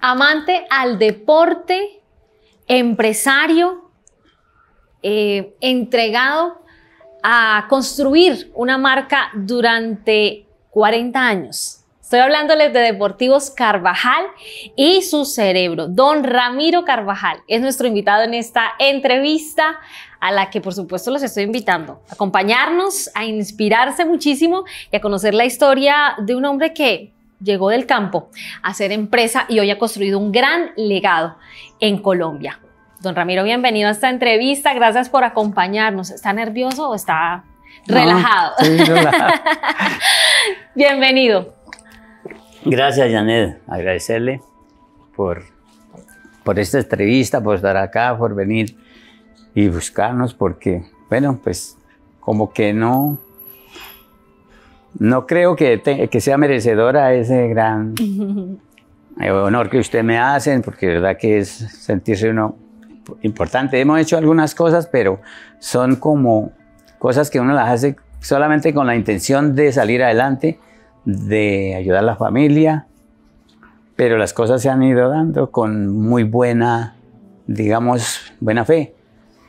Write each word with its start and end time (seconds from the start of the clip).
amante 0.00 0.66
al 0.70 0.98
deporte, 0.98 2.02
empresario, 2.66 3.90
eh, 5.02 5.54
entregado 5.60 6.60
a 7.22 7.66
construir 7.68 8.50
una 8.54 8.78
marca 8.78 9.30
durante 9.34 10.46
40 10.70 11.20
años. 11.20 11.76
Estoy 12.00 12.20
hablándoles 12.20 12.72
de 12.72 12.80
Deportivos 12.80 13.50
Carvajal 13.50 14.24
y 14.74 15.02
su 15.02 15.24
cerebro. 15.24 15.86
Don 15.86 16.24
Ramiro 16.24 16.84
Carvajal 16.84 17.40
es 17.46 17.60
nuestro 17.60 17.86
invitado 17.86 18.24
en 18.24 18.34
esta 18.34 18.72
entrevista 18.80 19.78
a 20.18 20.32
la 20.32 20.50
que 20.50 20.60
por 20.60 20.74
supuesto 20.74 21.12
los 21.12 21.22
estoy 21.22 21.44
invitando 21.44 22.02
a 22.10 22.14
acompañarnos, 22.14 23.10
a 23.14 23.24
inspirarse 23.24 24.04
muchísimo 24.04 24.64
y 24.90 24.96
a 24.96 25.00
conocer 25.00 25.34
la 25.34 25.44
historia 25.44 26.16
de 26.18 26.34
un 26.34 26.44
hombre 26.46 26.74
que 26.74 27.12
llegó 27.42 27.70
del 27.70 27.86
campo 27.86 28.30
a 28.62 28.74
ser 28.74 28.92
empresa 28.92 29.46
y 29.48 29.58
hoy 29.58 29.70
ha 29.70 29.78
construido 29.78 30.18
un 30.18 30.32
gran 30.32 30.70
legado 30.76 31.36
en 31.80 31.98
Colombia. 31.98 32.60
Don 33.00 33.14
Ramiro, 33.14 33.44
bienvenido 33.44 33.88
a 33.88 33.92
esta 33.92 34.10
entrevista. 34.10 34.74
Gracias 34.74 35.08
por 35.08 35.24
acompañarnos. 35.24 36.10
¿Está 36.10 36.32
nervioso 36.32 36.90
o 36.90 36.94
está 36.94 37.44
relajado? 37.86 38.54
relajado. 38.60 39.32
bienvenido. 40.74 41.54
Gracias, 42.64 43.10
Janet. 43.10 43.62
Agradecerle 43.66 44.42
por, 45.16 45.44
por 46.44 46.58
esta 46.58 46.78
entrevista, 46.78 47.42
por 47.42 47.56
estar 47.56 47.76
acá, 47.76 48.16
por 48.18 48.34
venir 48.34 48.76
y 49.54 49.68
buscarnos, 49.68 50.34
porque, 50.34 50.84
bueno, 51.08 51.40
pues 51.42 51.78
como 52.20 52.52
que 52.52 52.74
no, 52.74 53.18
no 54.98 55.26
creo 55.26 55.56
que, 55.56 56.08
que 56.10 56.20
sea 56.20 56.36
merecedora 56.38 57.14
ese 57.14 57.48
gran 57.48 57.94
honor 59.18 59.70
que 59.70 59.78
usted 59.78 60.02
me 60.02 60.18
hacen, 60.18 60.62
porque 60.62 60.86
de 60.86 60.94
verdad 60.94 61.16
que 61.16 61.38
es 61.38 61.48
sentirse 61.48 62.30
uno 62.30 62.56
importante. 63.22 63.80
Hemos 63.80 64.00
hecho 64.00 64.16
algunas 64.16 64.54
cosas, 64.54 64.86
pero 64.86 65.20
son 65.58 65.96
como 65.96 66.52
cosas 66.98 67.30
que 67.30 67.40
uno 67.40 67.54
las 67.54 67.70
hace 67.70 67.96
solamente 68.20 68.74
con 68.74 68.86
la 68.86 68.96
intención 68.96 69.54
de 69.54 69.72
salir 69.72 70.02
adelante 70.02 70.58
de 71.04 71.74
ayudar 71.76 72.00
a 72.00 72.06
la 72.06 72.16
familia, 72.16 72.86
pero 73.96 74.18
las 74.18 74.32
cosas 74.32 74.62
se 74.62 74.68
han 74.68 74.82
ido 74.82 75.08
dando 75.08 75.50
con 75.50 75.88
muy 75.88 76.24
buena, 76.24 76.96
digamos, 77.46 78.32
buena 78.40 78.64
fe, 78.64 78.94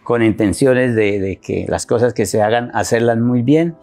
con 0.04 0.24
intenciones 0.24 0.96
de, 0.96 1.40
que 1.42 1.66
las 1.68 1.86
cosas 1.86 2.14
que 2.14 2.26
se 2.26 2.42
hagan, 2.42 2.72
hacerlas 2.74 3.18
muy 3.18 3.42
bien. 3.42 3.76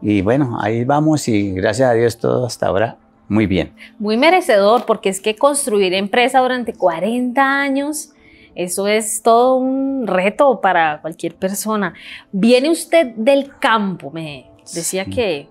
Y 0.00 0.22
bueno, 0.22 0.58
ahí 0.60 0.84
vamos 0.84 1.28
y 1.28 1.52
gracias 1.52 1.90
a 1.90 1.94
Dios 1.94 2.18
todo 2.18 2.46
hasta 2.46 2.66
ahora 2.66 2.98
muy 3.28 3.46
bien. 3.46 3.74
Muy 3.98 4.16
merecedor, 4.16 4.86
porque 4.86 5.10
es 5.10 5.20
que 5.20 5.36
construir 5.36 5.92
empresa 5.92 6.40
durante 6.40 6.72
40 6.72 7.42
años, 7.42 8.12
eso 8.54 8.88
es 8.88 9.22
todo 9.22 9.56
un 9.56 10.06
reto 10.06 10.60
para 10.60 11.00
cualquier 11.02 11.36
persona. 11.36 11.94
Viene 12.32 12.70
usted 12.70 13.14
del 13.16 13.56
campo, 13.58 14.10
me 14.10 14.50
decía 14.74 15.04
que 15.04 15.48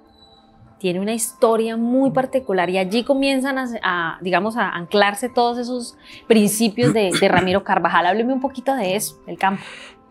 tiene 0.79 0.99
una 0.99 1.13
historia 1.13 1.77
muy 1.77 2.11
particular 2.11 2.69
y 2.69 2.77
allí 2.77 3.03
comienzan 3.03 3.57
a, 3.57 4.17
digamos, 4.21 4.57
a 4.57 4.69
anclarse 4.69 5.29
todos 5.29 5.57
esos 5.57 5.97
principios 6.27 6.93
de, 6.93 7.11
Ramiro 7.29 7.63
Carvajal. 7.63 8.07
Hábleme 8.07 8.33
un 8.33 8.41
poquito 8.41 8.75
de 8.75 8.95
eso, 8.95 9.19
el 9.27 9.37
campo. 9.37 9.61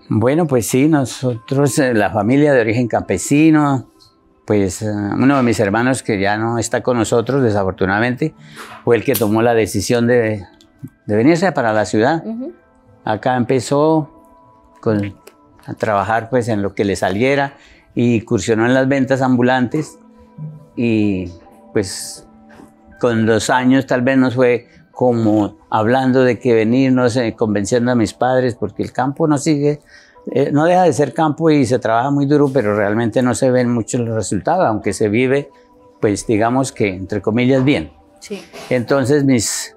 Bueno, 0.08 0.46
pues 0.46 0.66
sí, 0.66 0.88
nosotros, 0.88 1.78
eh, 1.80 1.92
la 1.92 2.10
familia 2.10 2.52
de 2.52 2.60
origen 2.60 2.86
campesino, 2.86 3.88
pues 4.46 4.80
eh, 4.82 4.86
uno 4.86 5.36
de 5.36 5.42
mis 5.42 5.58
hermanos 5.60 6.02
que 6.02 6.20
ya 6.20 6.38
no 6.38 6.58
está 6.58 6.82
con 6.82 6.96
nosotros, 6.96 7.42
desafortunadamente, 7.42 8.34
fue 8.84 8.96
el 8.96 9.04
que 9.04 9.14
tomó 9.14 9.42
la 9.42 9.54
decisión 9.54 10.06
de, 10.06 10.46
venirse 11.06 11.50
para 11.52 11.72
la 11.72 11.84
ciudad. 11.84 12.22
Acá 13.04 13.36
empezó 13.36 14.10
a 15.66 15.74
trabajar 15.74 16.30
pues 16.30 16.48
en 16.48 16.62
lo 16.62 16.74
que 16.74 16.84
le 16.84 16.94
saliera 16.94 17.54
y 17.94 18.16
incursionó 18.16 18.66
en 18.66 18.74
las 18.74 18.86
ventas 18.88 19.20
ambulantes 19.20 19.98
y 20.76 21.30
pues 21.72 22.26
con 23.00 23.26
los 23.26 23.50
años 23.50 23.86
tal 23.86 24.02
vez 24.02 24.16
nos 24.16 24.34
fue 24.34 24.68
como 24.92 25.56
hablando 25.70 26.22
de 26.22 26.38
que 26.38 26.54
venirnos, 26.54 27.16
eh, 27.16 27.34
convenciendo 27.36 27.92
a 27.92 27.94
mis 27.94 28.14
padres, 28.14 28.54
porque 28.54 28.82
el 28.82 28.92
campo 28.92 29.26
no 29.26 29.36
sigue, 29.36 29.80
eh, 30.32 30.50
no 30.52 30.64
deja 30.64 30.82
de 30.82 30.92
ser 30.92 31.14
campo 31.14 31.50
y 31.50 31.64
se 31.66 31.78
trabaja 31.78 32.10
muy 32.10 32.26
duro, 32.26 32.50
pero 32.52 32.76
realmente 32.76 33.22
no 33.22 33.34
se 33.34 33.50
ven 33.50 33.70
muchos 33.70 34.00
los 34.00 34.14
resultados, 34.14 34.66
aunque 34.66 34.92
se 34.92 35.08
vive, 35.08 35.50
pues 36.00 36.26
digamos 36.26 36.72
que 36.72 36.88
entre 36.88 37.20
comillas 37.20 37.64
bien. 37.64 37.90
Sí. 38.20 38.42
Entonces 38.70 39.24
mis, 39.24 39.76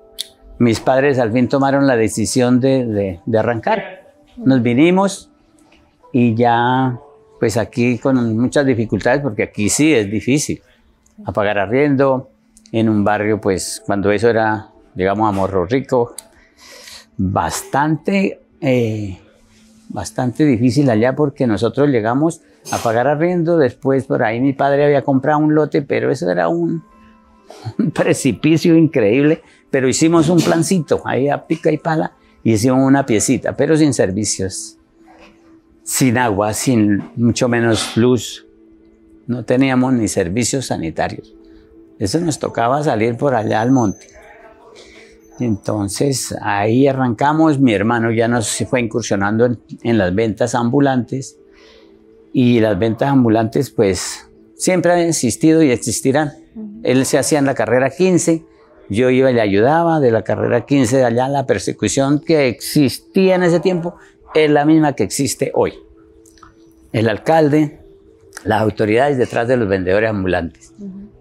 mis 0.58 0.80
padres 0.80 1.20
al 1.20 1.32
fin 1.32 1.48
tomaron 1.48 1.88
la 1.88 1.96
decisión 1.96 2.60
de, 2.60 3.20
de 3.26 3.38
arrancar. 3.38 4.14
Nos 4.38 4.62
vinimos 4.62 5.30
y 6.12 6.34
ya, 6.36 7.00
pues 7.40 7.58
aquí 7.58 7.98
con 7.98 8.38
muchas 8.38 8.66
dificultades, 8.66 9.22
porque 9.22 9.44
aquí 9.44 9.70
sí 9.70 9.94
es 9.94 10.10
difícil 10.10 10.62
a 11.26 11.32
pagar 11.32 11.60
arriendo 11.60 12.30
en 12.72 12.90
un 12.90 13.04
barrio, 13.04 13.40
pues 13.42 13.82
cuando 13.86 14.12
eso 14.12 14.30
era, 14.30 14.70
digamos, 14.94 15.28
a 15.28 15.32
Morro 15.32 15.66
Rico, 15.66 16.16
bastante, 17.18 18.40
eh, 18.62 19.20
bastante 19.90 20.46
difícil 20.46 20.90
allá 20.90 21.16
porque 21.16 21.48
nosotros 21.48 21.90
llegamos 21.90 22.42
a 22.72 22.78
pagar 22.78 23.08
arriendo, 23.08 23.58
después 23.58 24.06
por 24.06 24.24
ahí 24.24 24.40
mi 24.40 24.54
padre 24.54 24.86
había 24.86 25.04
comprado 25.04 25.40
un 25.40 25.56
lote, 25.56 25.82
pero 25.82 26.12
eso 26.12 26.30
era 26.30 26.48
un, 26.48 26.84
precipicio 27.94 28.78
increíble, 28.78 29.42
pero 29.70 29.88
hicimos 29.88 30.30
un 30.30 30.40
plancito 30.40 31.02
ahí 31.06 31.30
a 31.30 31.46
pica 31.46 31.72
y 31.72 31.78
pala 31.78 32.14
y 32.44 32.54
hicimos 32.54 32.80
una 32.86 33.06
piecita, 33.06 33.58
pero 33.58 33.76
sin 33.76 33.94
servicios, 33.94 34.78
sin 35.84 36.18
agua, 36.18 36.54
sin 36.54 37.04
mucho 37.16 37.50
menos 37.50 37.98
luz, 37.98 38.46
no 39.26 39.44
teníamos 39.44 39.94
ni 39.94 40.08
servicios 40.08 40.68
sanitarios. 40.68 41.36
Eso 41.98 42.20
nos 42.22 42.40
tocaba 42.40 42.82
salir 42.82 43.18
por 43.18 43.36
allá 43.36 43.62
al 43.62 43.72
monte. 43.72 44.08
Entonces 45.40 46.36
ahí 46.42 46.88
arrancamos, 46.88 47.60
mi 47.60 47.74
hermano 47.74 48.12
ya 48.12 48.28
nos 48.28 48.64
fue 48.70 48.82
incursionando 48.82 49.58
en, 49.84 49.98
las 49.98 50.14
ventas 50.14 50.56
ambulantes 50.56 51.38
y 52.34 52.60
las 52.60 52.78
ventas 52.78 53.10
ambulantes 53.10 53.70
pues 53.72 54.30
siempre 54.56 54.92
han 54.92 55.00
existido 55.00 55.64
y 55.64 55.72
existirán. 55.72 56.34
Él 56.84 57.06
se 57.06 57.18
hacía 57.18 57.40
en 57.40 57.46
la 57.46 57.54
carrera 57.54 57.90
15, 57.90 58.44
yo 58.90 59.10
iba 59.10 59.32
y 59.32 59.34
le 59.34 59.42
ayudaba 59.42 60.00
de 60.00 60.12
la 60.12 60.24
carrera 60.24 60.66
15 60.66 60.98
de 60.98 61.06
allá, 61.06 61.28
la 61.28 61.46
persecución 61.46 62.20
que 62.20 62.48
existía 62.48 63.36
en 63.36 63.44
ese 63.44 63.60
tiempo 63.60 63.96
es 64.34 64.50
la 64.50 64.66
misma 64.66 64.94
que 64.94 65.04
existe 65.04 65.52
hoy. 65.54 65.74
El 66.92 67.08
alcalde 67.08 67.80
las 68.44 68.62
autoridades 68.62 69.18
detrás 69.18 69.48
de 69.48 69.58
los 69.58 69.68
vendedores 69.68 70.10
ambulantes. 70.10 70.74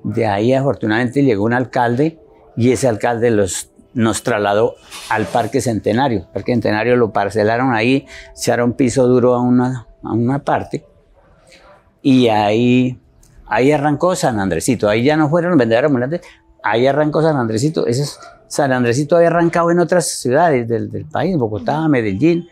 De 0.05 0.27
ahí 0.27 0.53
afortunadamente 0.53 1.23
llegó 1.23 1.45
un 1.45 1.53
alcalde 1.53 2.19
y 2.57 2.71
ese 2.73 2.89
alcalde 2.89 3.31
los, 3.31 3.71
nos 3.99 4.23
trasladó 4.23 4.77
al 5.09 5.27
Parque 5.27 5.61
Centenario. 5.61 6.21
El 6.21 6.27
Parque 6.29 6.53
Centenario 6.53 6.95
lo 6.95 7.13
parcelaron 7.13 7.75
ahí, 7.75 8.07
se 8.33 8.55
un 8.63 8.75
piso 8.75 9.09
duro 9.09 9.35
a 9.35 9.43
una, 9.43 9.89
a 10.05 10.13
una 10.13 10.39
parte 10.39 10.87
y 12.01 12.29
ahí, 12.29 12.97
ahí 13.47 13.73
arrancó 13.73 14.15
San 14.15 14.39
Andresito. 14.39 14.89
Ahí 14.89 15.03
ya 15.03 15.17
no 15.17 15.29
fueron 15.29 15.51
los 15.51 15.59
vendedores 15.59 15.89
ambulantes, 15.89 16.21
ahí 16.63 16.87
arrancó 16.87 17.23
San 17.23 17.37
Andresito. 17.37 17.89
Ese 17.89 18.05
San 18.47 18.73
Andresito 18.73 19.17
había 19.17 19.29
arrancado 19.29 19.73
en 19.73 19.81
otras 19.81 20.07
ciudades 20.07 20.69
del, 20.69 20.93
del 20.93 21.05
país, 21.05 21.37
Bogotá, 21.37 21.89
Medellín. 21.89 22.49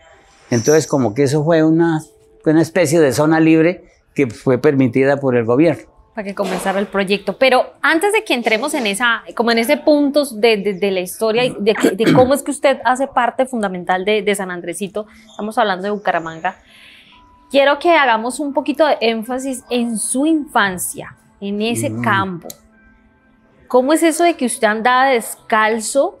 Entonces 0.51 0.85
como 0.85 1.13
que 1.13 1.23
eso 1.23 1.45
fue 1.45 1.63
una, 1.63 2.01
una 2.45 2.61
especie 2.61 2.99
de 2.99 3.13
zona 3.13 3.39
libre 3.39 3.85
que 4.13 4.27
fue 4.29 4.57
permitida 4.57 5.17
por 5.17 5.37
el 5.37 5.45
gobierno. 5.45 5.96
Para 6.17 6.25
que 6.25 6.33
comenzara 6.33 6.79
el 6.79 6.87
proyecto. 6.87 7.37
Pero 7.37 7.73
antes 7.79 8.11
de 8.11 8.23
que 8.23 8.33
entremos 8.33 8.73
en 8.73 8.87
esa, 8.87 9.21
como 9.35 9.51
en 9.51 9.59
ese 9.59 9.77
punto 9.77 10.25
de, 10.25 10.57
de, 10.73 10.89
la 10.89 10.99
historia 10.99 11.45
y 11.45 11.55
de, 11.59 11.75
de, 11.95 12.11
cómo 12.11 12.33
es 12.33 12.41
que 12.41 12.49
usted 12.49 12.79
hace 12.85 13.05
parte 13.05 13.45
fundamental 13.45 14.03
de, 14.03 14.33
San 14.33 14.49
Andresito, 14.49 15.05
estamos 15.29 15.59
hablando 15.59 15.83
de 15.83 15.91
Bucaramanga, 15.91 16.55
quiero 17.51 17.77
que 17.77 17.91
hagamos 17.95 18.39
un 18.39 18.51
poquito 18.51 18.87
de 18.87 18.97
énfasis 18.99 19.63
en 19.69 19.99
su 19.99 20.25
infancia, 20.25 21.15
en 21.39 21.61
ese 21.61 21.91
mm. 21.91 22.01
campo. 22.01 22.47
¿Cómo 23.67 23.93
es 23.93 24.01
eso 24.01 24.23
de 24.23 24.33
que 24.33 24.47
usted 24.47 24.65
andaba 24.65 25.09
descalzo 25.09 26.17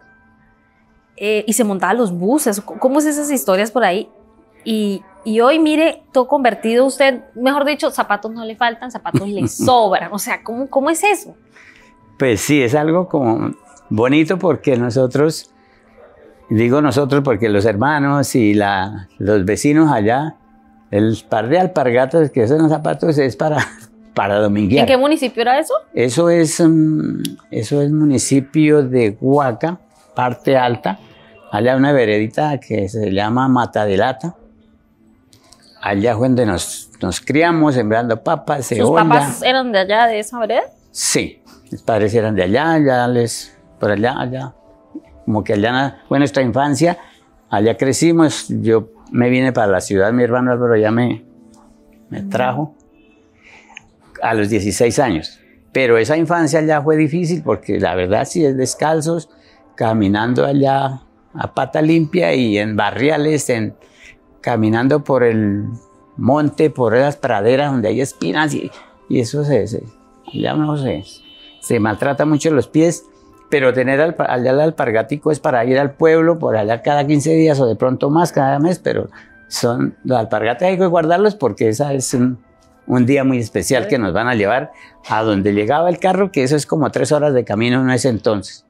eh, 1.15 1.43
y 1.47 1.53
se 1.53 1.63
montaba 1.63 1.95
los 1.95 2.11
buses? 2.11 2.61
¿Cómo 2.61 2.99
es 2.99 3.05
esas 3.07 3.31
historias 3.31 3.71
por 3.71 3.83
ahí? 3.83 4.07
Y, 4.69 5.01
y 5.23 5.39
hoy, 5.39 5.59
mire, 5.59 6.03
todo 6.11 6.27
convertido 6.27 6.85
usted, 6.85 7.21
mejor 7.35 7.63
dicho, 7.63 7.89
zapatos 7.89 8.33
no 8.33 8.43
le 8.43 8.57
faltan, 8.57 8.91
zapatos 8.91 9.25
le 9.25 9.47
sobran. 9.47 10.11
O 10.11 10.19
sea, 10.19 10.43
¿cómo, 10.43 10.67
cómo 10.67 10.89
es 10.89 11.05
eso? 11.05 11.37
Pues 12.19 12.41
sí, 12.41 12.61
es 12.61 12.75
algo 12.75 13.07
como 13.07 13.53
bonito 13.89 14.37
porque 14.37 14.75
nosotros, 14.75 15.53
digo 16.49 16.81
nosotros 16.81 17.21
porque 17.23 17.47
los 17.47 17.63
hermanos 17.63 18.35
y 18.35 18.53
la, 18.53 19.07
los 19.19 19.45
vecinos 19.45 19.89
allá, 19.89 20.35
el 20.91 21.17
par 21.29 21.47
de 21.47 21.59
alpargatas 21.59 22.29
que 22.29 22.45
son 22.45 22.63
los 22.63 22.69
zapatos 22.69 23.17
es 23.19 23.37
para, 23.37 23.65
para 24.13 24.37
dominguear. 24.39 24.81
¿En 24.81 24.87
qué 24.87 24.97
municipio 24.97 25.43
era 25.43 25.57
eso? 25.59 25.75
Eso 25.93 26.29
es, 26.29 26.59
mm, 26.59 27.21
eso 27.51 27.81
es 27.81 27.89
municipio 27.89 28.83
de 28.83 29.17
Huaca, 29.21 29.79
parte 30.13 30.57
alta, 30.57 30.99
allá 31.53 31.71
hay 31.71 31.77
una 31.77 31.93
veredita 31.93 32.59
que 32.59 32.89
se 32.89 33.13
llama 33.13 33.47
Matadelata. 33.47 34.35
Allá 35.81 36.15
fue 36.15 36.27
donde 36.27 36.45
nos, 36.45 36.89
nos 37.01 37.21
criamos 37.21 37.75
sembrando 37.75 38.21
papas, 38.23 38.65
¿Sus 38.65 38.77
cebolla. 38.77 39.03
papás 39.03 39.41
eran 39.43 39.71
de 39.71 39.79
allá, 39.79 40.07
de 40.07 40.19
esa 40.19 40.39
vereda? 40.39 40.63
Sí, 40.91 41.41
mis 41.71 41.81
padres 41.81 42.13
eran 42.13 42.35
de 42.35 42.43
allá, 42.43 42.73
allá 42.73 43.07
les, 43.07 43.57
por 43.79 43.91
allá, 43.91 44.19
allá. 44.19 44.53
Como 45.25 45.43
que 45.43 45.53
allá 45.53 46.01
fue 46.07 46.19
nuestra 46.19 46.41
infancia, 46.41 46.97
allá 47.49 47.77
crecimos. 47.77 48.45
Yo 48.49 48.89
me 49.11 49.29
vine 49.29 49.53
para 49.53 49.67
la 49.67 49.81
ciudad, 49.81 50.11
mi 50.13 50.23
hermano 50.23 50.51
Álvaro 50.51 50.75
ya 50.75 50.91
me, 50.91 51.25
me 52.09 52.23
trajo 52.23 52.75
a 54.21 54.33
los 54.33 54.49
16 54.49 54.99
años. 54.99 55.39
Pero 55.71 55.97
esa 55.97 56.17
infancia 56.17 56.59
allá 56.59 56.81
fue 56.81 56.97
difícil 56.97 57.43
porque 57.43 57.79
la 57.79 57.93
verdad 57.93 58.25
sí 58.25 58.43
es 58.43 58.57
descalzos, 58.57 59.29
caminando 59.75 60.45
allá 60.45 61.01
a 61.33 61.53
pata 61.53 61.81
limpia 61.81 62.33
y 62.33 62.57
en 62.57 62.75
barriales, 62.75 63.49
en, 63.49 63.75
caminando 64.41 65.03
por 65.03 65.23
el 65.23 65.65
monte, 66.17 66.69
por 66.69 66.95
esas 66.95 67.15
praderas 67.15 67.71
donde 67.71 67.89
hay 67.89 68.01
espinas 68.01 68.53
y, 68.53 68.71
y 69.09 69.19
eso 69.19 69.43
se, 69.43 69.67
se, 69.67 69.83
ya 70.33 70.53
no 70.53 70.77
sé, 70.77 71.03
se 71.61 71.79
maltrata 71.79 72.25
mucho 72.25 72.51
los 72.51 72.67
pies, 72.67 73.05
pero 73.49 73.73
tener 73.73 74.01
al, 74.01 74.15
allá 74.19 74.51
el 74.51 74.59
alpargático 74.59 75.31
es 75.31 75.39
para 75.39 75.63
ir 75.65 75.79
al 75.79 75.91
pueblo, 75.91 76.39
por 76.39 76.57
allá 76.57 76.81
cada 76.81 77.05
15 77.05 77.33
días 77.35 77.59
o 77.59 77.67
de 77.67 77.75
pronto 77.75 78.09
más 78.09 78.31
cada 78.31 78.59
mes, 78.59 78.79
pero 78.79 79.09
son 79.47 79.95
los 80.03 80.17
alpargates 80.17 80.67
hay 80.67 80.77
que 80.77 80.87
guardarlos 80.87 81.35
porque 81.35 81.69
esa 81.69 81.93
es 81.93 82.13
un, 82.13 82.39
un 82.85 83.05
día 83.05 83.23
muy 83.23 83.37
especial 83.37 83.87
que 83.87 83.97
nos 83.97 84.13
van 84.13 84.27
a 84.27 84.35
llevar 84.35 84.71
a 85.07 85.23
donde 85.23 85.53
llegaba 85.53 85.89
el 85.89 85.99
carro, 85.99 86.31
que 86.31 86.43
eso 86.43 86.55
es 86.55 86.65
como 86.65 86.89
tres 86.91 87.11
horas 87.11 87.33
de 87.33 87.45
camino 87.45 87.81
en 87.81 87.89
ese 87.89 88.09
entonces. 88.09 88.65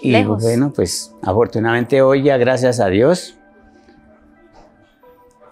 Y 0.00 0.12
Lejos. 0.12 0.42
bueno, 0.42 0.72
pues 0.74 1.12
afortunadamente 1.22 2.02
hoy 2.02 2.22
ya 2.22 2.36
gracias 2.36 2.78
a 2.78 2.86
Dios 2.86 3.37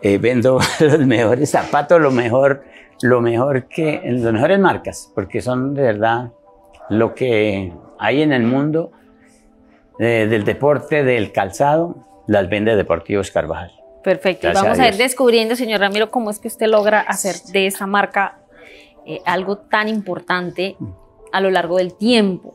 eh, 0.02 0.18
vendo 0.18 0.58
los 0.80 0.98
mejores 1.00 1.50
zapatos, 1.50 2.00
lo 2.00 2.10
mejor, 2.10 2.64
lo 3.02 3.20
mejor 3.20 3.68
que, 3.68 4.00
las 4.04 4.32
mejores 4.32 4.58
marcas, 4.58 5.10
porque 5.14 5.40
son 5.40 5.74
de 5.74 5.82
verdad 5.82 6.32
lo 6.88 7.14
que 7.14 7.72
hay 7.98 8.22
en 8.22 8.32
el 8.32 8.42
mundo 8.44 8.92
eh, 9.98 10.26
del 10.28 10.44
deporte, 10.44 11.02
del 11.02 11.32
calzado, 11.32 11.96
las 12.26 12.48
vende 12.48 12.76
Deportivos 12.76 13.30
Carvajal. 13.30 13.72
Perfecto. 14.02 14.48
Gracias 14.48 14.62
Vamos 14.62 14.78
a 14.78 14.84
a 14.84 14.88
ir 14.88 14.96
descubriendo, 14.96 15.56
señor 15.56 15.80
Ramiro, 15.80 16.10
cómo 16.10 16.30
es 16.30 16.38
que 16.38 16.48
usted 16.48 16.66
logra 16.66 17.00
hacer 17.00 17.36
de 17.52 17.66
esta 17.66 17.86
marca 17.86 18.38
eh, 19.04 19.20
algo 19.24 19.58
tan 19.58 19.88
importante 19.88 20.76
a 21.32 21.40
lo 21.40 21.50
largo 21.50 21.78
del 21.78 21.96
tiempo. 21.96 22.54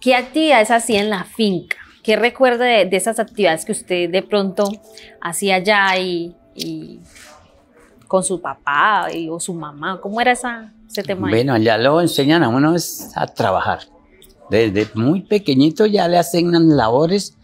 ¿Qué 0.00 0.14
actividades 0.14 0.70
hacía 0.70 1.00
en 1.00 1.10
la 1.10 1.24
finca? 1.24 1.78
¿Qué 2.04 2.16
recuerda 2.16 2.64
de, 2.64 2.84
de 2.84 2.96
esas 2.96 3.18
actividades 3.18 3.64
que 3.64 3.72
usted 3.72 4.10
de 4.10 4.22
pronto 4.22 4.70
hacía 5.20 5.56
allá 5.56 5.98
y, 5.98 6.36
y 6.58 7.00
con 8.06 8.22
su 8.24 8.40
papá 8.40 9.08
y- 9.12 9.28
o 9.28 9.38
su 9.38 9.54
mamá? 9.54 10.00
¿Cómo 10.00 10.20
era 10.20 10.32
esa, 10.32 10.72
ese 10.88 11.02
tema? 11.02 11.28
Bueno, 11.28 11.52
allá 11.54 11.76
lo 11.78 12.00
enseñan 12.00 12.42
a 12.42 12.48
uno 12.48 12.74
es 12.74 13.12
a 13.16 13.26
trabajar. 13.26 13.80
Desde 14.50 14.88
muy 14.94 15.20
pequeñito 15.22 15.84
ya 15.86 16.08
le 16.08 16.16
asignan 16.18 16.76
labores 16.76 17.36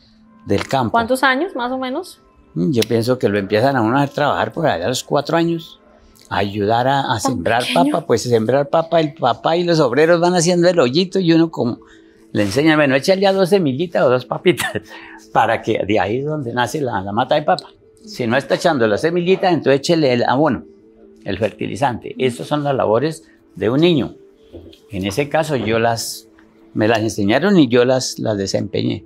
del 0.47 0.67
campo. 0.67 0.93
¿Cuántos 0.93 1.23
años 1.23 1.55
más 1.55 1.71
o 1.71 1.79
menos? 1.79 2.21
Mm, 2.55 2.71
Yo 2.73 2.83
pienso 2.89 3.19
que 3.19 3.29
lo 3.29 3.39
empiezan 3.39 3.77
a 3.77 3.83
uno 3.83 3.99
a 3.99 4.07
trabajar 4.07 4.53
por 4.53 4.67
allá 4.67 4.87
a 4.87 4.89
los 4.89 5.05
cuatro 5.05 5.37
años, 5.37 5.81
a 6.31 6.39
ayudar 6.39 6.89
a, 6.89 7.13
a 7.13 7.21
sembrar 7.21 7.63
pequeño. 7.63 7.93
papa, 7.93 8.07
pues 8.07 8.23
sembrar 8.23 8.69
papa, 8.71 9.01
el 9.01 9.13
papá 9.15 9.57
y 9.57 9.65
los 9.65 9.81
obreros 9.81 10.19
van 10.21 10.35
haciendo 10.35 10.69
el 10.69 10.79
hoyito 10.79 11.19
y 11.21 11.33
uno 11.33 11.51
como 11.51 11.79
le 12.33 12.43
enseña, 12.43 12.75
bueno, 12.77 12.95
échale 12.97 13.21
ya 13.21 13.33
dos 13.33 13.51
semillitas 13.51 14.03
o 14.03 14.09
dos 14.09 14.25
papitas, 14.25 14.73
para 15.33 15.61
que 15.63 15.85
de 15.87 16.01
ahí 16.01 16.19
es 16.21 16.25
donde 16.25 16.53
nace 16.55 16.81
la, 16.81 17.01
la 17.03 17.13
mata 17.13 17.35
de 17.35 17.43
papa. 17.43 17.67
Si 18.05 18.27
no 18.27 18.37
está 18.37 18.57
echando 18.57 18.87
las 18.87 19.01
semillitas, 19.01 19.53
entonces 19.53 19.81
échele 19.81 20.13
el 20.13 20.25
abono, 20.25 20.65
el 21.25 21.39
fertilizante. 21.39 22.15
Estas 22.19 22.47
son 22.47 22.65
las 22.65 22.75
labores 22.75 23.25
de 23.55 23.71
un 23.71 23.81
niño. 23.81 24.17
En 24.91 25.07
ese 25.07 25.29
caso 25.29 25.57
yo 25.57 25.79
las, 25.79 26.29
me 26.75 26.87
las 26.87 27.01
enseñaron 27.01 27.59
y 27.59 27.69
yo 27.69 27.85
las, 27.85 28.19
las 28.19 28.37
desempeñé 28.37 29.05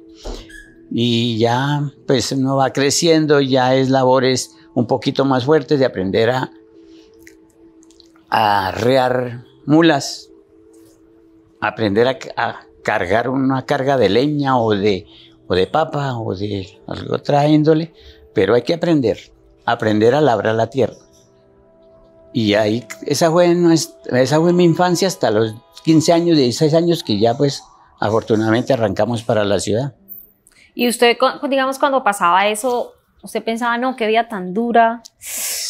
y 0.91 1.39
ya 1.39 1.93
pues 2.07 2.33
uno 2.33 2.57
va 2.57 2.73
creciendo, 2.73 3.41
ya 3.41 3.75
es 3.75 3.91
labores 3.91 4.57
un 4.75 4.87
poquito 4.87 5.25
más 5.25 5.45
fuertes 5.45 5.79
de 5.79 5.85
aprender 5.85 6.31
a, 6.31 6.51
a 8.29 8.69
arrear 8.69 9.45
mulas, 9.67 10.31
aprender 11.61 12.09
a, 12.09 12.19
a 12.37 12.67
cargar 12.83 13.29
una 13.29 13.67
carga 13.67 13.97
de 13.97 14.09
leña 14.09 14.59
o 14.59 14.75
de, 14.75 15.07
o 15.47 15.55
de 15.55 15.67
papa 15.67 16.17
o 16.17 16.35
de 16.35 16.81
algo 16.87 17.17
otra 17.17 17.47
índole, 17.49 17.93
pero 18.39 18.55
hay 18.55 18.63
que 18.63 18.75
aprender, 18.75 19.19
aprender 19.65 20.15
a 20.15 20.21
labrar 20.21 20.55
la 20.55 20.71
tierra. 20.71 20.95
Y 22.33 22.55
ahí, 22.55 22.87
esa 23.05 23.33
fue, 23.33 23.49
nues- 23.49 23.97
esa 24.13 24.39
fue 24.39 24.53
mi 24.53 24.63
infancia 24.63 25.09
hasta 25.09 25.33
los 25.33 25.57
15 25.83 26.13
años, 26.13 26.37
16 26.37 26.73
años 26.75 27.03
que 27.03 27.19
ya 27.19 27.37
pues 27.37 27.65
afortunadamente 27.99 28.73
arrancamos 28.73 29.25
para 29.25 29.43
la 29.45 29.59
ciudad. 29.59 29.95
Y 30.73 30.89
usted, 30.89 31.17
digamos, 31.51 31.81
cuando 31.81 32.05
pasaba 32.05 32.47
eso, 32.47 32.93
usted 33.25 33.43
pensaba, 33.43 33.77
no, 33.77 33.97
qué 33.97 34.07
vida 34.07 34.29
tan 34.29 34.55
dura, 34.55 35.03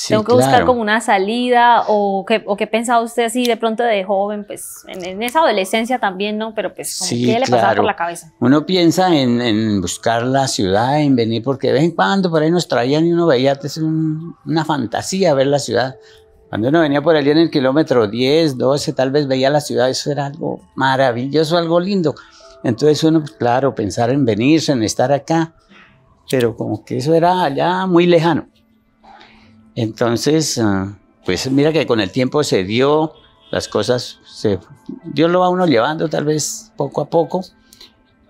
Sí, 0.08 0.14
tengo 0.14 0.25
que 0.25 0.32
buscar 0.32 0.64
como 0.64 0.81
una 0.81 1.00
salida, 1.00 1.84
o 1.87 2.25
qué, 2.26 2.43
o 2.46 2.56
qué 2.56 2.66
pensaba 2.66 3.02
usted 3.02 3.25
así 3.26 3.46
de 3.46 3.56
pronto 3.58 3.82
de 3.82 4.02
joven, 4.05 4.44
pues 4.46 4.84
en, 4.88 5.05
en 5.05 5.22
esa 5.22 5.40
adolescencia 5.40 5.99
también, 5.99 6.38
¿no? 6.38 6.55
Pero 6.55 6.75
pues, 6.75 6.99
como, 6.99 7.08
Sí, 7.10 7.25
¿qué 7.26 7.38
le 7.38 7.46
pasaba 7.46 7.75
por 7.75 7.84
la 7.84 7.96
cabeza? 7.96 8.32
Uno 8.40 8.64
piensa 8.64 9.14
en, 9.14 9.40
en 9.43 9.81
buscar 9.81 10.22
la 10.22 10.49
ciudad, 10.49 11.00
en 11.00 11.14
venir, 11.14 11.43
porque 11.43 11.66
de 11.69 11.75
vez 11.75 11.82
en 11.84 11.90
cuando 11.93 12.31
por 12.31 12.43
ahí 12.43 12.50
nos 12.50 12.66
traían 12.69 13.06
y 13.06 13.12
uno 13.12 13.26
veía, 13.26 13.52
es 13.62 13.76
un- 13.76 14.34
una 14.46 14.64
fantasía 14.64 15.34
ver 15.34 15.49
la 15.49 15.58
ciudad. 15.58 15.96
Cuando 16.49 16.69
uno 16.69 16.81
venía 16.81 17.02
por 17.02 17.14
allí 17.14 17.28
en 17.31 17.37
el 17.38 17.50
kilómetro 17.50 18.06
10, 18.08 18.56
12, 18.56 18.94
tal 18.94 19.10
vez 19.10 19.26
veía 19.28 19.50
la 19.50 19.60
ciudad, 19.60 19.90
eso 19.90 20.10
era 20.10 20.25
algo 20.25 20.60
maravilloso, 20.76 21.58
algo 21.58 21.78
lindo. 21.78 22.14
Entonces 22.64 23.05
uno, 23.05 23.22
claro, 23.38 23.75
pensar 23.75 24.08
en 24.10 24.25
venirse, 24.25 24.72
en 24.72 24.82
estar 24.82 25.12
acá, 25.12 25.52
pero 26.31 26.56
como 26.56 26.84
que 26.84 26.96
eso 26.96 27.14
era 27.14 27.43
allá 27.44 27.87
muy 27.87 28.06
lejano. 28.06 28.49
Entonces, 29.78 30.58
ah, 30.58 30.92
pues 31.25 31.48
mira 31.52 31.72
que 31.72 31.86
con 31.86 32.00
el 32.00 32.10
tiempo 32.10 32.42
se 32.42 32.64
dio, 32.64 33.12
las 33.52 33.69
cosas, 33.69 34.19
se, 34.26 34.58
Dios 35.04 35.30
lo 35.30 35.38
va 35.38 35.50
uno 35.50 35.66
llevando 35.66 36.08
tal 36.08 36.25
vez 36.25 36.72
poco 36.76 37.00
a 37.00 37.08
poco 37.08 37.42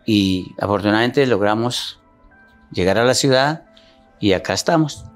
y 0.04 0.54
afortunadamente 0.60 1.26
logramos 1.26 2.00
llegar 2.70 2.98
a 2.98 3.04
la 3.04 3.14
ciudad 3.14 3.62
y 4.20 4.34
acá 4.34 4.52
estamos. 4.52 5.06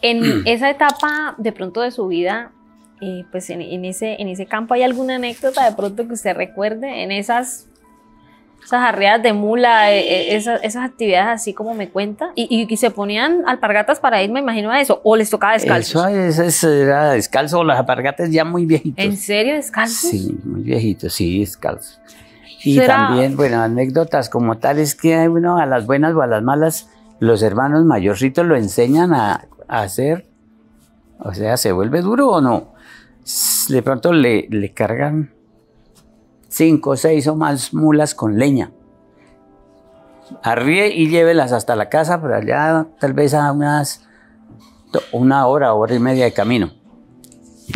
En 0.00 0.42
esa 0.46 0.70
etapa 0.70 1.34
de 1.36 1.52
pronto 1.52 1.82
de 1.82 1.90
su 1.90 2.06
vida, 2.06 2.52
eh, 3.02 3.26
pues 3.30 3.50
en, 3.50 3.60
en 3.60 3.84
ese, 3.84 4.16
en 4.22 4.28
ese 4.28 4.46
campo, 4.46 4.72
¿hay 4.72 4.84
alguna 4.84 5.16
anécdota 5.16 5.68
de 5.68 5.76
pronto 5.76 6.08
que 6.08 6.14
usted 6.14 6.34
recuerde 6.34 7.02
en 7.02 7.12
esas, 7.12 7.68
esas 8.64 8.80
arreadas 8.82 9.22
de 9.22 9.32
mula, 9.32 9.92
eh, 9.92 10.00
eh, 10.00 10.36
esas, 10.36 10.62
esas 10.62 10.84
actividades 10.84 11.28
así 11.40 11.54
como 11.54 11.74
me 11.74 11.88
cuenta? 11.88 12.30
Y, 12.34 12.46
y, 12.50 12.72
y 12.72 12.76
se 12.76 12.90
ponían 12.90 13.42
alpargatas 13.46 14.00
para 14.00 14.22
ir, 14.22 14.30
me 14.30 14.40
imagino, 14.40 14.70
a 14.70 14.80
eso, 14.80 15.00
o 15.02 15.16
les 15.16 15.30
tocaba 15.30 15.54
descalzos. 15.54 16.06
Eso 16.10 16.42
es, 16.42 16.62
era 16.64 17.12
descalzo, 17.12 17.64
las 17.64 17.78
apargatas 17.80 18.30
ya 18.30 18.44
muy 18.44 18.66
viejitos. 18.66 19.04
¿En 19.04 19.16
serio 19.16 19.54
descalzos? 19.54 20.10
Sí, 20.10 20.38
muy 20.44 20.62
viejitos, 20.62 21.12
sí, 21.14 21.40
descalzos. 21.40 22.00
Y 22.62 22.74
¿Será- 22.76 23.08
también, 23.08 23.36
bueno, 23.36 23.60
anécdotas 23.62 24.28
como 24.28 24.58
tales 24.58 24.94
que 24.94 25.28
uno 25.28 25.56
a 25.58 25.66
las 25.66 25.86
buenas 25.86 26.14
o 26.14 26.20
a 26.22 26.26
las 26.26 26.42
malas, 26.42 26.90
los 27.18 27.42
hermanos 27.42 27.84
mayorcitos 27.84 28.44
lo 28.46 28.54
enseñan 28.56 29.14
a, 29.14 29.48
a 29.66 29.80
hacer, 29.82 30.26
o 31.18 31.32
sea, 31.34 31.56
¿se 31.56 31.72
vuelve 31.72 32.02
duro 32.02 32.28
o 32.28 32.40
no? 32.40 32.74
De 33.68 33.82
pronto 33.82 34.12
le, 34.12 34.46
le 34.50 34.72
cargan 34.72 35.32
cinco, 36.50 36.96
seis 36.96 37.26
o 37.26 37.36
más 37.36 37.72
mulas 37.72 38.14
con 38.14 38.38
leña. 38.38 38.72
Arríe 40.42 40.88
y 40.88 41.08
llévelas 41.08 41.52
hasta 41.52 41.74
la 41.76 41.88
casa, 41.88 42.20
por 42.20 42.32
allá 42.32 42.86
tal 42.98 43.14
vez 43.14 43.32
a 43.34 43.50
unas 43.52 44.06
una 45.12 45.46
hora, 45.46 45.72
hora 45.74 45.94
y 45.94 46.00
media 46.00 46.24
de 46.24 46.32
camino. 46.32 46.72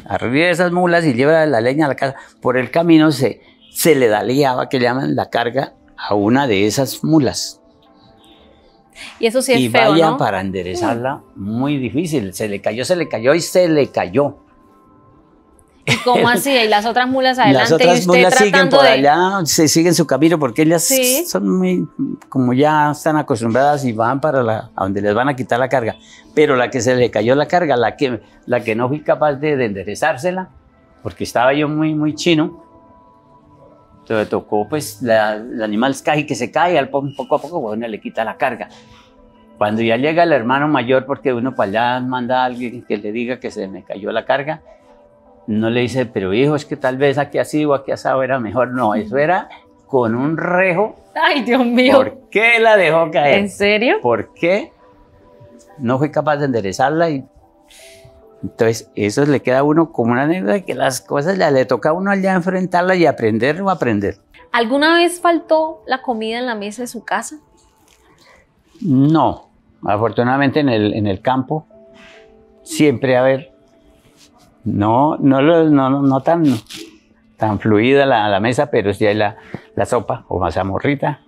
Arríe 0.07 0.51
esas 0.51 0.73
mulas 0.73 1.05
y 1.05 1.15
lleva 1.15 1.47
la 1.47 1.61
leña 1.61 1.87
a 1.87 1.89
la 1.89 1.95
casa. 1.95 2.17
Por 2.41 2.57
el 2.57 2.71
camino 2.71 3.13
se, 3.13 3.41
se 3.73 3.95
le 3.95 4.09
da 4.09 4.23
liaba, 4.23 4.69
que 4.69 4.81
llaman 4.81 5.15
la 5.15 5.31
carga, 5.31 5.75
a 5.97 6.15
una 6.15 6.47
de 6.47 6.67
esas 6.67 7.05
mulas. 7.05 7.61
Y 9.19 9.27
eso 9.27 9.43
sí 9.43 9.53
es 9.53 9.61
y 9.61 9.69
feo, 9.69 9.91
vaya 9.91 10.11
¿no? 10.11 10.17
para 10.17 10.41
enderezarla, 10.41 11.23
muy 11.37 11.79
difícil. 11.79 12.35
Se 12.35 12.49
le 12.49 12.61
cayó, 12.61 12.85
se 12.85 12.97
le 12.97 13.09
cayó 13.09 13.35
y 13.35 13.41
se 13.41 13.69
le 13.69 13.89
cayó. 13.91 14.44
¿Y 15.87 15.97
cómo 15.99 16.29
así? 16.31 16.51
Y 16.51 16.69
las 16.69 16.87
otras 16.87 17.09
mulas 17.09 17.39
adelante 17.39 17.61
Las 17.61 17.73
otras 17.73 17.97
y 17.97 18.01
usted 18.01 18.13
mulas 18.19 18.35
siguen 18.37 18.69
por 18.69 18.83
de... 18.83 18.89
allá, 18.89 19.41
se 19.45 19.69
siguen 19.69 19.95
su 19.95 20.07
camino 20.07 20.39
porque 20.39 20.63
ellas 20.63 20.85
Sí. 20.85 21.25
son 21.27 21.59
muy, 21.59 21.87
como 22.29 22.53
ya 22.53 22.91
están 22.93 23.17
acostumbradas 23.17 23.85
y 23.85 23.93
van 23.93 24.21
para 24.21 24.43
la, 24.43 24.71
a 24.75 24.85
donde 24.85 25.01
les 25.03 25.15
van 25.15 25.29
a 25.29 25.37
quitar 25.37 25.59
la 25.59 25.69
carga. 25.69 25.97
Pero 26.35 26.57
la 26.57 26.71
que 26.71 26.81
se 26.81 26.95
le 26.97 27.11
cayó 27.11 27.35
la 27.35 27.47
carga, 27.47 27.77
la 27.77 27.97
que, 27.97 28.21
la 28.47 28.61
que 28.61 28.75
no 28.75 28.89
fui 28.89 29.01
capaz 29.03 29.35
de, 29.35 29.57
de 29.57 29.67
enderezársela, 29.67 30.49
porque 31.03 31.25
estaba 31.25 31.53
yo 31.53 31.69
muy, 31.69 31.95
muy 31.95 32.15
chino, 32.15 32.65
Entonces 34.01 34.29
tocó, 34.29 34.69
pues, 34.69 35.01
la, 35.03 35.35
el 35.35 35.63
animal 35.63 35.95
cae 36.05 36.27
que 36.27 36.35
se 36.35 36.51
cae, 36.51 36.79
al 36.79 36.89
poco, 36.89 37.09
poco 37.17 37.37
a 37.37 37.41
poco 37.41 37.61
bueno, 37.61 37.87
le 37.89 38.01
quita 38.01 38.25
la 38.25 38.37
carga. 38.37 38.69
Cuando 39.59 39.83
ya 39.83 39.97
llega 39.97 40.25
el 40.25 40.33
hermano 40.33 40.67
mayor, 40.67 41.07
porque 41.07 41.33
uno 41.33 41.55
para 41.55 41.71
allá 41.71 42.01
manda 42.01 42.43
a 42.43 42.47
alguien 42.47 42.83
que 42.85 42.97
le 42.99 43.13
diga 43.13 43.39
que 43.39 43.51
se 43.51 43.69
me 43.69 43.85
cayó 43.85 44.11
la 44.13 44.25
carga, 44.25 44.63
no 45.47 45.71
le 45.71 45.81
dice, 45.81 46.07
pero 46.07 46.33
hijo, 46.33 46.55
es 46.55 46.65
que 46.65 46.77
tal 46.77 46.97
vez 46.97 47.19
aquí 47.19 47.39
así 47.39 47.65
o 47.65 47.75
aquí 47.75 47.93
asado 47.93 48.23
era 48.23 48.39
mejor. 48.39 48.73
No, 48.73 48.95
eso 48.95 49.19
era 49.19 49.49
con 49.87 50.15
un 50.15 50.37
rejo. 50.37 50.97
Ay, 51.15 51.43
Dios 51.43 51.65
mío. 51.65 51.97
¿Por 51.97 52.31
qué 52.31 52.59
la 52.59 52.77
dejó 52.77 53.11
caer? 53.11 53.39
¿En 53.39 53.51
serio? 53.51 53.97
¿Por 54.01 54.33
qué 54.35 54.73
no 55.79 55.99
fue 55.99 56.11
capaz 56.11 56.39
de 56.39 56.47
enderezarla? 56.47 57.11
Y 57.11 57.25
entonces, 58.43 58.91
eso 58.95 59.25
le 59.25 59.41
queda 59.41 59.61
a 59.61 59.63
uno 59.63 59.93
como 59.93 60.13
una 60.13 60.23
anécdota 60.23 60.61
que 60.61 60.75
las 60.75 61.01
cosas 61.01 61.39
ya 61.39 61.51
le 61.51 61.65
toca 61.65 61.91
a 61.91 61.93
uno 61.93 62.11
allá 62.11 62.35
enfrentarlas 62.35 62.99
y 62.99 63.07
aprender 63.07 63.61
o 63.63 63.71
aprender. 63.71 64.19
¿Alguna 64.53 64.95
vez 64.95 65.21
faltó 65.21 65.83
la 65.87 66.03
comida 66.03 66.39
en 66.39 66.47
la 66.47 66.55
mesa 66.55 66.83
de 66.83 66.89
su 66.89 67.05
casa? 67.05 67.39
No, 68.81 69.49
afortunadamente 69.83 70.61
en 70.61 70.69
el, 70.69 70.95
en 70.95 71.07
el 71.07 71.21
campo 71.23 71.67
siempre, 72.63 73.17
a 73.17 73.23
ver, 73.23 73.54
no, 74.65 75.17
no, 75.19 75.41
no, 75.43 76.03
no 76.03 76.21
tan, 76.21 76.45
tan 77.37 77.59
fluida 77.59 78.07
la, 78.07 78.29
la 78.29 78.41
mesa, 78.41 78.71
pero 78.71 78.93
sí 78.93 79.07
hay 79.07 79.15
la, 79.15 79.37
la 79.77 79.87
sopa 79.87 80.25
o 80.29 80.41
mazamorrita, 80.41 81.21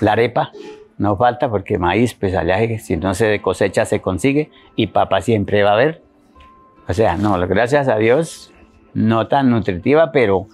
la 0.00 0.12
arepa, 0.12 0.52
no 0.98 1.16
falta 1.16 1.48
porque 1.48 1.78
maíz, 1.78 2.14
pues 2.14 2.34
allá 2.34 2.58
si 2.78 2.96
no 2.96 3.14
se 3.14 3.40
cosecha 3.40 3.84
se 3.84 4.00
consigue 4.00 4.50
y 4.76 4.88
papa 4.88 5.20
siempre 5.20 5.62
va 5.62 5.70
a 5.70 5.74
haber. 5.74 6.02
O 6.88 6.92
sea, 6.92 7.16
no, 7.16 7.38
gracias 7.46 7.88
a 7.88 7.96
Dios, 7.96 8.52
no 8.92 9.26
tan 9.26 9.50
nutritiva, 9.50 10.12
pero, 10.12 10.46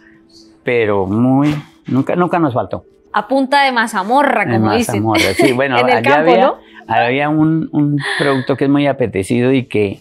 pero 0.62 1.06
muy, 1.06 1.54
nunca, 1.86 2.16
nunca 2.16 2.38
nos 2.38 2.54
faltó. 2.54 2.84
A 3.12 3.26
punta 3.26 3.64
de 3.64 3.72
mazamorra, 3.72 4.44
como 4.44 4.72
dicen. 4.72 5.02
mazamorra, 5.02 5.34
sí, 5.34 5.52
bueno, 5.52 5.78
En 5.80 5.88
el 5.88 5.96
allá 5.96 6.02
campo, 6.02 6.30
había, 6.30 6.46
¿no? 6.46 6.58
había 6.86 7.28
un, 7.28 7.68
un 7.72 7.98
producto 8.18 8.56
que 8.56 8.64
es 8.64 8.70
muy 8.70 8.86
apetecido 8.86 9.52
y 9.52 9.64
que, 9.64 9.98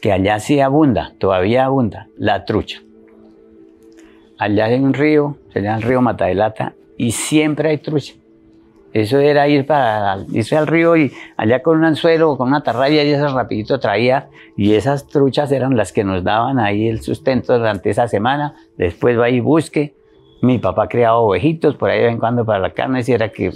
que 0.00 0.12
allá 0.12 0.38
sí 0.40 0.60
abunda, 0.60 1.12
todavía 1.18 1.64
abunda, 1.64 2.08
la 2.16 2.44
trucha. 2.44 2.80
Allá 4.38 4.66
hay 4.66 4.80
un 4.80 4.94
río, 4.94 5.36
se 5.52 5.62
llama 5.62 5.78
el 5.78 5.82
río 5.82 6.00
Matadelata, 6.00 6.74
y 6.96 7.12
siempre 7.12 7.70
hay 7.70 7.78
trucha. 7.78 8.14
Eso 8.92 9.18
era 9.18 9.46
ir 9.48 9.66
para 9.66 10.18
irse 10.32 10.56
al 10.56 10.66
río 10.66 10.96
y 10.96 11.12
allá 11.36 11.62
con 11.62 11.78
un 11.78 11.84
anzuelo 11.84 12.30
o 12.30 12.38
con 12.38 12.48
una 12.48 12.62
tarraya 12.62 13.04
y 13.04 13.10
eso 13.10 13.28
rapidito 13.28 13.78
traía 13.78 14.28
y 14.56 14.74
esas 14.74 15.06
truchas 15.06 15.52
eran 15.52 15.76
las 15.76 15.92
que 15.92 16.04
nos 16.04 16.24
daban 16.24 16.58
ahí 16.58 16.88
el 16.88 17.02
sustento 17.02 17.58
durante 17.58 17.90
esa 17.90 18.08
semana. 18.08 18.54
Después 18.78 19.18
va 19.18 19.28
y 19.28 19.40
busque. 19.40 19.94
Mi 20.40 20.58
papá 20.58 20.88
creaba 20.88 21.18
ovejitos 21.18 21.76
por 21.76 21.90
ahí 21.90 21.98
de 21.98 22.04
vez 22.04 22.12
en 22.14 22.18
cuando 22.18 22.46
para 22.46 22.60
la 22.60 22.70
carne, 22.70 23.02
si 23.02 23.12
era 23.12 23.28
que 23.28 23.52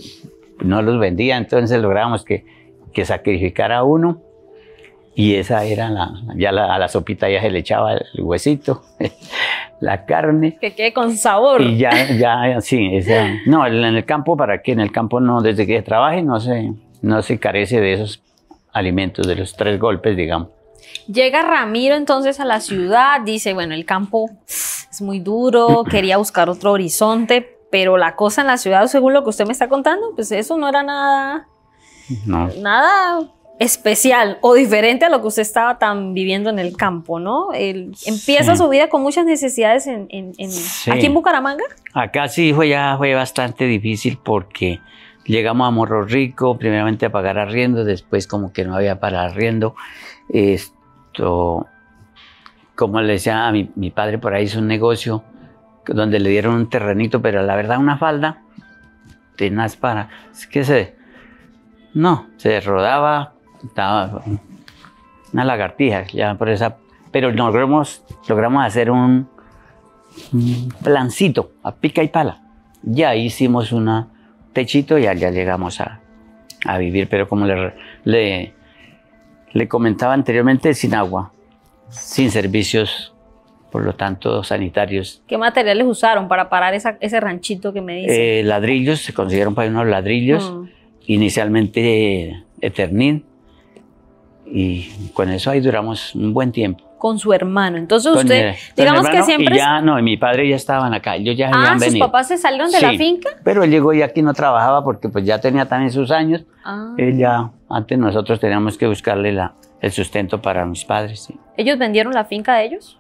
no 0.63 0.83
los 0.83 0.99
vendía, 1.01 1.39
entonces 1.39 1.81
lográbamos 1.81 2.25
que, 2.25 2.45
que 2.93 3.05
sacrificara 3.07 3.85
uno 3.85 4.21
y 5.15 5.35
esa 5.35 5.65
era 5.65 5.91
la, 5.91 6.11
ya 6.37 6.53
la- 6.53 6.75
a 6.75 6.79
la 6.79 6.89
sopita 6.89 7.29
ya 7.29 7.41
se 7.41 7.51
le 7.51 7.59
echaba 7.59 7.93
el 7.95 8.23
huesito, 8.23 8.83
la 9.81 10.05
carne. 10.05 10.57
Que 10.61 10.75
quede 10.75 10.93
con 10.93 11.17
sabor. 11.17 11.61
Y 11.63 11.79
ya, 11.79 11.91
ya, 12.17 12.61
sí, 12.61 12.91
esa, 12.95 13.29
no, 13.47 13.67
en 13.67 13.75
el 13.85 14.05
campo, 14.05 14.37
¿para 14.37 14.63
qué? 14.63 14.73
En 14.73 14.81
el 14.81 14.93
campo 14.93 15.21
no, 15.21 15.41
desde 15.43 15.67
que 15.67 15.83
trabaje 15.83 16.23
no 16.23 16.41
se, 16.41 16.73
no 17.03 17.23
se 17.23 17.39
carece 17.39 17.81
de 17.81 17.95
esos 17.95 18.23
alimentos, 18.73 19.27
de 19.27 19.35
los 19.37 19.55
tres 19.57 19.79
golpes, 19.79 20.17
digamos. 20.17 20.49
Llega 21.07 21.43
Ramiro 21.43 21.95
entonces 21.95 22.39
a 22.41 22.45
la 22.45 22.61
ciudad, 22.61 23.21
dice, 23.25 23.55
bueno, 23.55 23.75
el 23.75 23.85
campo 23.85 24.31
es 24.47 25.01
muy 25.03 25.21
duro, 25.21 25.85
quería 25.91 26.17
buscar 26.17 26.49
otro 26.49 26.73
horizonte, 26.73 27.59
pero 27.71 27.97
la 27.97 28.17
cosa 28.17 28.43
en 28.43 28.47
la 28.47 28.57
ciudad, 28.57 28.87
según 28.87 29.13
lo 29.15 29.23
que 29.25 29.31
usted 29.31 29.47
me 29.47 29.53
está 29.53 29.69
contando, 29.69 30.13
pues 30.15 30.31
eso 30.33 30.57
no 30.57 30.69
era 30.69 30.83
nada, 30.83 31.47
No, 32.27 32.49
nada 32.61 33.21
especial 33.63 34.39
o 34.41 34.55
diferente 34.55 35.05
a 35.05 35.09
lo 35.11 35.21
que 35.21 35.29
usted 35.29 35.43
estaba 35.43 35.79
tan 35.79 36.15
viviendo 36.15 36.51
en 36.51 36.59
el 36.59 36.77
campo, 36.77 37.19
¿no? 37.21 37.53
Él 37.53 37.93
empieza 38.07 38.53
Sí. 38.53 38.59
su 38.63 38.69
vida 38.69 38.89
con 38.89 39.03
muchas 39.03 39.25
necesidades 39.25 39.87
en, 39.87 40.07
en- 40.11 40.33
en- 40.39 40.51
Sí. 40.51 40.91
aquí 40.91 41.07
en 41.07 41.15
Bucaramanga. 41.15 41.65
Acá 41.95 42.29
sí 42.29 42.53
fue 42.53 42.69
ya 42.69 42.97
fue 42.99 43.15
bastante 43.15 43.65
difícil 43.67 44.19
porque 44.23 44.81
llegamos 45.25 45.69
a 45.69 45.71
Morro 45.71 46.05
Rico, 46.05 46.59
primeramente 46.59 47.07
a 47.07 47.11
pagar 47.13 47.39
arriendo, 47.39 47.85
después 47.85 48.27
como 48.27 48.53
que 48.53 48.65
no 48.65 48.75
había 48.75 48.99
para 48.99 49.23
arriendo. 49.25 49.75
Esto, 50.29 51.67
como 52.75 53.01
le 53.01 53.13
decía 53.15 53.47
a 53.47 53.53
mi, 53.53 53.71
mi 53.77 53.91
padre, 53.91 54.19
por 54.19 54.35
ahí 54.35 54.45
hizo 54.45 54.59
un 54.59 54.67
negocio 54.67 55.23
donde 55.87 56.19
le 56.21 56.31
dieron 56.31 56.55
un 56.55 56.69
terrenito, 56.71 57.23
pero 57.23 57.43
la 57.43 57.55
verdad 57.57 57.79
una 57.79 57.99
falda 57.99 58.43
tenaz 59.37 59.77
para, 59.77 60.09
que 60.51 60.65
se, 60.65 60.95
no, 61.95 62.29
se 62.37 62.61
rodaba, 62.61 63.32
estaba 63.65 64.23
una 65.33 65.45
lagartija, 65.45 66.05
ya 66.13 66.35
por 66.35 66.49
esa, 66.49 66.77
pero 67.11 67.31
logramos, 67.31 68.03
logramos 68.29 68.65
hacer 68.65 68.91
un, 68.91 69.29
un 70.33 70.69
plancito 70.83 71.53
a 71.63 71.75
pica 71.75 72.03
y 72.03 72.09
pala. 72.09 72.41
Ya 72.83 73.15
hicimos 73.15 73.73
un 73.73 74.07
techito 74.53 74.99
y 74.99 75.07
allá 75.07 75.31
llegamos 75.31 75.81
a, 75.81 76.01
a 76.67 76.79
vivir, 76.79 77.09
pero 77.09 77.29
como 77.29 77.47
le, 77.47 77.73
le, 78.05 78.55
le 79.53 79.69
comentaba 79.69 80.15
anteriormente, 80.15 80.75
sin 80.75 80.95
agua, 80.95 81.33
sin 81.89 82.31
servicios, 82.31 83.15
por 83.71 83.83
lo 83.85 83.95
tanto, 83.95 84.43
sanitarios. 84.45 85.23
¿Qué 85.27 85.39
materiales 85.39 85.87
usaron 85.87 86.29
para 86.29 86.49
parar 86.51 86.75
esa- 86.75 86.99
ese 87.01 87.21
ranchito 87.21 87.73
que 87.73 87.81
me 87.81 87.97
dice? 88.03 88.41
Eh, 88.41 88.43
ladrillos, 88.43 89.01
se 89.01 89.15
consiguieron 89.15 89.55
para 89.55 89.71
unos 89.71 89.87
ladrillos, 89.87 90.53
Mm. 90.53 90.65
inicialmente 91.07 91.81
eh, 92.29 92.45
Eternin, 92.61 93.25
y 94.53 95.11
con 95.15 95.31
eso 95.31 95.51
ahí 95.51 95.61
duramos 95.61 96.15
un 96.15 96.33
buen 96.35 96.53
tiempo. 96.53 96.85
Con 96.99 97.19
su 97.19 97.33
hermano. 97.33 97.79
Entonces 97.79 98.13
Con 98.13 98.23
usted, 98.23 98.51
con 98.51 98.77
digamos 98.77 99.09
que 99.09 99.23
siempre... 99.25 99.57
Y 99.57 99.59
ya, 99.59 99.81
no, 99.81 99.99
y 99.99 100.03
mi 100.03 100.17
padre 100.17 100.49
ya 100.49 100.55
estaban 100.55 100.95
acá, 100.95 101.17
ellos 101.17 101.37
ya 101.37 101.49
ah, 101.49 101.57
habían 101.57 101.81
sus 101.81 101.89
venido. 101.89 102.07
papás 102.07 102.29
se 102.29 102.39
salieron 102.39 102.71
de 102.71 102.81
la 102.81 102.91
Sí. 102.91 102.99
finca. 102.99 103.31
Pero 103.43 103.65
él 103.65 103.71
llegó 103.71 103.93
y 103.93 104.03
aquí 104.03 104.23
no 104.23 104.33
trabajaba 104.35 104.85
porque 104.85 105.09
pues 105.09 105.25
ya 105.25 105.41
tenía 105.41 105.67
también 105.67 105.91
sus 105.91 106.13
años. 106.13 106.45
Ah. 106.65 106.95
Él 106.99 107.19
ya, 107.19 107.51
antes 107.69 107.99
nosotros 107.99 108.39
teníamos 108.39 108.79
que 108.79 108.87
buscarle 108.87 109.33
la, 109.33 109.55
el 109.81 109.91
sustento 109.91 110.41
para 110.41 110.65
mis 110.65 110.85
padres. 110.85 111.25
Sí, 111.25 111.37
¿Ellos 111.57 111.77
vendieron 111.77 112.13
la 112.13 112.25
finca 112.25 112.55
de 112.57 112.67
ellos? 112.67 112.99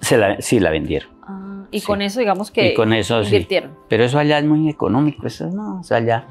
Se 0.00 0.16
la, 0.16 0.40
sí 0.40 0.58
la 0.58 0.70
vendieron. 0.70 1.10
Ah, 1.26 1.64
y 1.70 1.80
Sí. 1.80 1.86
con 1.86 2.00
eso, 2.00 2.20
digamos 2.20 2.50
que 2.50 2.68
Y 2.68 2.74
con 2.74 2.94
eso 2.94 3.22
sí. 3.24 3.26
invirtieron. 3.34 3.72
Pero 3.90 4.04
eso 4.04 4.18
allá 4.18 4.38
es 4.38 4.44
muy 4.46 4.70
económico, 4.70 5.26
eso 5.26 5.48
no, 5.50 5.80
o 5.80 5.82
sea, 5.82 5.98
allá 5.98 6.28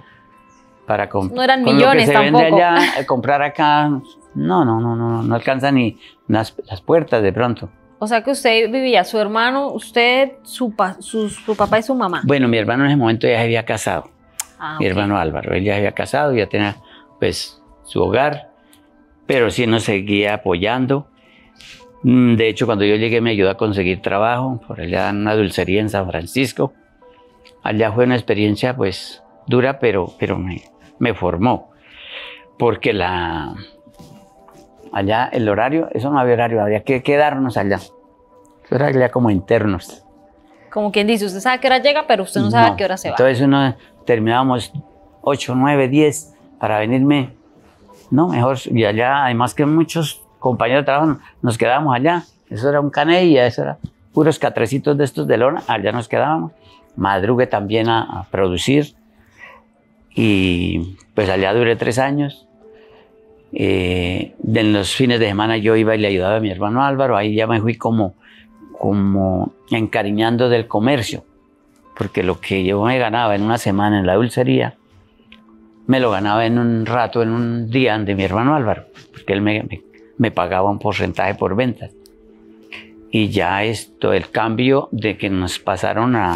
para 0.88 1.10
comprar. 1.10 1.36
No 1.38 1.44
eran 1.44 1.64
con 1.64 1.76
millones 1.76 2.08
lo 2.08 2.12
que 2.14 2.18
se 2.18 2.24
vende 2.32 2.44
allá, 2.46 3.06
comprar 3.06 3.42
acá, 3.44 3.90
no, 4.36 4.64
no, 4.66 4.80
no, 4.80 4.96
no, 4.96 5.22
no 5.24 5.36
alcanza 5.36 5.72
ni 5.72 5.98
las, 6.28 6.56
las 6.70 6.82
puertas 6.82 7.22
de 7.24 7.32
pronto. 7.34 7.70
O 8.00 8.08
sea 8.08 8.22
que 8.24 8.32
usted 8.32 8.70
vivía, 8.72 9.04
su 9.06 9.18
hermano, 9.18 9.70
usted, 9.72 10.34
su, 10.44 10.76
pa- 10.76 10.98
su, 11.00 11.30
su 11.30 11.56
papá 11.56 11.80
y 11.80 11.84
su 11.84 11.96
mamá. 11.96 12.22
Bueno, 12.26 12.48
mi 12.48 12.58
hermano 12.58 12.84
en 12.84 12.92
ese 12.92 12.98
momento 12.98 13.28
ya 13.28 13.38
se 13.38 13.44
había 13.44 13.64
casado. 13.66 14.10
Ah, 14.60 14.78
mi 14.80 14.86
ok. 14.86 14.92
hermano 14.92 15.18
Álvaro. 15.18 15.54
Él 15.54 15.64
ya 15.64 15.76
había 15.78 15.94
casado, 15.94 16.34
ya 16.34 16.48
tenía 16.48 16.76
pues 17.20 17.62
su 17.86 18.02
hogar, 18.02 18.50
pero 19.26 19.50
sí 19.52 19.66
nos 19.68 19.84
seguía 19.84 20.34
apoyando. 20.34 21.08
Mm, 22.04 22.36
De 22.36 22.50
hecho, 22.50 22.66
cuando 22.66 22.84
yo 22.84 22.96
llegué 22.98 23.22
me 23.22 23.30
ayudó 23.32 23.50
a 23.52 23.58
conseguir 23.58 24.02
trabajo 24.02 24.60
por 24.68 24.82
allá 24.82 25.10
en 25.10 25.18
una 25.22 25.36
dulcería 25.36 25.80
en 25.80 25.90
San 25.90 26.06
Francisco. 26.10 26.74
Allá 27.62 27.92
fue 27.94 28.04
una 28.04 28.16
experiencia 28.16 28.76
pues 28.76 29.24
dura, 29.48 29.80
pero, 29.80 30.08
pero 30.20 30.38
me, 30.38 30.62
me 31.00 31.14
formó. 31.14 31.72
Porque 32.60 32.92
la, 32.94 33.56
allá 34.94 35.30
el 35.32 35.50
horario, 35.50 35.90
eso 35.94 36.10
no 36.10 36.20
había 36.20 36.34
horario, 36.34 36.62
había 36.62 36.84
que 36.84 37.04
quedarnos 37.04 37.58
allá. 37.58 37.78
Eso 37.78 38.76
era 38.76 38.92
ya 38.92 39.10
como 39.10 39.30
internos. 39.30 40.04
Como 40.72 40.92
quien 40.92 41.06
dice, 41.06 41.26
usted 41.26 41.40
sabe 41.40 41.58
a 41.58 41.60
qué 41.60 41.68
hora 41.68 41.80
llega, 41.80 42.08
pero 42.08 42.24
usted 42.24 42.42
no 42.42 42.50
sabe 42.50 42.72
a 42.72 42.76
qué 42.76 42.86
hora 42.86 42.98
se 42.98 43.10
va. 43.10 43.16
Entonces 43.18 43.42
uno 43.42 43.76
terminábamos 44.06 44.72
8, 45.22 45.54
9, 45.56 45.88
10 45.88 46.34
para 46.60 46.80
venirme. 46.80 47.32
No, 48.10 48.30
mejor. 48.30 48.58
Y 48.66 48.84
allá, 48.86 49.26
además 49.26 49.54
que 49.54 49.66
muchos 49.66 50.22
compañeros 50.40 50.82
de 50.82 50.86
trabajo 50.86 51.20
nos 51.42 51.58
quedábamos 51.58 51.96
allá. 51.96 52.24
Eso 52.50 52.70
era 52.70 52.80
un 52.80 52.90
canella, 52.90 53.46
eso 53.46 53.62
era 53.62 53.78
puros 54.14 54.40
catrecitos 54.40 54.98
de 54.98 55.04
estos 55.04 55.28
de 55.28 55.38
lona. 55.38 55.62
Allá 55.68 55.92
nos 55.92 56.08
quedábamos. 56.08 56.52
Madrugue 56.96 57.48
también 57.48 57.90
a, 57.90 58.02
a 58.22 58.24
producir. 58.26 58.96
Y 60.16 60.98
pues 61.14 61.30
allá 61.30 61.54
duré 61.54 61.76
tres 61.76 62.00
años. 62.00 62.48
Eh, 63.56 64.34
en 64.54 64.74
los 64.74 64.94
fines 64.96 65.20
de 65.20 65.28
semana 65.28 65.58
yo 65.58 65.76
iba 65.76 65.96
y 65.96 66.00
le 66.00 66.08
ayudaba 66.08 66.38
a 66.38 66.40
mi 66.40 66.50
hermano 66.50 66.84
Álvaro. 66.84 67.16
Ahí 67.18 67.36
ya 67.36 67.48
me 67.48 67.62
fui 67.62 67.76
como, 67.76 68.16
como 68.80 69.54
encariñando 69.72 70.50
del 70.50 70.68
comercio 70.68 71.24
porque 71.96 72.24
lo 72.24 72.40
que 72.40 72.64
yo 72.64 72.84
me 72.84 72.98
ganaba 72.98 73.36
en 73.36 73.44
una 73.44 73.58
semana 73.60 74.00
en 74.00 74.08
la 74.08 74.16
dulcería, 74.16 74.74
me 75.86 76.00
lo 76.00 76.10
ganaba 76.12 76.46
en 76.46 76.58
un 76.58 76.86
rato, 76.86 77.22
en 77.22 77.30
un 77.30 77.70
día 77.70 77.98
de 78.00 78.16
mi 78.16 78.24
hermano 78.24 78.56
Álvaro, 78.56 78.86
porque 79.12 79.34
él 79.34 79.42
me, 79.42 79.62
me- 79.64 79.82
me 80.18 80.32
pagaba 80.32 80.72
un 80.72 80.80
porcentaje 80.80 81.36
por 81.36 81.56
ventas. 81.56 81.92
Y 83.12 83.30
ya 83.30 83.64
esto, 83.64 84.12
el 84.12 84.30
cambio 84.32 84.90
de 84.92 85.18
que 85.18 85.30
nos 85.30 85.60
pasaron 85.60 86.16
a 86.16 86.36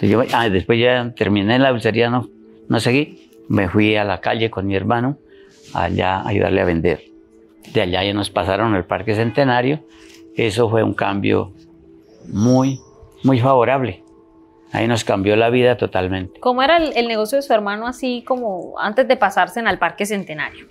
yo, 0.00 0.22
ah, 0.32 0.48
después 0.48 0.80
ya 0.80 1.12
terminé 1.14 1.58
la 1.58 1.70
dulcería, 1.70 2.08
no, 2.08 2.28
no 2.68 2.80
seguí. 2.80 3.30
Me 3.48 3.68
fui 3.68 3.94
a 3.96 4.04
la 4.04 4.20
calle 4.20 4.48
con 4.50 4.66
mi 4.66 4.74
hermano 4.74 5.18
allá 5.74 6.26
ayudarle 6.26 6.60
a 6.60 6.64
vender. 6.64 7.04
De 7.72 7.82
allá 7.82 8.04
ya 8.04 8.14
nos 8.14 8.30
pasaron 8.30 8.74
al 8.74 8.86
Parque 8.86 9.14
Centenario. 9.14 9.80
Eso 10.34 10.70
fue 10.70 10.82
un 10.82 10.94
cambio 10.94 11.52
muy, 12.28 12.80
muy 13.24 13.40
favorable. 13.40 14.04
Ahí 14.72 14.86
nos 14.86 15.04
cambió 15.04 15.34
la 15.36 15.50
vida 15.50 15.76
totalmente. 15.76 16.40
¿Cómo 16.40 16.62
era 16.62 16.76
el, 16.76 16.96
el 16.96 17.08
negocio 17.08 17.36
de 17.36 17.42
su 17.42 17.52
hermano 17.52 17.86
así 17.86 18.22
como 18.26 18.78
antes 18.78 19.08
de 19.08 19.16
pasarse 19.16 19.60
en 19.60 19.66
el 19.66 19.78
Parque 19.78 20.04
Centenario? 20.04 20.66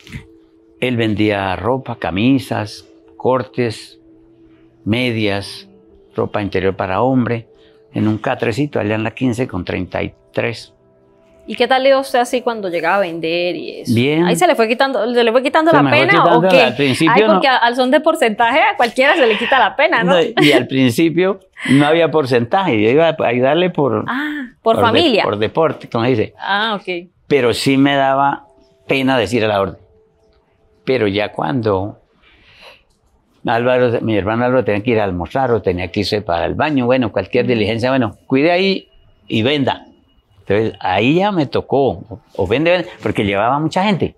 Él 0.79 0.97
vendía 0.97 1.55
ropa, 1.55 1.97
camisas, 1.97 2.87
cortes, 3.17 3.99
medias, 4.85 5.67
ropa 6.15 6.41
interior 6.41 6.75
para 6.75 7.01
hombre, 7.01 7.47
en 7.93 8.07
un 8.07 8.17
catrecito 8.19 8.79
allá 8.79 8.95
en 8.95 9.03
la 9.03 9.11
15 9.11 9.47
con 9.47 9.65
33. 9.65 10.73
¿Y 11.49 11.55
qué 11.55 11.65
tal 11.65 11.81
le 11.83 11.89
dio 11.89 11.99
usted 12.01 12.19
así 12.19 12.41
cuando 12.41 12.67
llegaba 12.67 12.97
a 12.97 12.99
vender 12.99 13.55
y 13.55 13.79
eso? 13.79 13.95
Bien. 13.95 14.25
Ahí 14.25 14.35
se 14.35 14.45
le 14.47 14.53
fue 14.55 14.67
quitando, 14.67 15.13
se 15.13 15.23
le 15.23 15.31
fue 15.31 15.41
quitando 15.41 15.71
Se 15.71 15.81
la 15.81 15.89
pena 15.89 16.13
o 16.19 16.23
quitando 16.41 16.47
qué? 16.49 16.57
la- 16.57 16.65
al 16.67 16.75
principio 16.75 17.13
Ay, 17.15 17.21
no. 17.21 17.33
porque 17.35 17.47
al 17.47 17.75
son 17.75 17.89
de 17.89 18.01
porcentaje 18.01 18.59
a 18.59 18.75
cualquiera 18.75 19.15
se 19.15 19.25
le 19.25 19.37
quita 19.37 19.57
la 19.57 19.75
pena, 19.75 20.03
¿no? 20.03 20.13
No, 20.13 20.19
y 20.43 20.51
al 20.51 20.67
principio 20.67 21.39
no 21.69 21.87
había 21.87 22.11
porcentaje, 22.11 22.81
yo 22.81 22.89
iba 22.89 23.07
a 23.09 23.15
ayudarle 23.25 23.69
por, 23.69 24.03
Ah, 24.07 24.49
por, 24.61 24.79
familia. 24.81 25.23
por 25.23 25.37
deporte, 25.37 25.87
como 25.89 26.03
dice. 26.03 26.33
Ah, 26.37 26.77
ok. 26.79 27.07
Pero 27.27 27.53
sí 27.53 27.77
me 27.77 27.95
daba 27.95 28.45
pena 28.87 29.17
decir 29.17 29.45
a 29.45 29.47
la 29.47 29.61
orden. 29.61 29.77
Pero 30.83 31.07
ya 31.07 31.31
cuando 31.31 31.99
Álvaro, 33.45 34.01
mi 34.01 34.17
hermano 34.17 34.43
Álvaro 34.43 34.65
tenía 34.65 34.83
que 34.83 34.91
ir 34.91 34.99
a 34.99 35.05
almorzar 35.05 35.51
o 35.51 35.61
tenía 35.61 35.87
que 35.89 36.01
irse 36.01 36.21
para 36.21 36.45
el 36.45 36.55
baño, 36.55 36.85
bueno, 36.85 37.11
cualquier 37.13 37.47
diligencia, 37.47 37.89
bueno, 37.89 38.17
cuide 38.27 38.51
ahí 38.51 38.89
y 39.29 39.41
venda. 39.43 39.85
Entonces 40.47 40.79
ahí 40.79 41.15
ya 41.15 41.31
me 41.33 41.45
tocó, 41.45 42.21
o, 42.35 42.47
vende, 42.47 42.71
vende, 42.71 42.89
porque 43.03 43.25
llevaba 43.25 43.59
mucha 43.59 43.83
gente. 43.83 44.15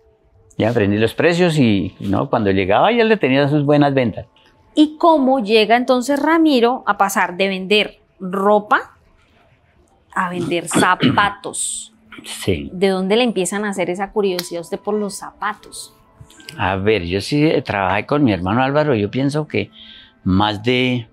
Ya 0.58 0.70
aprendí 0.70 0.98
los 0.98 1.16
precios 1.16 1.58
y 1.58 1.96
no, 2.00 2.30
cuando 2.30 2.52
llegaba 2.52 2.92
ya 2.92 3.04
le 3.04 3.18
tenía 3.18 3.48
sus 3.48 3.66
buenas 3.66 3.94
ventas. 3.96 4.28
¿Y 4.76 4.98
cómo 4.98 5.40
llega 5.40 5.76
entonces 5.76 6.22
Ramiro 6.22 6.84
a 6.86 6.98
pasar 6.98 7.36
de 7.36 7.48
vender 7.48 8.00
ropa 8.20 8.96
a 10.14 10.30
vender 10.30 10.68
zapatos? 10.68 11.94
Sí. 12.24 12.70
¿De 12.74 12.90
dónde 12.90 13.16
le 13.16 13.24
empiezan 13.24 13.66
a 13.66 13.70
hacer 13.70 13.90
esa 13.90 14.12
curiosidad 14.12 14.60
a 14.60 14.62
usted 14.62 14.80
por 14.80 14.94
los 14.94 15.16
zapatos? 15.16 15.96
A 16.58 16.76
ver, 16.76 17.06
yo 17.06 17.22
sí 17.22 17.44
eh, 17.44 17.62
trabajé 17.62 18.06
con 18.06 18.24
mi 18.24 18.34
hermano 18.34 18.62
Álvaro, 18.62 18.94
yo 18.94 19.10
pienso 19.10 19.48
que 19.48 19.72
más 20.24 20.62
de, 20.62 21.08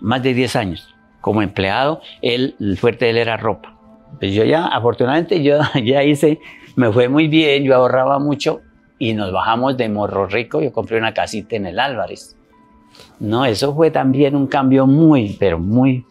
más 0.00 0.22
de 0.22 0.32
10 0.32 0.56
años 0.56 0.94
como 1.20 1.42
empleado, 1.42 2.00
él, 2.22 2.56
el 2.60 2.78
fuerte 2.78 3.06
de 3.06 3.10
él 3.12 3.18
era 3.18 3.36
ropa. 3.36 3.76
Pues 4.18 4.32
yo 4.32 4.44
ya, 4.44 4.66
afortunadamente, 4.66 5.42
yo 5.42 5.58
ya 5.84 6.02
hice, 6.02 6.40
me 6.76 6.92
fue 6.92 7.08
muy 7.08 7.28
bien, 7.28 7.64
yo 7.64 7.74
ahorraba 7.74 8.18
mucho 8.18 8.60
y 8.98 9.14
nos 9.14 9.32
bajamos 9.32 9.76
de 9.76 9.88
Morro 9.88 10.26
Rico, 10.26 10.60
yo 10.60 10.72
compré 10.72 10.98
una 10.98 11.14
casita 11.14 11.56
en 11.56 11.66
el 11.66 11.78
Álvarez. 11.78 12.36
No, 13.20 13.44
eso 13.44 13.74
fue 13.74 13.90
también 13.90 14.34
un 14.34 14.46
cambio 14.46 14.86
muy, 14.86 15.36
pero 15.38 15.58
muy 15.58 16.04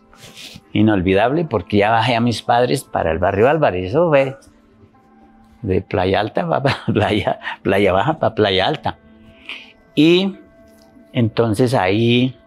inolvidable 0.74 1.46
porque 1.46 1.78
ya 1.78 1.92
bajé 1.92 2.16
a 2.16 2.22
mis 2.22 2.42
padres 2.42 2.84
para 2.84 3.12
el 3.12 3.20
barrio 3.20 3.50
Álvarez, 3.50 3.90
eso 3.90 4.10
fue 4.10 4.38
de 5.62 5.82
Playa 5.82 6.20
Alta 6.20 6.48
para 6.48 6.76
Playa, 6.94 7.40
playa 7.62 7.94
Baja 7.94 8.20
para 8.20 8.36
Playa 8.36 8.68
Alta. 8.68 8.98
Y 9.96 10.38
entonces 11.14 11.74
ahí, 11.74 12.38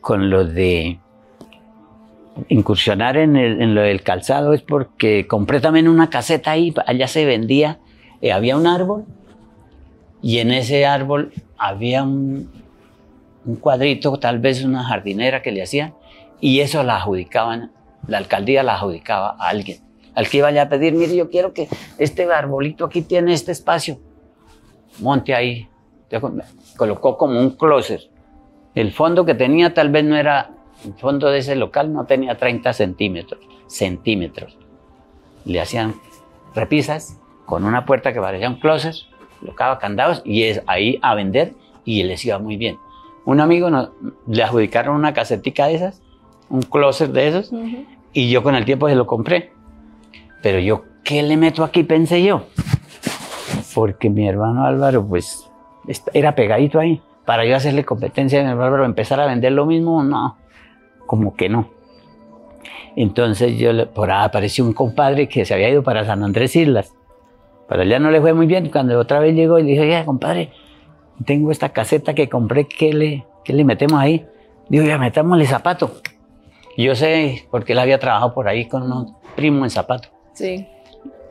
con 0.00 0.30
lo 0.30 0.44
de 0.44 0.98
incursionar 2.48 3.16
en, 3.16 3.36
el- 3.36 3.74
lo 3.74 3.82
del 3.82 4.02
calzado, 4.02 4.52
es 4.52 4.62
porque 4.62 5.26
compré 5.26 5.60
también 5.60 5.88
una 5.88 6.10
caseta 6.10 6.52
ahí, 6.52 6.74
allá 6.86 7.08
se 7.08 7.24
vendía, 7.24 7.78
eh, 8.20 8.32
había 8.32 8.56
un 8.56 8.66
árbol 8.66 9.04
y 10.22 10.38
en 10.38 10.50
ese 10.50 10.86
árbol 10.86 11.32
había 11.58 12.02
un, 12.02 12.50
cuadrito, 13.60 14.18
tal 14.18 14.38
vez 14.38 14.64
una 14.64 14.84
jardinera 14.84 15.42
que 15.42 15.52
le 15.52 15.62
hacían, 15.62 15.94
y 16.40 16.60
eso 16.60 16.82
la 16.82 16.96
adjudicaban, 16.96 17.72
la 18.06 18.18
alcaldía 18.18 18.62
la 18.62 18.74
adjudicaba 18.74 19.36
a 19.38 19.48
alguien 19.48 19.84
al 20.14 20.28
que 20.28 20.38
iba 20.38 20.48
allá 20.48 20.62
a 20.62 20.68
pedir, 20.68 20.92
mire, 20.94 21.14
yo 21.16 21.28
quiero 21.28 21.52
que 21.52 21.68
este 21.98 22.24
arbolito 22.32 22.84
aquí 22.84 23.02
tiene 23.02 23.32
este 23.34 23.52
espacio. 23.52 23.98
Monte 25.00 25.34
ahí. 25.34 25.68
Colocó 26.76 27.16
como 27.16 27.40
un 27.40 27.50
closet. 27.50 28.00
El 28.74 28.92
fondo 28.92 29.24
que 29.24 29.34
tenía 29.34 29.74
tal 29.74 29.90
vez 29.90 30.04
no 30.04 30.16
era, 30.16 30.50
el 30.84 30.94
fondo 30.94 31.28
de 31.30 31.38
ese 31.38 31.56
local 31.56 31.92
no 31.92 32.04
tenía 32.06 32.36
30 32.36 32.72
centímetros, 32.72 33.40
centímetros. 33.66 34.56
Le 35.44 35.60
hacían 35.60 35.94
repisas 36.54 37.18
con 37.46 37.64
una 37.64 37.84
puerta 37.84 38.12
que 38.12 38.20
parecía 38.20 38.48
un 38.48 38.60
closet, 38.60 38.94
colocaba 39.40 39.78
candados 39.78 40.22
y 40.24 40.44
es 40.44 40.62
ahí 40.66 40.98
a 41.02 41.14
vender 41.14 41.54
y 41.84 42.02
les 42.04 42.24
iba 42.24 42.38
muy 42.38 42.56
bien. 42.56 42.76
Un 43.26 43.40
amigo 43.40 43.70
nos- 43.70 43.90
le 44.26 44.42
adjudicaron 44.42 44.96
una 44.96 45.12
casetica 45.14 45.66
de 45.66 45.74
esas, 45.74 46.02
un 46.48 46.62
closet 46.62 47.10
de 47.10 47.28
esos, 47.28 47.52
y 48.12 48.30
yo 48.30 48.42
con 48.42 48.54
el 48.54 48.64
tiempo 48.64 48.88
se 48.88 48.94
lo 48.94 49.06
compré. 49.06 49.52
Pero 50.42 50.58
yo, 50.60 50.84
¿qué 51.02 51.22
le 51.22 51.36
meto 51.36 51.64
aquí? 51.64 51.82
Pensé 51.84 52.22
yo. 52.22 52.44
Porque 53.74 54.08
mi 54.10 54.28
hermano 54.28 54.64
Álvaro, 54.64 55.04
pues, 55.06 55.50
era 56.12 56.34
pegadito 56.34 56.78
ahí. 56.78 57.00
Para 57.24 57.44
yo 57.46 57.56
hacerle 57.56 57.84
competencia 57.84 58.40
a 58.40 58.44
mi 58.44 58.50
hermano 58.50 58.66
Álvaro, 58.66 58.84
empezar 58.84 59.18
a 59.20 59.26
vender 59.26 59.52
lo 59.52 59.66
mismo, 59.66 60.02
no. 60.04 60.36
Como 61.06 61.34
que 61.36 61.48
no. 61.48 61.68
Entonces 62.96 63.58
yo, 63.58 63.72
le- 63.72 63.86
por 63.86 64.10
ahí 64.10 64.24
apareció 64.24 64.64
un 64.64 64.72
compadre 64.72 65.28
que 65.28 65.44
se 65.44 65.54
había 65.54 65.68
ido 65.68 65.82
para 65.82 66.04
San 66.04 66.22
Andrés 66.22 66.54
Islas. 66.56 66.92
Para 67.68 67.82
allá 67.82 67.98
no 67.98 68.10
le 68.10 68.20
fue 68.20 68.32
muy 68.34 68.46
bien. 68.46 68.68
Cuando 68.70 68.98
otra 68.98 69.18
vez 69.20 69.34
llegó 69.34 69.58
y 69.58 69.62
le 69.62 69.70
dije, 69.70 69.80
oye, 69.82 70.04
compadre, 70.04 70.50
tengo 71.24 71.50
esta 71.50 71.70
caseta 71.70 72.14
que 72.14 72.28
compré, 72.28 72.66
¿qué 72.66 72.92
le, 72.92 73.24
qué 73.44 73.52
le 73.52 73.64
metemos 73.64 74.00
ahí? 74.00 74.24
Digo, 74.68 74.84
ya 74.84 74.98
metámosle 74.98 75.46
zapato. 75.46 75.96
Y 76.76 76.84
Yo 76.84 76.94
sé, 76.94 77.46
porque 77.50 77.72
él 77.72 77.78
había 77.78 77.98
trabajado 77.98 78.34
por 78.34 78.48
ahí 78.48 78.66
con 78.68 78.90
un 78.90 79.16
primo 79.36 79.64
en 79.64 79.70
zapato 79.70 80.08
Sí. 80.34 80.66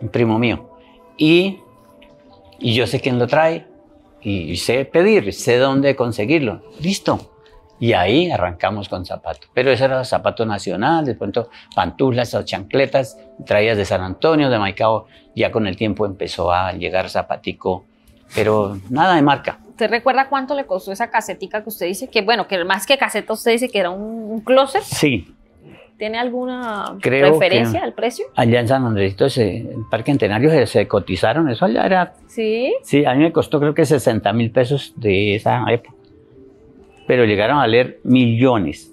un 0.02 0.10
primo 0.10 0.40
mío. 0.40 0.70
Y, 1.18 1.60
y 2.60 2.74
yo 2.74 2.88
sé 2.88 3.00
quién 3.02 3.20
lo 3.20 3.28
trae 3.28 3.66
y, 4.22 4.56
sé 4.58 4.86
pedir, 4.86 5.34
sé 5.34 5.58
dónde 5.58 5.96
conseguirlo. 5.96 6.62
Listo. 6.82 7.33
Y 7.84 7.92
ahí 7.92 8.32
arrancamos 8.32 8.88
con 8.88 9.06
zapato. 9.06 9.48
Pero 9.54 9.70
eso 9.70 9.84
era 9.84 10.06
zapato 10.06 10.46
nacional, 10.46 11.04
de 11.04 11.16
pronto 11.16 11.50
pantuflas 11.76 12.34
o 12.34 12.42
chancletas, 12.44 13.18
traías 13.46 13.76
de 13.76 13.84
San 13.84 14.00
Antonio, 14.00 14.50
de 14.50 14.58
Maicao. 14.58 15.08
Ya 15.36 15.52
con 15.52 15.68
el 15.68 15.76
tiempo 15.76 16.06
empezó 16.06 16.54
a 16.54 16.72
llegar 16.72 17.10
zapatico, 17.10 17.84
pero 18.34 18.78
nada 18.90 19.16
de 19.16 19.22
marca. 19.22 19.60
¿Usted 19.68 19.90
recuerda 19.90 20.30
cuánto 20.30 20.56
le 20.56 20.66
costó 20.66 20.94
esa 20.94 21.10
casetica 21.10 21.62
que 21.62 21.68
usted 21.68 21.88
dice 21.88 22.08
que, 22.10 22.22
bueno, 22.22 22.48
que 22.48 22.64
más 22.64 22.86
que 22.88 22.98
caseta 22.98 23.34
usted 23.34 23.52
dice 23.52 23.68
que 23.68 23.80
era 23.80 23.90
un, 23.90 24.32
un 24.32 24.40
closet? 24.40 24.84
Sí, 24.84 25.28
¿Tiene 25.98 26.20
alguna 26.20 26.96
Creo 27.02 27.34
referencia 27.34 27.84
al 27.84 27.92
precio? 27.92 28.28
allá 28.38 28.62
en 28.62 28.68
San 28.70 28.86
Andresito, 28.86 29.26
el 29.26 29.86
Parque 29.92 30.12
Centenario, 30.14 30.50
se, 30.52 30.68
se 30.68 30.88
cotizaron. 30.88 31.50
Eso 31.50 31.66
allá 31.66 31.86
era 31.86 32.14
Sí. 32.28 32.74
Sí, 32.82 33.04
a 33.04 33.14
mí 33.14 33.24
me 33.24 33.34
costó 33.34 33.60
creo 33.60 33.74
que 33.74 33.86
60 33.86 34.32
mil 34.32 34.52
pesos 34.52 34.94
de 34.96 35.36
esa 35.36 35.66
época. 35.70 35.98
Pero 37.14 37.26
llegaron 37.26 37.58
a 37.58 37.60
valer 37.60 38.00
millones. 38.04 38.92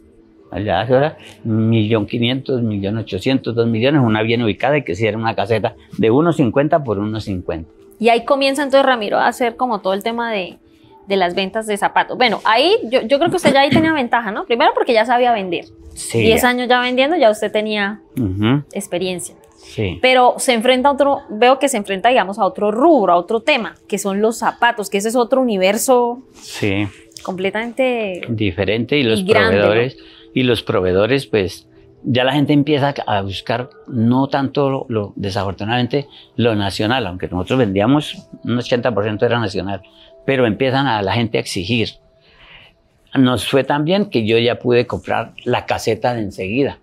Allá 0.50 1.16
millón 1.42 2.04
quinientos, 2.04 2.60
millón 2.60 2.98
ochocientos, 2.98 3.54
dos 3.54 3.66
millones, 3.66 4.02
una 4.04 4.20
bien 4.20 4.42
ubicada 4.42 4.76
y 4.76 4.82
que 4.84 4.94
sí 4.94 5.06
era 5.06 5.16
una 5.16 5.34
caseta 5.34 5.74
de 5.96 6.12
1.50 6.12 6.84
por 6.84 6.98
1.50. 6.98 7.64
Y 7.98 8.10
ahí 8.10 8.26
comienza 8.26 8.62
entonces 8.62 8.84
Ramiro 8.84 9.16
a 9.16 9.26
hacer 9.26 9.56
como 9.56 9.80
todo 9.80 9.94
el 9.94 10.02
tema 10.02 10.30
de, 10.30 10.58
de 11.06 11.16
las 11.16 11.34
ventas 11.34 11.66
de 11.66 11.78
zapatos. 11.78 12.18
Bueno, 12.18 12.42
ahí 12.44 12.76
yo, 12.90 13.00
yo 13.00 13.18
creo 13.18 13.30
que 13.30 13.36
usted 13.36 13.54
ya 13.54 13.62
ahí 13.62 13.70
tenía 13.70 13.94
ventaja, 13.94 14.30
¿no? 14.30 14.44
Primero 14.44 14.72
porque 14.74 14.92
ya 14.92 15.06
sabía 15.06 15.32
vender. 15.32 15.64
Sí. 15.94 16.20
10 16.20 16.42
ya. 16.42 16.48
años 16.50 16.68
ya 16.68 16.78
vendiendo, 16.82 17.16
ya 17.16 17.30
usted 17.30 17.50
tenía 17.50 18.02
Ujú, 18.18 18.64
experiencia. 18.74 19.34
Sí. 19.56 19.98
Pero 20.02 20.34
se 20.36 20.52
enfrenta 20.52 20.90
a 20.90 20.92
otro, 20.92 21.20
veo 21.30 21.58
que 21.58 21.70
se 21.70 21.78
enfrenta, 21.78 22.10
digamos, 22.10 22.38
a 22.38 22.44
otro 22.44 22.70
rubro, 22.70 23.14
a 23.14 23.16
otro 23.16 23.40
tema, 23.40 23.76
que 23.88 23.96
son 23.96 24.20
los 24.20 24.36
zapatos, 24.36 24.90
que 24.90 24.98
ese 24.98 25.08
es 25.08 25.16
otro 25.16 25.40
universo 25.40 26.22
Sí. 26.34 26.86
Completamente... 27.22 28.22
Diferente 28.28 28.98
y 28.98 29.02
los 29.02 29.20
Y 29.20 29.24
grande, 29.24 29.56
proveedores. 29.58 29.96
Y 30.34 30.42
los 30.44 30.62
proveedores, 30.62 31.26
pues 31.26 31.66
ya 32.02 32.24
la 32.24 32.32
gente 32.32 32.52
empieza 32.52 32.94
a 33.06 33.20
buscar 33.22 33.70
no 33.86 34.28
tanto 34.28 34.70
lo, 34.70 34.86
lo- 34.88 35.12
desafortunadamente 35.16 36.06
lo 36.36 36.54
nacional, 36.54 37.06
aunque 37.06 37.28
nosotros 37.28 37.58
vendíamos 37.58 38.28
un 38.44 38.56
80% 38.56 39.22
era 39.22 39.38
nacional, 39.38 39.82
pero 40.24 40.46
empiezan 40.46 40.86
a 40.86 41.02
la 41.02 41.12
gente 41.12 41.38
a 41.38 41.40
exigir. 41.40 41.90
Nos 43.14 43.46
fue 43.48 43.64
tan 43.64 43.84
bien 43.84 44.06
que 44.06 44.24
yo 44.24 44.38
ya 44.38 44.58
pude 44.60 44.86
comprar 44.86 45.32
la 45.44 45.66
caseta 45.66 46.14
de 46.14 46.20
enseguida. 46.22 46.78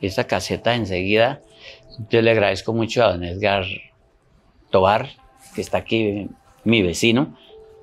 Esa 0.00 0.26
caseta 0.26 0.70
de 0.70 0.76
enseguida, 0.76 1.40
yo 2.10 2.20
le 2.22 2.30
agradezco 2.30 2.72
mucho 2.72 3.04
a 3.04 3.12
don 3.12 3.24
Edgar 3.24 3.64
Tobar, 4.70 5.08
que 5.54 5.60
está 5.60 5.78
aquí, 5.78 6.28
mi 6.64 6.82
vecino, 6.82 7.36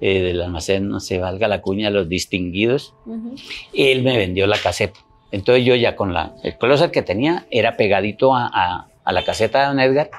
eh, 0.05 0.21
del 0.21 0.41
almacén, 0.41 0.89
no 0.89 0.99
se 0.99 1.17
valga 1.19 1.47
la 1.47 1.61
cuña, 1.61 1.89
los 1.89 2.09
distinguidos. 2.09 2.93
Ujú. 3.05 3.35
Él 3.73 4.03
me 4.03 4.17
vendió 4.17 4.47
la 4.47 4.57
caseta. 4.57 4.99
Entonces 5.31 5.63
yo 5.63 5.75
ya 5.75 5.95
con 5.95 6.13
la, 6.13 6.33
el 6.43 6.57
closet 6.57 6.91
que 6.91 7.01
tenía 7.01 7.45
era 7.49 7.77
pegadito 7.77 8.35
a, 8.35 8.49
a, 8.53 8.87
a 9.03 9.11
la 9.13 9.23
caseta 9.23 9.61
de 9.61 9.67
don 9.67 9.79
Edgar 9.79 10.09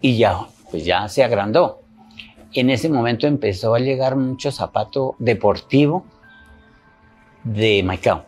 y 0.00 0.18
ya, 0.18 0.38
pues 0.70 0.84
ya 0.84 1.08
se 1.08 1.24
agrandó. 1.24 1.80
En 2.52 2.68
ese 2.68 2.90
momento 2.90 3.26
empezó 3.26 3.74
a 3.74 3.78
llegar 3.78 4.16
mucho 4.16 4.52
zapato 4.52 5.16
deportivo 5.18 6.04
de 7.42 7.82
Maicao. 7.82 8.24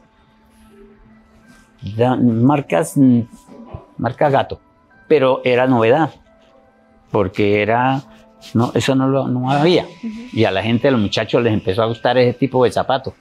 Marcas, 2.19 2.97
mm, 2.97 3.21
marca 3.99 4.31
gato, 4.31 4.59
pero 5.07 5.43
era 5.45 5.67
novedad, 5.67 6.11
porque 7.11 7.61
era, 7.61 8.03
no, 8.55 8.71
eso 8.75 8.95
no 8.95 9.09
lo 9.09 9.29
no 9.29 9.51
había. 9.51 9.87
Y 10.33 10.45
a 10.45 10.51
la 10.51 10.63
gente, 10.63 10.89
a 10.89 10.91
los 10.91 11.01
muchachos 11.01 11.43
les 11.43 11.53
empezó 11.53 11.83
a 11.83 11.87
gustar 11.87 12.17
ese 12.19 12.35
tipo 12.39 12.65
de 12.65 12.71
zapato. 12.71 13.15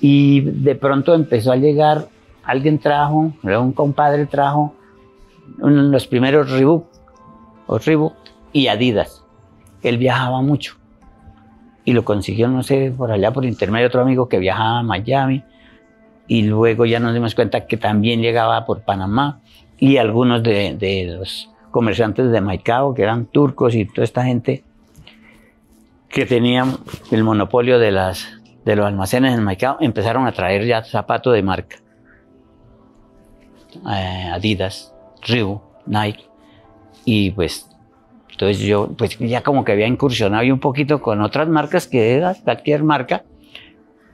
Y 0.00 0.40
de 0.40 0.74
pronto 0.74 1.14
empezó 1.14 1.52
a 1.52 1.56
llegar, 1.56 2.08
alguien 2.44 2.78
trajo, 2.78 3.32
un 3.42 3.72
compadre 3.72 4.26
trajo 4.26 4.74
un- 5.60 5.90
los 5.90 6.06
primeros 6.06 6.50
Reebok, 6.50 6.86
o 7.66 7.78
Reebok 7.78 8.14
y 8.52 8.66
Adidas. 8.68 9.22
Él 9.82 9.98
viajaba 9.98 10.40
mucho 10.42 10.76
y 11.84 11.92
lo 11.92 12.04
consiguió, 12.04 12.48
no 12.48 12.62
sé, 12.62 12.92
por 12.96 13.10
allá 13.12 13.30
por 13.32 13.44
intermedio 13.44 13.84
de 13.84 13.88
otro 13.88 14.02
amigo 14.02 14.28
que 14.28 14.38
viajaba 14.38 14.78
a 14.78 14.82
Miami 14.82 15.42
y 16.26 16.42
luego 16.42 16.86
ya 16.86 16.98
nos 17.00 17.12
dimos 17.12 17.34
cuenta 17.34 17.66
que 17.66 17.76
también 17.76 18.22
llegaba 18.22 18.64
por 18.64 18.80
Panamá 18.82 19.40
y 19.78 19.98
algunos 19.98 20.42
de, 20.42 20.74
de 20.78 21.04
los 21.18 21.50
comerciantes 21.74 22.30
de 22.30 22.40
Maicao, 22.40 22.94
que 22.94 23.02
eran 23.02 23.26
turcos 23.26 23.74
y 23.74 23.84
toda 23.84 24.04
esta 24.04 24.22
gente 24.22 24.62
que 26.08 26.24
tenían 26.24 26.76
el 27.10 27.24
monopolio 27.24 27.80
de, 27.80 27.90
las, 27.90 28.28
de 28.64 28.76
los 28.76 28.86
almacenes 28.86 29.34
en 29.34 29.42
Maicao, 29.42 29.78
empezaron 29.80 30.24
a 30.28 30.30
traer 30.30 30.64
ya 30.66 30.84
zapatos 30.84 31.34
de 31.34 31.42
marca. 31.42 31.78
Eh, 33.90 34.30
Adidas, 34.32 34.94
Reebok, 35.22 35.64
Nike 35.86 36.22
y 37.04 37.32
pues 37.32 37.68
entonces 38.30 38.60
yo 38.60 38.94
pues 38.96 39.18
ya 39.18 39.42
como 39.42 39.64
que 39.64 39.72
había 39.72 39.88
incursionado 39.88 40.44
yo 40.44 40.54
un 40.54 40.60
poquito 40.60 41.02
con 41.02 41.22
otras 41.22 41.48
marcas 41.48 41.88
que 41.88 42.14
era 42.14 42.36
cualquier 42.36 42.84
marca, 42.84 43.24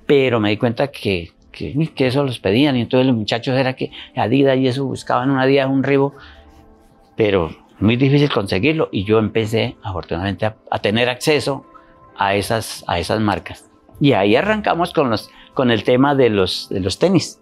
pero 0.06 0.40
me 0.40 0.48
di 0.48 0.56
cuenta 0.56 0.88
que, 0.88 1.32
que, 1.52 1.90
que 1.94 2.06
eso 2.06 2.24
los 2.24 2.38
pedían 2.38 2.78
y 2.78 2.80
entonces 2.80 3.06
los 3.06 3.16
muchachos 3.16 3.54
era 3.54 3.74
que 3.74 3.90
Adidas 4.16 4.56
y 4.56 4.66
eso 4.66 4.86
buscaban 4.86 5.30
una 5.30 5.42
Adidas, 5.42 5.68
un 5.68 5.82
Reebok, 5.82 6.14
pero 7.20 7.50
muy 7.80 7.96
difícil 7.96 8.30
conseguirlo 8.32 8.88
y 8.90 9.04
yo 9.04 9.18
empecé 9.18 9.76
afortunadamente 9.82 10.46
a, 10.46 10.56
a 10.70 10.78
tener 10.78 11.10
acceso 11.10 11.66
a 12.16 12.34
esas, 12.34 12.82
a 12.86 12.98
esas 12.98 13.20
marcas. 13.20 13.68
Y 14.00 14.12
ahí 14.14 14.36
arrancamos 14.36 14.94
con, 14.94 15.10
los, 15.10 15.28
con 15.52 15.70
el 15.70 15.84
tema 15.84 16.14
de 16.14 16.30
los, 16.30 16.70
de 16.70 16.80
los 16.80 16.98
tenis. 16.98 17.38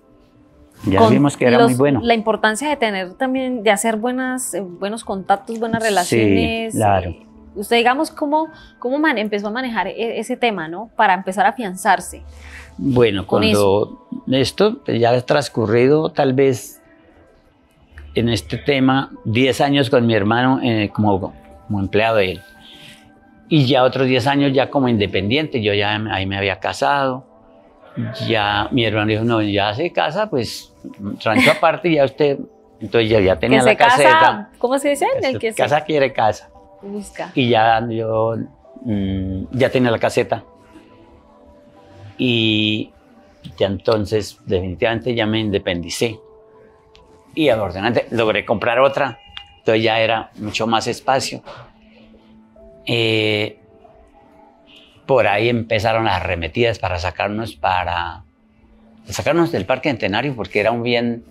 Ya 0.85 0.99
Con 0.99 1.13
vimos 1.13 1.37
que 1.37 1.45
era 1.47 1.59
los- 1.59 1.71
muy 1.71 1.79
bueno. 1.79 2.01
La 2.03 2.15
importancia 2.15 2.69
de 2.69 2.75
tener 2.77 3.15
también, 3.15 3.63
de 3.63 3.71
hacer 3.71 3.95
buenas, 3.99 4.53
eh, 4.55 4.63
buenos 4.63 5.05
contactos, 5.05 5.61
buenas 5.61 5.81
relaciones. 5.81 6.73
Sí, 6.73 6.79
claro. 6.79 7.15
Usted, 7.55 7.77
digamos, 7.77 8.11
cómo, 8.11 8.49
cómo 8.81 8.99
man- 8.99 9.17
empezó 9.19 9.47
a 9.47 9.51
manejar 9.53 9.87
e- 9.87 10.19
ese 10.19 10.37
tema, 10.37 10.67
¿no? 10.67 10.91
Para 10.97 11.15
empezar 11.15 11.47
a 11.47 11.51
afianzarse. 11.51 12.25
Bueno, 12.79 13.29
cuando 13.29 14.09
esto 14.27 14.83
ya 14.89 15.11
ha 15.11 15.21
transcurrido 15.21 16.11
tal 16.11 16.33
vez 16.33 16.78
en 18.19 18.29
este 18.29 18.59
tema 18.59 19.11
10 19.25 19.61
años 19.61 19.91
con 19.91 20.07
mi 20.07 20.15
hermano 20.15 20.61
eh, 20.63 20.91
como, 20.93 21.33
como 21.67 21.81
empleado 21.81 22.17
de 22.17 22.33
él. 22.33 22.43
Y 23.49 23.67
ya 23.67 23.85
otros 23.85 24.07
10 24.07 24.27
años 24.27 24.53
ya 24.53 24.71
como 24.71 24.89
independiente, 24.89 25.63
yo 25.63 25.73
ya 25.73 25.95
ahí 26.11 26.27
me 26.27 26.37
había 26.37 26.59
casado. 26.61 27.25
Ya 28.29 28.69
mi 28.71 28.85
hermano 28.85 29.09
dijo, 29.09 29.25
no, 29.25 29.43
ya 29.43 29.75
se 29.75 29.91
casa, 29.93 30.31
pues 30.31 30.73
rancho 31.25 31.51
aparte, 31.51 31.93
ya 31.93 32.05
usted, 32.05 32.39
entonces 32.81 33.11
ya, 33.11 33.21
ya 33.21 33.37
tenía 33.39 33.59
que 33.59 33.65
la 33.65 33.71
se 33.71 33.77
casa, 33.77 33.97
caseta. 33.97 34.51
¿cómo 34.59 34.79
se 34.79 34.91
dice? 34.91 35.07
El 35.21 35.39
que 35.39 35.53
casa 35.53 35.81
quiere 35.81 36.13
casa. 36.13 36.49
se 36.81 36.87
busca. 36.87 37.33
Y 37.35 37.49
ya 37.49 37.85
yo 37.89 38.37
mm, 38.83 39.45
ya 39.53 39.71
tenía 39.71 39.91
la 39.91 39.99
caseta. 39.99 40.45
Y 42.19 42.93
ya 43.57 43.67
entonces 43.67 44.39
definitivamente 44.45 45.15
ya 45.15 45.27
me 45.27 45.41
independicé. 45.41 46.21
Y 47.35 47.49
afortunadamente 47.49 48.07
logré 48.11 48.45
comprar 48.45 48.81
otra. 48.81 49.19
Entonces 49.59 49.83
ya 49.83 50.01
era 50.01 50.31
mucho 50.37 50.67
más 50.67 50.87
espacio. 50.87 51.43
Eh, 52.87 53.59
por 55.07 55.27
ahí 55.27 55.49
empezaron 55.49 56.05
las 56.05 56.17
arremetidas 56.17 56.79
para 56.79 56.99
sacarnos 56.99 57.55
para 57.55 58.25
sacarnos 59.09 59.53
del 59.53 59.65
parque 59.65 59.89
centenario 59.89 60.35
porque 60.37 60.61
era 60.61 60.71
un 60.71 60.83
bien 60.83 61.25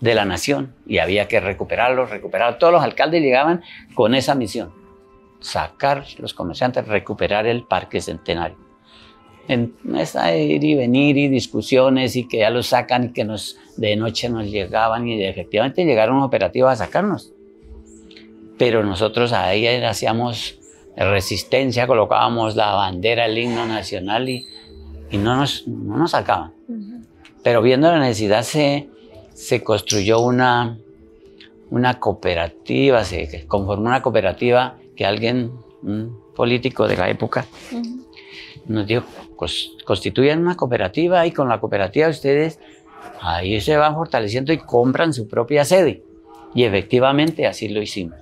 de 0.00 0.14
la 0.14 0.24
nación 0.24 0.74
y 0.86 0.98
había 0.98 1.26
que 1.26 1.40
recuperarlo, 1.40 2.06
recuperar. 2.06 2.58
Todos 2.58 2.72
los 2.72 2.82
alcaldes 2.82 3.22
llegaban 3.22 3.62
con 3.94 4.14
esa 4.14 4.34
misión 4.34 4.72
sacar 5.40 6.04
los 6.18 6.34
comerciantes, 6.34 6.86
recuperar 6.86 7.46
el 7.46 7.64
parque 7.64 8.00
centenario. 8.00 8.56
En 9.48 9.74
esa 9.96 10.36
ir 10.36 10.62
y 10.62 10.74
venir 10.74 11.16
y 11.16 11.28
discusiones 11.28 12.16
y 12.16 12.28
que 12.28 12.38
ya 12.38 12.50
los 12.50 12.66
sacan 12.66 13.04
y 13.04 13.12
que 13.12 13.24
nos, 13.24 13.56
de 13.76 13.96
noche 13.96 14.28
nos 14.28 14.46
llegaban 14.50 15.08
y 15.08 15.24
efectivamente 15.24 15.84
llegaron 15.84 16.22
operativos 16.22 16.70
a 16.70 16.76
sacarnos. 16.76 17.32
Pero 18.58 18.84
nosotros 18.84 19.32
ahí 19.32 19.66
hacíamos 19.66 20.58
resistencia, 20.96 21.86
colocábamos 21.86 22.56
la 22.56 22.72
bandera, 22.74 23.24
el 23.26 23.38
himno 23.38 23.66
nacional 23.66 24.28
y, 24.28 24.46
y 25.10 25.16
no, 25.16 25.36
nos, 25.36 25.66
no 25.66 25.96
nos 25.96 26.10
sacaban. 26.10 26.52
Ujú. 26.68 27.06
Pero 27.42 27.62
viendo 27.62 27.90
la 27.90 28.00
necesidad 28.00 28.42
se, 28.42 28.88
se 29.32 29.62
construyó 29.62 30.20
una, 30.20 30.76
una 31.70 31.98
cooperativa, 32.00 33.04
se 33.04 33.46
conformó 33.46 33.86
una 33.86 34.02
cooperativa 34.02 34.76
que 34.96 35.06
alguien, 35.06 35.52
un 35.82 36.18
político 36.34 36.86
de 36.88 36.96
la 36.96 37.08
época, 37.08 37.46
Ujú. 37.72 38.07
Nos 38.68 38.86
dijo, 38.86 39.04
"Cos- 39.36 39.70
constituyan 39.84 40.40
una 40.40 40.56
cooperativa 40.56 41.26
y 41.26 41.32
con 41.32 41.48
la 41.48 41.58
cooperativa 41.60 42.08
ustedes 42.08 42.60
ahí 43.20 43.60
se 43.60 43.76
van 43.76 43.94
fortaleciendo 43.94 44.52
y 44.52 44.58
compran 44.58 45.12
su 45.12 45.26
propia 45.28 45.64
sede. 45.64 46.02
Y 46.54 46.64
efectivamente 46.64 47.46
así 47.46 47.68
lo 47.68 47.82
hicimos. 47.82 48.18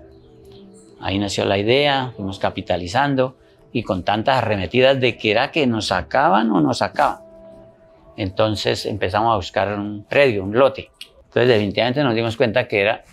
Ahí 1.00 1.18
nació 1.18 1.44
la 1.44 1.58
idea, 1.58 2.12
fuimos 2.16 2.38
capitalizando 2.38 3.36
y 3.72 3.82
con 3.82 4.02
tantas 4.02 4.38
arremetidas 4.38 4.98
de 5.00 5.16
que 5.18 5.30
era 5.30 5.50
que 5.50 5.66
nos 5.66 5.88
sacaban 5.88 6.50
o 6.50 6.60
nos 6.60 6.78
sacaban. 6.78 7.20
Entonces 8.16 8.86
empezamos 8.86 9.32
a 9.32 9.36
buscar 9.36 9.78
un 9.78 10.04
predio, 10.04 10.42
un 10.44 10.56
lote. 10.56 10.90
Entonces 11.26 11.48
definitivamente 11.48 12.02
nos 12.02 12.14
dimos 12.14 12.36
cuenta 12.36 12.66
que 12.66 12.80
era 12.80 13.04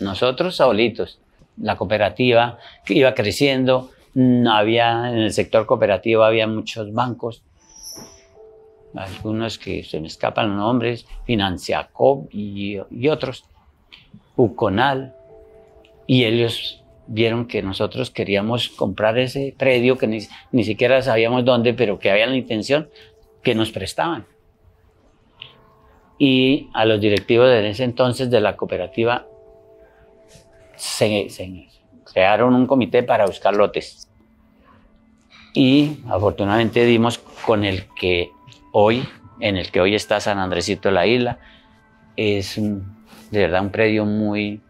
nosotros 0.00 0.56
solitos, 0.56 1.20
la 1.56 1.76
cooperativa 1.76 2.58
que 2.84 2.94
iba 2.94 3.14
creciendo, 3.14 3.90
no 4.14 4.52
había 4.52 5.10
en 5.10 5.18
el 5.18 5.32
sector 5.32 5.66
cooperativo 5.66 6.22
había 6.22 6.46
muchos 6.46 6.92
bancos, 6.92 7.42
algunos 8.94 9.58
que 9.58 9.82
se 9.82 10.00
me 10.00 10.06
escapan 10.06 10.50
los 10.50 10.58
nombres, 10.58 11.06
Financiacop 11.24 12.32
y, 12.32 12.78
y 12.90 13.08
otros, 13.08 13.44
Uconal, 14.36 15.14
y 16.06 16.24
ellos 16.24 16.82
vieron 17.06 17.46
que 17.46 17.62
nosotros 17.62 18.10
queríamos 18.10 18.68
comprar 18.68 19.18
ese 19.18 19.54
predio 19.56 19.98
que 19.98 20.06
ni, 20.06 20.20
ni 20.52 20.64
siquiera 20.64 21.02
sabíamos 21.02 21.44
dónde, 21.44 21.74
pero 21.74 21.98
que 21.98 22.10
había 22.10 22.26
la 22.26 22.36
intención 22.36 22.88
que 23.42 23.54
nos 23.54 23.70
prestaban. 23.70 24.26
Y 26.18 26.68
a 26.72 26.84
los 26.84 27.00
directivos 27.00 27.48
de 27.48 27.68
ese 27.68 27.84
entonces 27.84 28.30
de 28.30 28.40
la 28.40 28.56
cooperativa 28.56 29.26
se, 30.76 31.28
se 31.28 31.68
crearon 32.14 32.54
un 32.54 32.66
comité 32.66 33.02
para 33.02 33.26
buscar 33.26 33.54
lotes. 33.54 34.08
Y 35.52 35.98
afortunadamente 36.08 36.84
dimos 36.84 37.18
con 37.18 37.64
el 37.64 37.84
que 37.94 38.30
hoy, 38.72 39.06
en 39.40 39.56
el 39.56 39.70
que 39.70 39.80
hoy 39.80 39.94
está 39.94 40.20
San 40.20 40.38
Andresito 40.38 40.88
de 40.88 40.94
la 40.94 41.06
Isla. 41.06 41.38
Es 42.16 42.56
un- 42.56 42.96
de 43.30 43.40
verdad 43.40 43.60
un 43.62 43.70
predio 43.70 44.04
muy, 44.04 44.60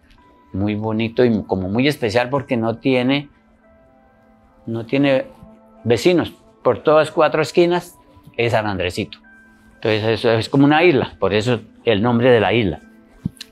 muy 0.53 0.75
bonito 0.75 1.25
y 1.25 1.43
como 1.45 1.69
muy 1.69 1.87
especial 1.87 2.29
porque 2.31 2.57
no 2.57 2.79
tiene, 2.79 3.29
no 4.67 4.87
tiene 4.87 5.27
vecinos. 5.85 6.33
Por 6.63 6.83
todas 6.83 7.11
cuatro 7.11 7.43
esquinas 7.43 7.99
es 8.37 8.53
San 8.53 8.67
Andresito. 8.67 9.19
Entonces 9.77 10.03
eso 10.05 10.31
es 10.33 10.49
como 10.49 10.65
una 10.65 10.83
isla, 10.83 11.15
por 11.19 11.35
eso 11.35 11.61
el 11.85 12.01
nombre 12.03 12.31
de 12.31 12.41
la 12.41 12.53
isla. 12.55 12.81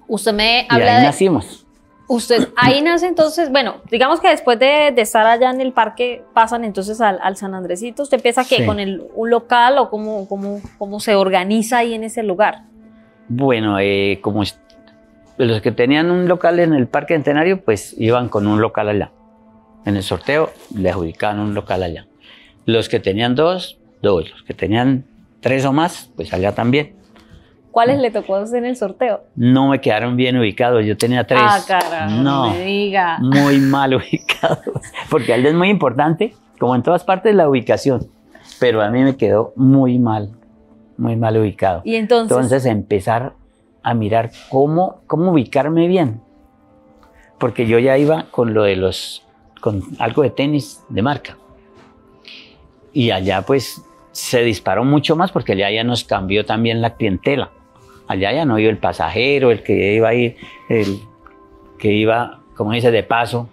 Usted 0.08 0.32
me 0.32 0.62
Y 0.62 0.66
habla 0.70 0.92
ahí 0.92 0.96
de... 0.98 1.02
nacimos. 1.02 1.61
Usted 2.08 2.48
ahí 2.56 2.82
nace 2.82 3.06
entonces, 3.06 3.50
bueno, 3.50 3.76
digamos 3.90 4.20
que 4.20 4.28
después 4.28 4.58
de, 4.58 4.92
de 4.94 5.02
estar 5.02 5.24
allá 5.26 5.50
en 5.50 5.60
el 5.60 5.72
parque 5.72 6.22
pasan 6.34 6.64
entonces 6.64 7.00
al, 7.00 7.18
al 7.22 7.36
San 7.36 7.54
Andresito, 7.54 8.02
¿usted 8.02 8.18
empieza 8.18 8.44
que 8.44 8.56
Sí. 8.58 8.66
con 8.66 8.80
el, 8.80 9.02
un 9.14 9.30
local 9.30 9.78
o 9.78 9.88
cómo, 9.88 10.28
cómo, 10.28 10.60
cómo 10.78 11.00
se 11.00 11.14
organiza 11.14 11.78
ahí 11.78 11.94
en 11.94 12.04
ese 12.04 12.22
lugar? 12.22 12.64
Bueno, 13.28 13.78
eh, 13.80 14.18
como 14.20 14.42
los 15.38 15.60
que 15.62 15.72
tenían 15.72 16.10
un 16.10 16.28
local 16.28 16.58
en 16.60 16.74
el 16.74 16.86
Parque 16.86 17.14
Centenario, 17.14 17.64
pues 17.64 17.94
iban 17.98 18.28
con 18.28 18.46
un 18.46 18.60
local 18.60 18.88
allá. 18.88 19.10
En 19.86 19.96
el 19.96 20.02
sorteo 20.02 20.50
le 20.76 20.90
adjudicaban 20.90 21.38
un 21.40 21.54
local 21.54 21.82
allá. 21.82 22.06
Los 22.66 22.88
que 22.88 23.00
tenían 23.00 23.34
dos, 23.34 23.78
dos. 24.02 24.30
Los 24.30 24.42
que 24.42 24.54
tenían 24.54 25.06
tres 25.40 25.64
o 25.64 25.72
más, 25.72 26.10
pues 26.14 26.32
allá 26.34 26.54
también. 26.54 26.94
¿Cuáles 27.72 28.00
le 28.00 28.10
tocó 28.10 28.38
en 28.38 28.66
el 28.66 28.76
sorteo? 28.76 29.22
No 29.34 29.68
me 29.68 29.80
quedaron 29.80 30.14
bien 30.14 30.36
ubicados, 30.38 30.84
yo 30.84 30.94
tenía 30.94 31.26
tres. 31.26 31.40
Ah, 31.42 31.58
carajo, 31.66 32.10
no, 32.22 32.50
me 32.50 32.64
diga. 32.64 33.18
muy 33.18 33.58
mal 33.58 33.94
ubicados, 33.96 34.60
porque 35.10 35.32
algo 35.32 35.48
es 35.48 35.54
muy 35.54 35.70
importante, 35.70 36.34
como 36.58 36.74
en 36.76 36.82
todas 36.82 37.02
partes, 37.02 37.34
la 37.34 37.48
ubicación, 37.48 38.06
pero 38.60 38.82
a 38.82 38.90
mí 38.90 39.02
me 39.02 39.16
quedó 39.16 39.54
muy 39.56 39.98
mal, 39.98 40.32
muy 40.98 41.16
mal 41.16 41.38
ubicado. 41.38 41.80
Y 41.84 41.96
entonces, 41.96 42.30
Entonces 42.30 42.66
empezar 42.66 43.32
a 43.82 43.94
mirar 43.94 44.30
cómo, 44.50 45.00
cómo 45.06 45.32
ubicarme 45.32 45.88
bien, 45.88 46.20
porque 47.38 47.66
yo 47.66 47.78
ya 47.78 47.96
iba 47.96 48.26
con 48.30 48.52
lo 48.52 48.64
de 48.64 48.76
los, 48.76 49.26
con 49.62 49.82
algo 49.98 50.22
de 50.22 50.30
tenis 50.30 50.84
de 50.90 51.00
marca. 51.00 51.38
Y 52.92 53.12
allá 53.12 53.40
pues 53.40 53.82
se 54.10 54.42
disparó 54.42 54.84
mucho 54.84 55.16
más 55.16 55.32
porque 55.32 55.52
allá 55.52 55.70
ya 55.70 55.84
nos 55.84 56.04
cambió 56.04 56.44
también 56.44 56.82
la 56.82 56.96
clientela. 56.96 57.50
Allá 58.08 58.32
ya 58.32 58.44
no 58.44 58.58
iba 58.58 58.70
el 58.70 58.78
pasajero, 58.78 59.50
el 59.50 59.62
que 59.62 59.94
iba 59.94 60.08
a 60.08 60.14
ir, 60.14 60.36
el 60.68 61.00
que 61.78 61.92
iba, 61.92 62.40
como 62.56 62.72
dice, 62.72 62.90
de 62.90 63.02
paso, 63.02 63.48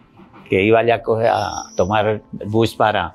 que 0.49 0.63
iba 0.63 0.79
allá 0.79 1.01
a, 1.31 1.71
tomar 1.75 2.21
bus 2.31 2.75
para, 2.75 3.13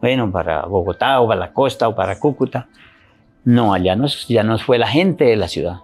bueno, 0.00 0.30
para 0.32 0.62
Bogotá 0.66 1.20
o 1.20 1.28
para 1.28 1.40
la 1.40 1.52
costa 1.52 1.88
o 1.88 1.94
para 1.94 2.18
Cúcuta. 2.18 2.68
No, 3.44 3.72
allá 3.72 3.96
nos, 3.96 4.26
ya 4.28 4.42
nos 4.42 4.62
fue 4.62 4.78
la 4.78 4.88
gente 4.88 5.24
de 5.24 5.36
la 5.36 5.48
ciudad. 5.48 5.80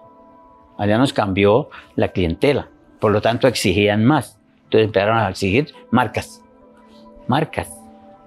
Allá 0.77 0.97
nos 0.97 1.13
cambió 1.13 1.69
la 1.95 2.09
clientela. 2.09 2.69
Por 2.99 3.11
lo 3.11 3.21
tanto, 3.21 3.47
exigían 3.47 4.05
más. 4.05 4.39
Entonces 4.65 4.87
empezaron 4.87 5.17
a 5.17 5.29
exigir 5.29 5.73
marcas. 5.91 6.43
Marcas. 7.27 7.69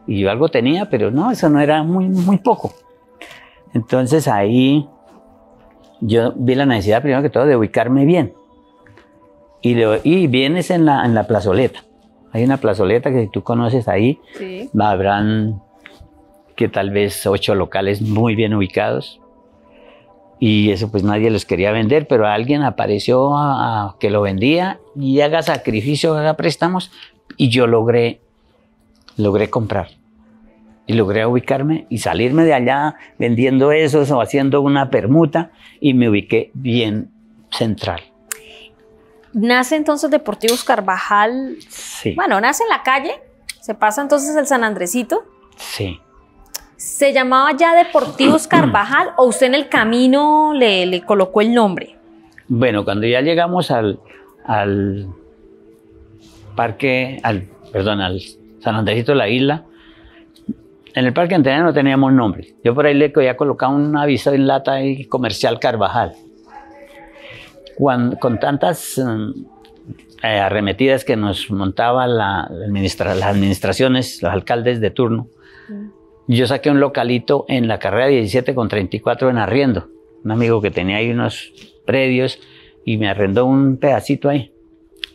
Y 0.07 0.21
yo 0.21 0.31
algo 0.31 0.49
tenía, 0.49 0.89
pero 0.89 1.11
no, 1.11 1.31
eso 1.31 1.49
no 1.49 1.61
era 1.61 1.83
muy, 1.83 2.07
muy 2.07 2.39
poco. 2.39 2.73
Entonces 3.75 4.27
ahí 4.27 4.89
yo 6.01 6.33
vi 6.37 6.55
la 6.55 6.67
necesidad, 6.67 7.03
primero 7.03 7.23
que 7.23 7.31
todo, 7.31 7.47
de 7.47 7.57
ubicarme 7.57 8.05
bien. 8.05 8.33
Y, 9.63 10.27
vienes 10.27 10.71
en 10.71 10.87
la, 10.87 11.05
en 11.05 11.15
la 11.15 11.27
plazoleta. 11.27 11.85
Hay 12.33 12.45
una 12.45 12.57
plazoleta 12.57 13.11
que 13.11 13.23
si 13.23 13.29
tú 13.29 13.43
conoces 13.43 13.89
ahí, 13.89 14.19
sí. 14.39 14.71
habrán 14.79 15.61
que 16.57 16.69
tal 16.69 16.91
vez 16.91 17.27
ocho 17.27 17.55
locales 17.55 18.01
muy 18.01 18.35
bien 18.35 18.55
ubicados. 18.55 19.21
Y 20.39 20.71
eso 20.71 20.91
pues 20.91 21.03
nadie 21.03 21.31
los 21.31 21.45
quería 21.45 21.71
vender, 21.73 22.07
pero 22.07 22.27
alguien 22.27 22.63
apareció 22.63 23.37
a- 23.37 23.83
a 23.89 23.97
que 23.99 24.09
lo 24.09 24.23
vendía 24.23 24.79
y 24.97 25.21
haga 25.21 25.43
sacrificio, 25.43 26.17
haga 26.17 26.35
préstamos 26.35 26.91
y 27.37 27.51
yo 27.51 27.67
logré, 27.67 28.21
logré 29.19 29.51
comprar. 29.51 29.89
Y 30.91 30.95
logré 30.95 31.25
ubicarme 31.25 31.87
y 31.89 31.99
salirme 31.99 32.43
de 32.43 32.53
allá 32.53 32.97
vendiendo 33.17 33.71
esos 33.71 34.11
o 34.11 34.21
haciendo 34.21 34.61
una 34.61 34.91
permuta 34.91 35.53
y 35.81 35.95
me 35.95 36.09
ubiqué 36.09 36.51
bien 36.53 37.13
central. 37.53 38.01
Nace 39.33 39.77
entonces 39.77 40.11
Deportivos 40.11 40.65
Carvajal. 40.65 41.55
Sí, 41.69 42.15
Bueno, 42.17 42.41
nace 42.41 42.65
en 42.65 42.71
la 42.71 42.83
calle, 42.83 43.13
se 43.61 43.75
pasa 43.75 44.03
entonces 44.03 44.35
el 44.35 44.49
San 44.49 44.65
Andresito. 44.65 45.23
sí. 45.57 46.01
¿Se 46.77 47.13
llamaba 47.13 47.53
ya 47.57 47.73
Deportivos 47.75 48.47
Carvajal 48.49 49.11
o 49.17 49.27
usted 49.27 49.47
en 49.47 49.55
el 49.55 49.69
camino 49.69 50.53
le, 50.55 50.87
le 50.87 51.03
colocó 51.03 51.41
el 51.43 51.55
nombre? 51.55 51.95
Bueno, 52.49 52.85
cuando 52.85 53.07
ya 53.07 53.21
llegamos 53.21 53.71
al, 53.71 54.01
al 54.45 55.07
parque, 56.57 57.21
al, 57.23 57.43
perdón, 57.71 58.01
al 58.01 58.21
San 58.61 58.75
Andresito 58.75 59.13
de 59.13 59.19
la 59.19 59.29
Isla, 59.29 59.65
en 60.95 61.05
el 61.07 61.13
parque 61.13 61.35
anterior 61.35 61.65
no 61.65 61.73
teníamos 61.73 62.13
nombre. 62.13 62.55
Yo 62.65 62.75
por 62.75 62.87
ahí 62.87 62.95
le 62.95 63.13
había 63.15 63.37
colocado 63.37 63.73
un 63.75 63.97
aviso 63.97 64.33
en 64.33 64.47
lata 64.47 64.73
ahí, 64.75 65.05
comercial 65.07 65.59
Carvajal. 65.61 66.13
Cuando- 67.77 68.19
con 68.19 68.39
tantas 68.39 68.99
mm, 68.99 69.31
eh, 70.23 70.39
arremetidas 70.41 71.05
que 71.05 71.17
nos 71.17 71.51
montaba 71.51 72.07
la, 72.07 72.47
la 72.51 72.67
administra- 72.67 73.15
las 73.15 73.31
administraciones, 73.31 74.23
los 74.23 74.33
alcaldes 74.33 74.81
de 74.81 74.91
turno, 74.91 75.29
yo 76.29 76.47
saqué 76.47 76.71
un 76.71 76.79
localito 76.81 77.45
en 77.49 77.67
la 77.69 77.79
carrera 77.79 78.07
17 78.09 78.55
con 78.55 78.69
34 78.69 79.31
en 79.31 79.39
arriendo. 79.39 79.89
Un 80.23 80.31
amigo 80.31 80.61
que 80.61 80.71
tenía 80.71 80.99
ahí 80.99 81.11
unos 81.11 81.53
predios 81.87 82.39
y 82.85 82.99
me 82.99 83.09
arrendó 83.09 83.47
un 83.47 83.79
pedacito 83.79 84.29
ahí. 84.29 84.53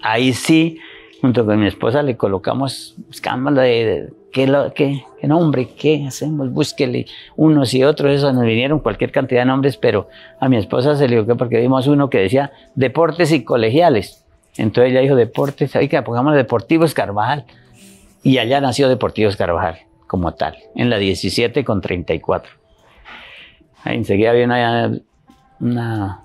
Ahí 0.02 0.34
sí, 0.34 0.78
junto 1.22 1.46
con 1.46 1.60
mi 1.60 1.68
esposa, 1.68 2.04
le 2.04 2.18
colocamos, 2.18 2.96
buscamos 3.08 3.56
de, 3.56 3.62
de- 3.62 4.14
qué, 4.32 4.48
lo- 4.48 4.74
qué- 4.74 5.04
qué 5.20 5.28
nombre, 5.28 5.70
qué 5.78 6.06
hacemos, 6.08 6.52
búsquele 6.52 7.06
unos 7.36 7.74
y 7.74 7.84
otros, 7.84 8.12
eso 8.12 8.32
nos 8.34 8.44
vinieron 8.44 8.80
cualquier 8.80 9.12
cantidad 9.12 9.42
de 9.42 9.46
nombres, 9.46 9.78
pero 9.78 10.10
a 10.40 10.50
mi 10.50 10.58
esposa 10.58 10.96
se 10.96 11.08
le 11.08 11.16
dio 11.16 11.26
que 11.26 11.36
porque 11.36 11.60
vimos 11.60 11.88
uno 11.88 12.10
que 12.10 12.20
decía 12.20 12.52
deportes 12.76 13.32
y 13.32 13.44
colegiales. 13.44 14.24
Entonces 14.58 14.92
ella 14.92 15.02
dijo 15.02 15.16
deportes, 15.16 15.76
ahí 15.76 15.88
que 15.90 16.02
pongamos 16.02 16.34
Deportivos 16.36 16.94
Carvajal. 16.94 17.46
Y 18.24 18.38
allá 18.38 18.62
nació 18.62 18.88
Deportivos 18.90 19.36
Carvajal 19.36 19.80
como 20.08 20.34
tal, 20.34 20.56
en 20.76 20.90
la 20.90 20.98
17 20.98 21.64
con 21.66 21.82
34. 21.82 22.52
Ahí 23.84 23.98
enseguida 23.98 24.32
había 24.32 24.46
una, 24.46 24.92
una 25.60 26.24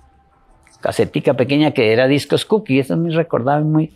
casetica 0.79 1.33
pequeña 1.35 1.71
que 1.71 1.91
era 1.91 2.07
Discos 2.07 2.45
Cookie, 2.45 2.79
eso 2.79 2.95
me 2.97 3.13
recordaba 3.13 3.59
muy, 3.61 3.91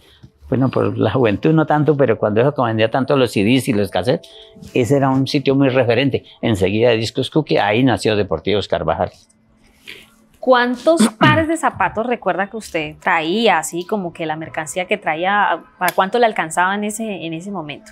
bueno, 0.50 0.70
por 0.70 0.98
la 0.98 1.12
juventud 1.12 1.54
no 1.54 1.66
tanto, 1.66 1.98
pero 1.98 2.18
cuando 2.18 2.42
eso 2.42 2.54
vendía 2.64 2.92
tanto 2.92 3.18
los 3.18 3.32
CDs 3.32 3.68
y 3.68 3.74
los 3.74 3.90
cassettes, 3.90 4.30
ese 4.74 4.98
era 4.98 5.10
un 5.10 5.28
sitio 5.28 5.56
muy 5.56 5.70
referente. 5.70 6.24
Enseguida 6.42 6.90
de 6.90 6.98
Discos 6.98 7.30
Cookie, 7.32 7.58
ahí 7.58 7.84
nació 7.84 8.16
Deportivos 8.16 8.68
Carvajal. 8.68 9.12
¿Cuántos 10.40 11.10
pares 11.20 11.48
de 11.48 11.58
zapatos 11.58 12.06
recuerda 12.06 12.48
que 12.48 12.58
usted 12.58 12.96
traía, 13.00 13.58
así 13.58 13.86
como 13.86 14.14
que 14.14 14.28
la 14.28 14.36
mercancía 14.36 14.86
que 14.86 14.98
traía, 14.98 15.64
para 15.80 15.94
cuánto 15.94 16.20
le 16.20 16.28
alcanzaba 16.28 16.76
en 16.76 16.84
ese, 16.84 17.26
en 17.26 17.34
ese 17.34 17.50
momento? 17.50 17.92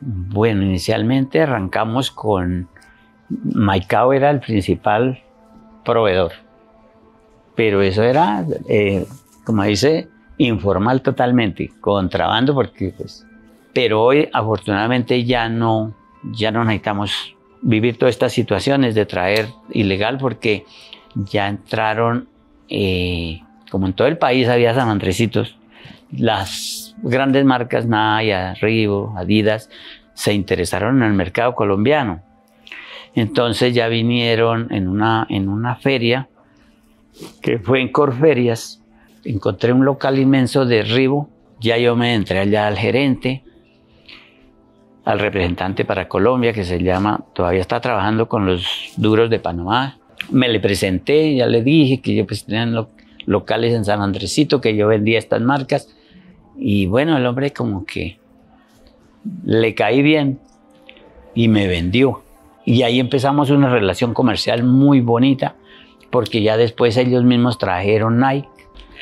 Bueno, 0.00 0.62
inicialmente 0.62 1.42
arrancamos 1.42 2.10
con 2.10 2.68
Maicao 3.28 4.12
era 4.12 4.30
el 4.30 4.40
principal 4.40 5.22
proveedor, 5.84 6.32
pero 7.54 7.82
eso 7.82 8.02
era, 8.02 8.44
eh, 8.68 9.06
como 9.44 9.62
dice, 9.64 10.08
informal 10.46 11.02
totalmente, 11.02 11.70
contrabando, 11.80 12.54
porque 12.54 12.92
pues, 12.96 13.26
pero 13.72 14.02
hoy 14.02 14.28
afortunadamente 14.32 15.24
ya 15.24 15.48
no, 15.48 15.94
ya 16.32 16.50
no 16.50 16.64
necesitamos 16.64 17.34
vivir 17.62 17.96
todas 17.96 18.14
estas 18.14 18.32
situaciones 18.32 18.94
de 18.94 19.06
traer 19.06 19.48
ilegal, 19.70 20.18
porque 20.18 20.64
ya 21.14 21.48
entraron, 21.48 22.28
eh, 22.68 23.40
como 23.70 23.86
en 23.86 23.92
todo 23.92 24.08
el 24.08 24.18
país 24.18 24.48
había 24.48 24.74
San 24.74 24.88
Andresitos, 24.88 25.56
las 26.10 26.94
grandes 27.02 27.44
marcas 27.44 27.86
Naya, 27.86 28.54
Reebok, 28.54 29.16
Adidas, 29.16 29.70
se 30.14 30.34
interesaron 30.34 30.98
en 30.98 31.04
el 31.04 31.14
mercado 31.14 31.54
colombiano. 31.54 32.22
Entonces 33.14 33.74
ya 33.74 33.88
vinieron 33.88 34.72
en 34.72 34.88
una, 34.88 35.26
en 35.28 35.48
una 35.48 35.76
feria, 35.76 36.28
que 37.42 37.58
fue 37.58 37.80
en 37.80 37.92
Corferias, 37.92 38.81
encontré 39.24 39.72
un 39.72 39.84
local 39.84 40.18
inmenso 40.18 40.64
de 40.64 40.82
Reebok, 40.82 41.28
ya 41.60 41.78
yo 41.78 41.94
me 41.96 42.14
entré 42.14 42.38
allá 42.40 42.66
al 42.66 42.76
gerente, 42.76 43.44
al 45.04 45.18
representante 45.18 45.84
para 45.84 46.08
Colombia, 46.08 46.52
que 46.52 46.64
se 46.64 46.82
llama, 46.82 47.24
todavía 47.34 47.60
está 47.60 47.80
trabajando 47.80 48.28
con 48.28 48.46
los 48.46 48.66
duros 48.96 49.30
de 49.30 49.38
Panamá. 49.40 49.98
Me 50.30 50.48
le 50.48 50.60
presenté, 50.60 51.34
ya 51.34 51.46
le 51.46 51.62
dije 51.62 52.00
que 52.00 52.14
yo 52.14 52.26
pues 52.26 52.44
tenía 52.44 52.66
lo- 52.66 52.90
locales 53.26 53.74
en 53.74 53.84
San 53.84 54.00
Andresito, 54.00 54.60
que 54.60 54.76
yo 54.76 54.86
vendía 54.88 55.18
estas 55.18 55.40
marcas. 55.40 55.88
Y 56.56 56.86
bueno, 56.86 57.16
el 57.16 57.26
hombre 57.26 57.52
como 57.52 57.84
que 57.84 58.18
le 59.44 59.74
caí 59.74 60.02
bien 60.02 60.38
y 61.34 61.48
me 61.48 61.66
vendió. 61.66 62.22
Y 62.64 62.82
ahí 62.82 63.00
empezamos 63.00 63.50
una 63.50 63.68
relación 63.68 64.14
comercial 64.14 64.62
muy 64.62 65.00
bonita, 65.00 65.56
porque 66.10 66.42
ya 66.42 66.56
después 66.56 66.96
ellos 66.96 67.24
mismos 67.24 67.58
trajeron 67.58 68.20
Nike. 68.20 68.48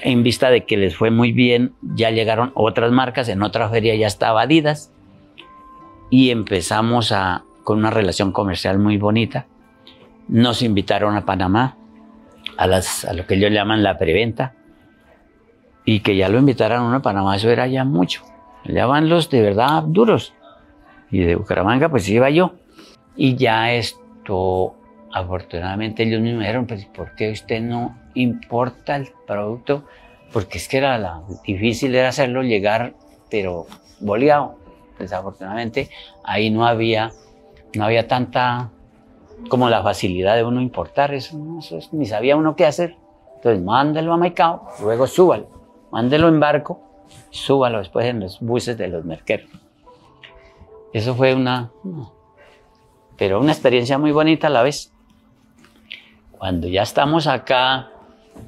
En 0.02 0.22
vista 0.22 0.50
de 0.50 0.64
que 0.64 0.76
les 0.76 0.96
fue 0.96 1.10
muy 1.10 1.32
bien, 1.32 1.74
ya 1.82 2.10
llegaron 2.10 2.52
otras 2.54 2.90
marcas, 2.90 3.28
en 3.28 3.42
otra 3.42 3.68
feria 3.68 3.94
ya 3.94 4.06
estaba 4.06 4.42
Adidas. 4.42 4.92
Y 6.10 6.30
empezamos 6.30 7.12
a, 7.12 7.44
con 7.64 7.78
una 7.78 7.90
relación 7.90 8.32
comercial 8.32 8.78
muy 8.78 8.96
bonita. 8.96 9.46
Nos 10.28 10.62
invitaron 10.62 11.16
a 11.16 11.26
Panamá, 11.26 11.76
a, 12.56 12.66
las, 12.66 13.04
a 13.04 13.12
lo 13.12 13.26
que 13.26 13.34
ellos 13.34 13.50
llaman 13.50 13.82
la 13.82 13.98
preventa. 13.98 14.54
Y 15.84 16.00
que 16.00 16.16
ya 16.16 16.28
lo 16.28 16.38
invitaran 16.38 16.92
a 16.94 17.02
Panamá, 17.02 17.36
eso 17.36 17.50
era 17.50 17.66
ya 17.66 17.84
mucho. 17.84 18.22
Allá 18.64 18.86
van 18.86 19.08
los 19.08 19.30
de 19.30 19.42
verdad 19.42 19.82
duros. 19.82 20.34
Y 21.10 21.20
de 21.20 21.36
Bucaramanga, 21.36 21.88
pues 21.88 22.08
iba 22.08 22.30
yo. 22.30 22.54
Y 23.16 23.36
ya 23.36 23.72
esto, 23.72 24.76
afortunadamente, 25.12 26.02
ellos 26.02 26.20
mismos 26.20 26.40
dijeron, 26.40 26.66
pues, 26.66 26.84
¿por 26.86 27.14
qué 27.14 27.30
usted 27.30 27.60
no 27.60 27.98
importa 28.14 28.96
el 28.96 29.10
producto? 29.26 29.84
Porque 30.32 30.58
es 30.58 30.68
que 30.68 30.78
era 30.78 30.98
la, 30.98 31.22
difícil 31.44 31.94
era 31.94 32.08
hacerlo 32.08 32.42
llegar, 32.42 32.94
pero 33.30 33.66
boleado. 34.00 34.56
Desafortunadamente, 34.98 35.88
ahí 36.24 36.50
no 36.50 36.66
había, 36.66 37.10
no 37.74 37.84
había 37.84 38.06
tanta 38.06 38.70
como 39.48 39.70
la 39.70 39.82
facilidad 39.82 40.36
de 40.36 40.44
uno 40.44 40.60
importar, 40.60 41.14
eso, 41.14 41.38
ni 41.92 42.06
sabía 42.06 42.36
uno 42.36 42.56
qué 42.56 42.66
hacer. 42.66 42.96
Entonces, 43.36 43.62
mándelo 43.62 44.12
a 44.12 44.18
Maicao, 44.18 44.68
luego 44.82 45.06
súbalo, 45.06 45.48
mándelo 45.90 46.28
en 46.28 46.38
barco, 46.38 46.80
súbalo 47.30 47.78
después 47.78 48.04
en 48.06 48.20
los 48.20 48.38
buses 48.40 48.76
de 48.76 48.88
los 48.88 49.04
merqueros. 49.04 49.50
Eso 50.92 51.14
fue 51.14 51.34
una, 51.34 51.70
pero 53.16 53.40
una 53.40 53.52
experiencia 53.52 53.96
muy 53.96 54.12
bonita 54.12 54.48
a 54.48 54.50
la 54.50 54.62
vez. 54.62 54.92
Cuando 56.40 56.68
ya 56.68 56.84
estamos 56.84 57.26
acá 57.26 57.90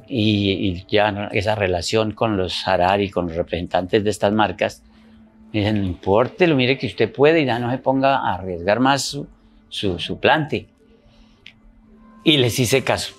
y, 0.09 0.83
ya 0.87 1.29
esa 1.33 1.55
relación 1.55 2.13
con 2.13 2.39
los 2.39 2.67
Harari, 2.67 3.11
con 3.11 3.27
los 3.27 3.37
representantes 3.37 4.03
de 4.03 4.09
estas 4.09 4.33
marcas, 4.33 4.83
me 5.53 5.61
dicen, 5.61 5.79
no 5.79 5.87
importe, 5.87 6.47
lo 6.47 6.57
mire 6.57 6.79
que 6.79 6.87
usted 6.87 7.13
puede 7.13 7.43
y 7.43 7.45
ya 7.45 7.59
no 7.59 7.71
se 7.71 7.77
ponga 7.77 8.17
a 8.17 8.37
arriesgar 8.37 8.81
más 8.81 9.03
su, 9.03 9.27
su, 9.69 9.99
su 9.99 10.19
plante. 10.19 10.69
Y 12.25 12.39
les 12.39 12.59
hice 12.59 12.83
caso. 12.83 13.13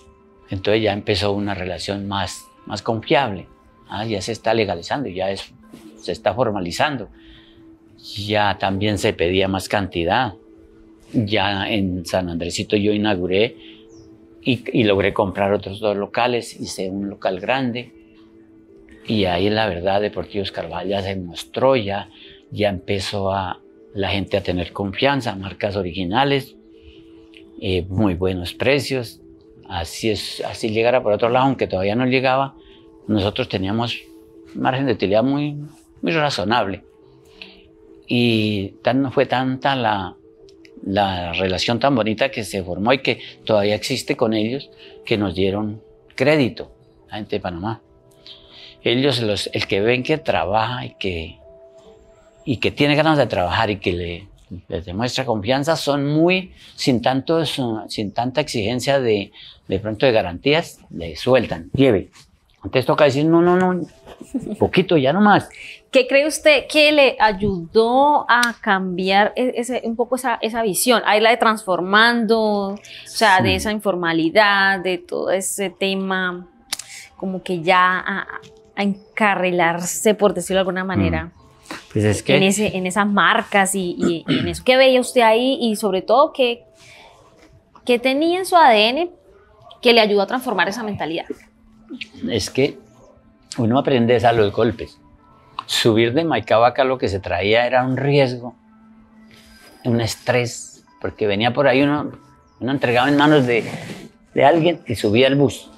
Entonces 0.49 0.81
ya 0.81 0.93
empezó 0.93 1.33
una 1.33 1.53
relación 1.53 2.07
más, 2.07 2.43
más 2.65 2.81
confiable. 2.81 3.45
Ah, 3.87 4.07
ya 4.07 4.23
se 4.23 4.31
está 4.31 4.55
legalizando, 4.55 5.07
ya 5.07 5.29
es, 5.29 5.53
se 6.01 6.11
está 6.11 6.33
formalizando. 6.33 7.09
Ya 7.99 8.57
también 8.57 8.97
se 8.97 9.13
pedía 9.13 9.47
más 9.47 9.69
cantidad. 9.69 10.33
Ya 11.13 11.69
en 11.69 12.07
San 12.07 12.27
Andresito 12.27 12.75
yo 12.75 12.91
inauguré 12.91 13.72
y, 14.45 14.83
logré 14.83 15.13
comprar 15.13 15.53
otros 15.53 15.79
dos 15.79 15.95
locales. 15.95 16.59
Hice 16.59 16.89
un 16.89 17.09
local 17.09 17.39
grande. 17.39 17.91
Y 19.07 19.25
ahí 19.25 19.49
la 19.49 19.67
verdad 19.67 20.01
Deportivos 20.01 20.51
Carvajal 20.51 20.87
ya 20.87 21.01
se 21.01 21.83
ya, 21.83 22.09
ya 22.51 22.69
empezó 22.69 23.31
a 23.31 23.59
la 23.93 24.09
gente 24.09 24.37
a 24.37 24.43
tener 24.43 24.71
confianza, 24.71 25.35
marcas 25.35 25.75
originales, 25.75 26.55
eh, 27.61 27.85
muy 27.89 28.15
buenos 28.15 28.53
precios. 28.53 29.21
Así 29.67 30.09
es, 30.09 30.41
así 30.45 30.69
llegara 30.69 31.03
por 31.03 31.13
otro 31.13 31.29
lado, 31.29 31.45
aunque 31.45 31.67
todavía 31.67 31.95
no 31.95 32.05
llegaba, 32.05 32.55
nosotros 33.07 33.49
teníamos 33.49 34.01
margen 34.55 34.85
de 34.85 34.93
utilidad 34.93 35.23
muy, 35.23 35.57
muy 36.01 36.11
razonable. 36.11 36.83
Y 38.07 38.69
tan, 38.81 39.11
fue 39.11 39.25
tanta 39.25 39.75
la, 39.75 40.15
la 40.85 41.33
relación 41.33 41.79
tan 41.79 41.95
bonita 41.95 42.29
que 42.29 42.43
se 42.43 42.63
formó 42.63 42.93
y 42.93 42.99
que 42.99 43.19
todavía 43.45 43.75
existe 43.75 44.17
con 44.17 44.33
ellos, 44.33 44.69
que 45.05 45.17
nos 45.17 45.35
dieron 45.35 45.81
crédito, 46.15 46.71
la 47.09 47.17
gente 47.17 47.37
de 47.37 47.39
Panamá. 47.39 47.81
Ellos, 48.83 49.21
los, 49.21 49.49
el 49.53 49.65
que 49.67 49.79
ven 49.79 50.03
que 50.03 50.17
trabaja 50.17 50.85
y 50.85 50.95
que, 50.95 51.37
y 52.45 52.57
que 52.57 52.71
tiene 52.71 52.95
ganas 52.95 53.17
de 53.17 53.27
trabajar 53.27 53.69
y 53.69 53.77
que 53.77 53.93
le, 53.93 54.27
les 54.67 54.85
demuestra 54.85 55.25
confianza, 55.25 55.77
son 55.77 56.05
muy, 56.05 56.51
sin, 56.75 57.01
tanto, 57.01 57.45
sin 57.45 58.11
tanta 58.11 58.41
exigencia 58.41 58.99
de, 58.99 59.31
de 59.67 59.79
pronto 59.79 60.05
de 60.05 60.11
garantías, 60.11 60.79
le 60.89 61.15
sueltan, 61.15 61.69
lleve. 61.73 62.09
Antes 62.61 62.85
toca 62.85 63.05
decir, 63.05 63.25
no, 63.25 63.41
no, 63.41 63.55
no, 63.55 63.87
poquito, 64.57 64.97
ya 64.97 65.13
no 65.13 65.21
más. 65.21 65.49
¿Qué 65.93 66.07
cree 66.07 66.25
usted 66.25 66.65
que 66.67 66.91
le 66.91 67.15
ayudó 67.19 68.25
a 68.27 68.55
cambiar 68.59 69.31
e-, 69.35 69.53
ese, 69.57 69.83
un 69.85 69.95
poco 69.95 70.15
esa, 70.15 70.39
esa 70.41 70.63
visión? 70.63 71.03
Ahí 71.05 71.21
la 71.21 71.29
de 71.29 71.37
transformando, 71.37 72.39
o 72.41 72.79
sea, 73.05 73.41
de 73.41 73.53
esa 73.53 73.71
informalidad, 73.71 74.79
de 74.79 74.97
todo 74.97 75.29
ese 75.29 75.69
tema, 75.69 76.47
como 77.15 77.43
que 77.43 77.61
ya 77.61 77.99
a, 77.99 78.27
a 78.75 78.83
encarrilarse, 78.83 80.15
por 80.15 80.33
decirlo 80.33 80.57
de 80.57 80.61
alguna 80.61 80.83
manera. 80.83 81.25
Mm. 81.25 81.31
Pues 81.91 82.05
es 82.05 82.23
que... 82.23 82.37
En, 82.37 82.43
ese, 82.43 82.75
en 82.75 82.87
esas 82.87 83.07
marcas 83.07 83.75
y, 83.75 84.25
en 84.27 84.47
eso. 84.47 84.63
¿Qué 84.65 84.77
veía 84.77 84.99
usted 84.99 85.21
ahí? 85.21 85.59
Y 85.61 85.75
sobre 85.75 86.01
todo, 86.01 86.33
¿qué, 86.33 86.63
¿qué 87.85 87.99
tenía 87.99 88.39
en 88.39 88.45
su 88.47 88.55
ADN 88.55 89.11
que 89.79 89.93
le 89.93 90.01
ayudó 90.01 90.23
a 90.23 90.27
transformar 90.27 90.67
esa 90.69 90.81
mentalidad? 90.81 91.25
Es 92.27 92.49
que 92.49 92.79
uno 93.59 93.77
aprende 93.77 94.17
a 94.17 94.33
los 94.33 94.51
golpes. 94.51 94.97
Subir 95.65 96.13
de 96.13 96.23
Maicao 96.23 96.65
acá 96.65 96.83
lo 96.83 96.97
que 96.97 97.07
se 97.07 97.19
traía 97.19 97.65
era 97.65 97.83
un 97.85 97.97
riesgo, 97.97 98.55
un 99.85 100.01
estrés, 100.01 100.83
porque 101.01 101.27
venía 101.27 101.53
por 101.53 101.67
ahí 101.67 101.81
uno, 101.81 102.11
uno 102.59 102.71
entregaba 102.71 103.09
en 103.09 103.17
manos 103.17 103.45
de, 103.45 103.63
de 104.33 104.45
alguien 104.45 104.81
y 104.87 104.95
subía 104.95 105.27
al 105.27 105.35
bus. 105.35 105.69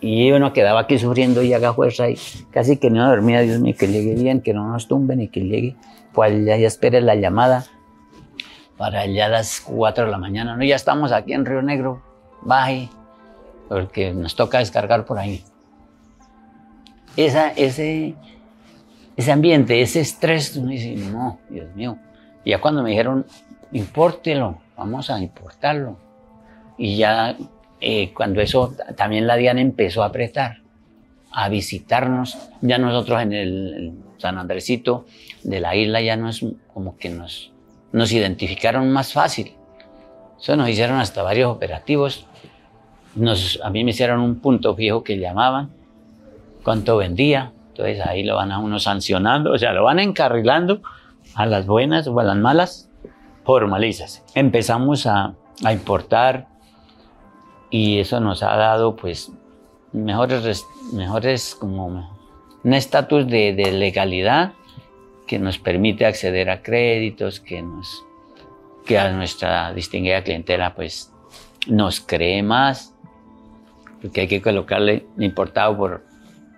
Y 0.00 0.32
uno 0.32 0.52
quedaba 0.52 0.80
aquí 0.80 0.98
sufriendo 0.98 1.42
y 1.42 1.52
haga 1.54 1.74
fuerza 1.74 2.10
y 2.10 2.18
casi 2.50 2.76
que 2.76 2.90
no 2.90 3.08
dormía, 3.08 3.40
Dios 3.40 3.60
mío, 3.60 3.74
que 3.78 3.86
llegue 3.86 4.14
bien, 4.14 4.40
que 4.40 4.52
no 4.52 4.68
nos 4.68 4.88
tumben 4.88 5.20
y 5.20 5.28
que 5.28 5.40
llegue. 5.40 5.76
Pues 6.12 6.32
allá 6.32 6.56
ya 6.56 6.66
espere 6.66 7.00
la 7.00 7.14
llamada 7.14 7.66
para 8.76 9.02
allá 9.02 9.26
a 9.26 9.28
las 9.28 9.60
4 9.60 10.06
de 10.06 10.10
la 10.10 10.18
mañana. 10.18 10.56
No, 10.56 10.64
ya 10.64 10.74
estamos 10.74 11.12
aquí 11.12 11.34
en 11.34 11.46
Río 11.46 11.62
Negro, 11.62 12.02
baje, 12.42 12.88
porque 13.68 14.12
nos 14.12 14.34
toca 14.34 14.58
descargar 14.58 15.04
por 15.04 15.20
ahí. 15.20 15.44
Esa, 17.16 17.50
ese, 17.50 18.16
ese 19.16 19.32
ambiente, 19.32 19.80
ese 19.80 20.00
estrés, 20.00 20.56
uno 20.56 20.70
dice, 20.70 20.94
no, 20.96 21.38
Dios 21.48 21.74
mío. 21.74 21.98
Y 22.44 22.50
ya 22.50 22.60
cuando 22.60 22.82
me 22.82 22.90
dijeron, 22.90 23.26
impórtelo, 23.72 24.60
vamos 24.76 25.10
a 25.10 25.20
importarlo. 25.20 25.96
Y 26.78 26.96
ya 26.96 27.36
eh, 27.80 28.12
cuando 28.14 28.40
eso 28.40 28.74
también 28.96 29.26
la 29.26 29.36
Diana 29.36 29.60
empezó 29.60 30.02
a 30.02 30.06
apretar, 30.06 30.62
a 31.30 31.48
visitarnos, 31.48 32.38
ya 32.60 32.78
nosotros 32.78 33.22
en 33.22 33.32
el 33.32 33.92
San 34.18 34.38
Andresito 34.38 35.06
de 35.42 35.60
la 35.60 35.74
isla 35.74 36.00
ya 36.00 36.16
no 36.16 36.28
es 36.28 36.44
como 36.72 36.96
que 36.96 37.08
nos, 37.10 37.52
nos 37.92 38.12
identificaron 38.12 38.90
más 38.90 39.12
fácil. 39.12 39.52
Eso 40.40 40.56
nos 40.56 40.68
hicieron 40.68 40.98
hasta 40.98 41.22
varios 41.22 41.50
operativos. 41.50 42.26
Nos, 43.14 43.60
a 43.62 43.70
mí 43.70 43.84
me 43.84 43.90
hicieron 43.90 44.20
un 44.20 44.40
punto 44.40 44.74
fijo 44.74 45.04
que 45.04 45.18
llamaban, 45.18 45.70
cuánto 46.62 46.96
vendía. 46.96 47.52
Ahí 47.84 48.22
lo 48.24 48.36
van 48.36 48.52
a 48.52 48.58
uno 48.58 48.78
sancionando, 48.78 49.52
o 49.52 49.58
sea, 49.58 49.72
lo 49.72 49.84
van 49.84 49.98
encarrilando 49.98 50.82
a 51.34 51.46
las 51.46 51.66
buenas 51.66 52.06
o 52.06 52.18
a 52.18 52.24
las 52.24 52.36
malas, 52.36 52.90
formalizas. 53.44 54.24
Empezamos 54.34 55.06
a, 55.06 55.34
a 55.64 55.72
importar 55.72 56.48
y 57.70 57.98
eso 57.98 58.20
nos 58.20 58.42
ha 58.42 58.56
dado 58.56 58.96
pues 58.96 59.32
mejores, 59.92 60.66
mejores 60.92 61.56
como 61.58 61.86
un 62.64 62.74
estatus 62.74 63.26
de, 63.26 63.54
de, 63.54 63.72
legalidad 63.72 64.52
que 65.26 65.38
nos 65.38 65.58
permite 65.58 66.04
acceder 66.04 66.50
a 66.50 66.62
créditos, 66.62 67.40
que, 67.40 67.62
nos, 67.62 68.04
que 68.84 68.98
a 68.98 69.10
nuestra 69.12 69.72
distinguida 69.72 70.22
clientela 70.22 70.74
pues 70.74 71.12
nos 71.66 72.00
cree 72.00 72.42
más, 72.42 72.94
porque 74.00 74.22
hay 74.22 74.28
que 74.28 74.42
colocarle 74.42 75.06
importado 75.18 75.76
por 75.76 76.11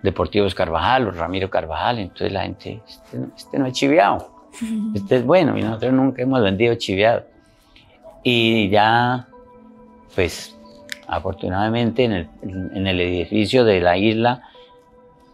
Deportivos 0.05 0.55
Carvajal 0.55 1.07
o 1.07 1.11
Ramiro 1.11 1.49
Carvajal, 1.49 1.99
entonces 1.99 2.31
la 2.31 2.43
gente, 2.43 2.81
este, 2.87 3.17
este 3.35 3.59
no 3.59 3.65
es 3.65 3.73
chiviado, 3.73 4.31
este 4.95 5.17
es 5.17 5.25
bueno 5.25 5.57
y 5.57 5.61
nosotros 5.61 5.93
nunca 5.93 6.21
hemos 6.21 6.41
vendido 6.41 6.75
chiviado. 6.75 7.23
Y 8.23 8.69
ya 8.69 9.27
pues 10.15 10.55
afortunadamente 11.07 12.03
en 12.03 12.11
el, 12.13 12.29
en 12.41 12.87
el, 12.87 12.99
edificio 12.99 13.63
de 13.63 13.81
la 13.81 13.97
isla, 13.97 14.43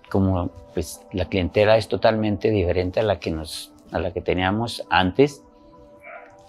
como 0.09 0.49
pues 0.73 1.01
la 1.13 1.25
clientela 1.25 1.77
es 1.77 1.87
totalmente 1.87 2.49
diferente 2.49 2.99
a 2.99 3.03
la 3.03 3.19
que, 3.19 3.31
nos, 3.31 3.71
a 3.91 3.99
la 3.99 4.11
que 4.11 4.21
teníamos 4.21 4.85
antes, 4.89 5.43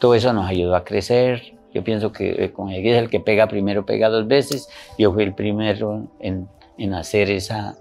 todo 0.00 0.14
eso 0.14 0.32
nos 0.32 0.48
ayudó 0.48 0.74
a 0.74 0.84
crecer. 0.84 1.54
Yo 1.72 1.84
pienso 1.84 2.12
que 2.12 2.44
eh, 2.44 2.52
con 2.52 2.70
el 2.70 3.08
que 3.08 3.20
pega 3.20 3.46
primero, 3.46 3.86
pega 3.86 4.08
dos 4.08 4.26
veces. 4.26 4.68
Yo 4.98 5.12
fui 5.12 5.22
el 5.22 5.32
primero 5.32 6.08
en, 6.18 6.48
en 6.76 6.94
hacer 6.94 7.30
esa, 7.30 7.76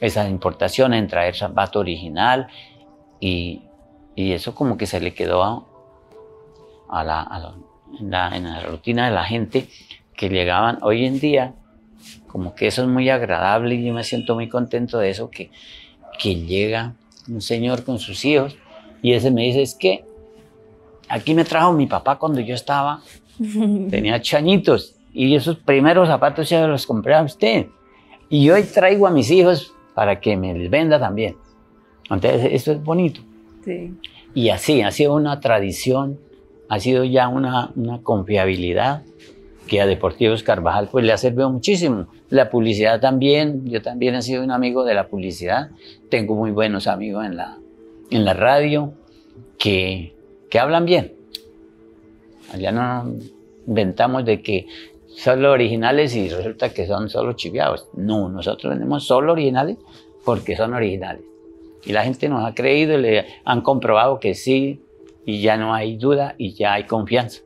esa 0.00 0.28
importación, 0.28 0.94
en 0.94 1.08
traer 1.08 1.36
zapato 1.36 1.80
original 1.80 2.48
y, 3.20 3.62
y, 4.14 4.32
eso 4.32 4.54
como 4.54 4.76
que 4.76 4.86
se 4.86 5.00
le 5.00 5.14
quedó 5.14 5.42
a, 5.42 5.64
a 6.88 7.04
la, 7.04 7.20
a 7.22 7.54
en, 8.00 8.10
la, 8.10 8.36
en 8.36 8.44
la 8.44 8.60
rutina 8.60 9.06
de 9.06 9.14
la 9.14 9.24
gente 9.24 9.68
que 10.16 10.28
llegaban. 10.28 10.78
Hoy 10.82 11.04
en 11.04 11.20
día, 11.20 11.54
como 12.26 12.54
que 12.54 12.66
eso 12.66 12.82
es 12.82 12.88
muy 12.88 13.08
agradable 13.10 13.74
y 13.76 13.84
yo 13.84 13.94
me 13.94 14.04
siento 14.04 14.34
muy 14.34 14.48
contento 14.48 14.98
de 14.98 15.10
eso, 15.10 15.30
que, 15.30 15.50
que 16.18 16.34
llega 16.34 16.94
un 17.28 17.40
señor 17.40 17.84
con 17.84 17.98
sus 17.98 18.24
hijos 18.24 18.56
y 19.02 19.12
ese 19.12 19.30
me 19.30 19.42
dice, 19.42 19.62
es 19.62 19.74
que 19.74 20.04
aquí 21.08 21.34
me 21.34 21.44
trajo 21.44 21.72
mi 21.72 21.86
papá 21.86 22.18
cuando 22.18 22.40
yo 22.40 22.54
estaba, 22.54 23.02
tenía 23.90 24.20
chañitos 24.20 24.96
y 25.12 25.34
esos 25.34 25.56
primeros 25.58 26.08
zapatos 26.08 26.48
ya 26.48 26.66
los 26.66 26.86
compré 26.86 27.14
a 27.14 27.22
usted 27.22 27.66
y 28.28 28.50
hoy 28.50 28.64
traigo 28.64 29.06
a 29.06 29.10
mis 29.10 29.30
hijos 29.30 29.73
para 29.94 30.20
que 30.20 30.36
me 30.36 30.54
les 30.54 30.70
venda 30.70 30.98
también. 30.98 31.36
Entonces, 32.10 32.48
eso 32.52 32.72
es 32.72 32.82
bonito. 32.82 33.20
Sí. 33.64 33.94
Y 34.34 34.48
así, 34.50 34.82
ha 34.82 34.90
sido 34.90 35.14
una 35.14 35.40
tradición, 35.40 36.18
ha 36.68 36.80
sido 36.80 37.04
ya 37.04 37.28
una, 37.28 37.70
una 37.76 38.02
confiabilidad 38.02 39.02
que 39.66 39.80
a 39.80 39.86
Deportivos 39.86 40.42
Carvajal 40.42 40.88
pues 40.90 41.04
le 41.04 41.12
ha 41.12 41.16
servido 41.16 41.48
muchísimo. 41.50 42.08
La 42.28 42.50
publicidad 42.50 43.00
también, 43.00 43.64
yo 43.66 43.80
también 43.80 44.14
he 44.14 44.22
sido 44.22 44.42
un 44.42 44.50
amigo 44.50 44.84
de 44.84 44.94
la 44.94 45.08
publicidad, 45.08 45.70
tengo 46.10 46.34
muy 46.34 46.50
buenos 46.50 46.86
amigos 46.86 47.24
en 47.24 47.36
la, 47.36 47.58
en 48.10 48.24
la 48.24 48.34
radio 48.34 48.92
que, 49.58 50.14
que 50.50 50.58
hablan 50.58 50.84
bien. 50.84 51.14
Allá 52.52 52.72
no, 52.72 53.14
inventamos 53.66 54.24
de 54.24 54.42
que 54.42 54.66
son 55.16 55.42
los 55.42 55.52
originales 55.52 56.14
y 56.14 56.28
resulta 56.28 56.70
que 56.72 56.86
son 56.86 57.08
solo 57.08 57.34
chiviados. 57.34 57.88
No, 57.94 58.28
nosotros 58.28 58.72
vendemos 58.72 59.06
solo 59.06 59.32
originales 59.32 59.78
porque 60.24 60.56
son 60.56 60.74
originales. 60.74 61.22
Y 61.84 61.92
la 61.92 62.02
gente 62.02 62.28
nos 62.28 62.44
ha 62.44 62.54
creído 62.54 62.98
y 62.98 63.02
le 63.02 63.26
han 63.44 63.60
comprobado 63.60 64.18
que 64.18 64.34
sí, 64.34 64.82
y 65.24 65.40
ya 65.40 65.56
no 65.56 65.74
hay 65.74 65.96
duda 65.96 66.34
y 66.38 66.54
ya 66.54 66.74
hay 66.74 66.84
confianza, 66.84 67.42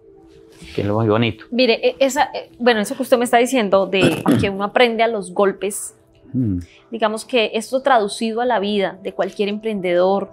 que 0.75 0.83
es 0.83 0.87
lo 0.87 0.95
muy 0.95 1.09
bonito. 1.09 1.45
Mire, 1.51 1.75
e, 1.87 1.97
esa, 1.99 2.31
e, 2.33 2.51
bueno, 2.59 2.81
eso 2.81 2.97
que 2.97 3.03
usted 3.03 3.19
me 3.19 3.25
está 3.25 3.39
diciendo 3.39 3.87
de 3.87 4.23
que 4.41 4.51
uno 4.51 4.65
aprende 4.65 5.03
a 5.03 5.09
los 5.09 5.33
golpes, 5.33 5.95
mm. 6.33 6.59
digamos 6.91 7.25
que 7.25 7.51
esto 7.55 7.83
traducido 7.83 8.41
a 8.41 8.47
la 8.47 8.61
vida 8.61 8.99
de 9.03 9.13
cualquier 9.13 9.49
emprendedor 9.49 10.31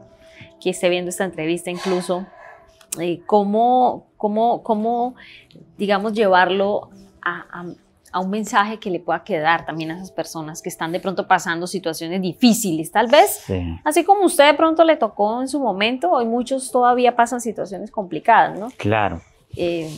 que 0.62 0.70
esté 0.70 0.90
viendo 0.90 1.10
esta 1.10 1.26
entrevista 1.26 1.70
incluso, 1.70 2.26
eh, 3.00 3.22
cómo, 3.26 4.08
cómo, 4.18 4.64
cómo, 4.64 5.16
digamos, 5.78 6.14
llevarlo 6.14 6.90
a, 7.26 7.66
a 8.16 8.20
un 8.22 8.30
mensaje 8.30 8.80
que 8.80 8.90
le 8.90 9.02
pueda 9.02 9.26
quedar 9.26 9.66
también 9.66 9.92
a 9.92 9.98
esas 9.98 10.10
personas 10.10 10.62
que 10.62 10.70
están 10.70 10.94
de 10.94 11.02
pronto 11.02 11.28
pasando 11.28 11.68
situaciones 11.68 12.22
difíciles, 12.22 12.90
tal 12.90 13.08
vez. 13.08 13.44
Así 13.84 14.06
como 14.06 14.24
usted 14.24 14.46
de 14.46 14.54
pronto 14.54 14.86
le 14.86 14.96
tocó 14.96 15.42
en 15.42 15.50
su 15.50 15.60
momento, 15.60 16.12
hoy 16.12 16.26
muchos 16.26 16.72
todavía 16.72 17.18
pasan 17.18 17.42
situaciones 17.42 17.92
complicadas, 17.92 18.58
¿no? 18.58 18.70
Claro. 18.78 19.22
Eh, 19.58 19.94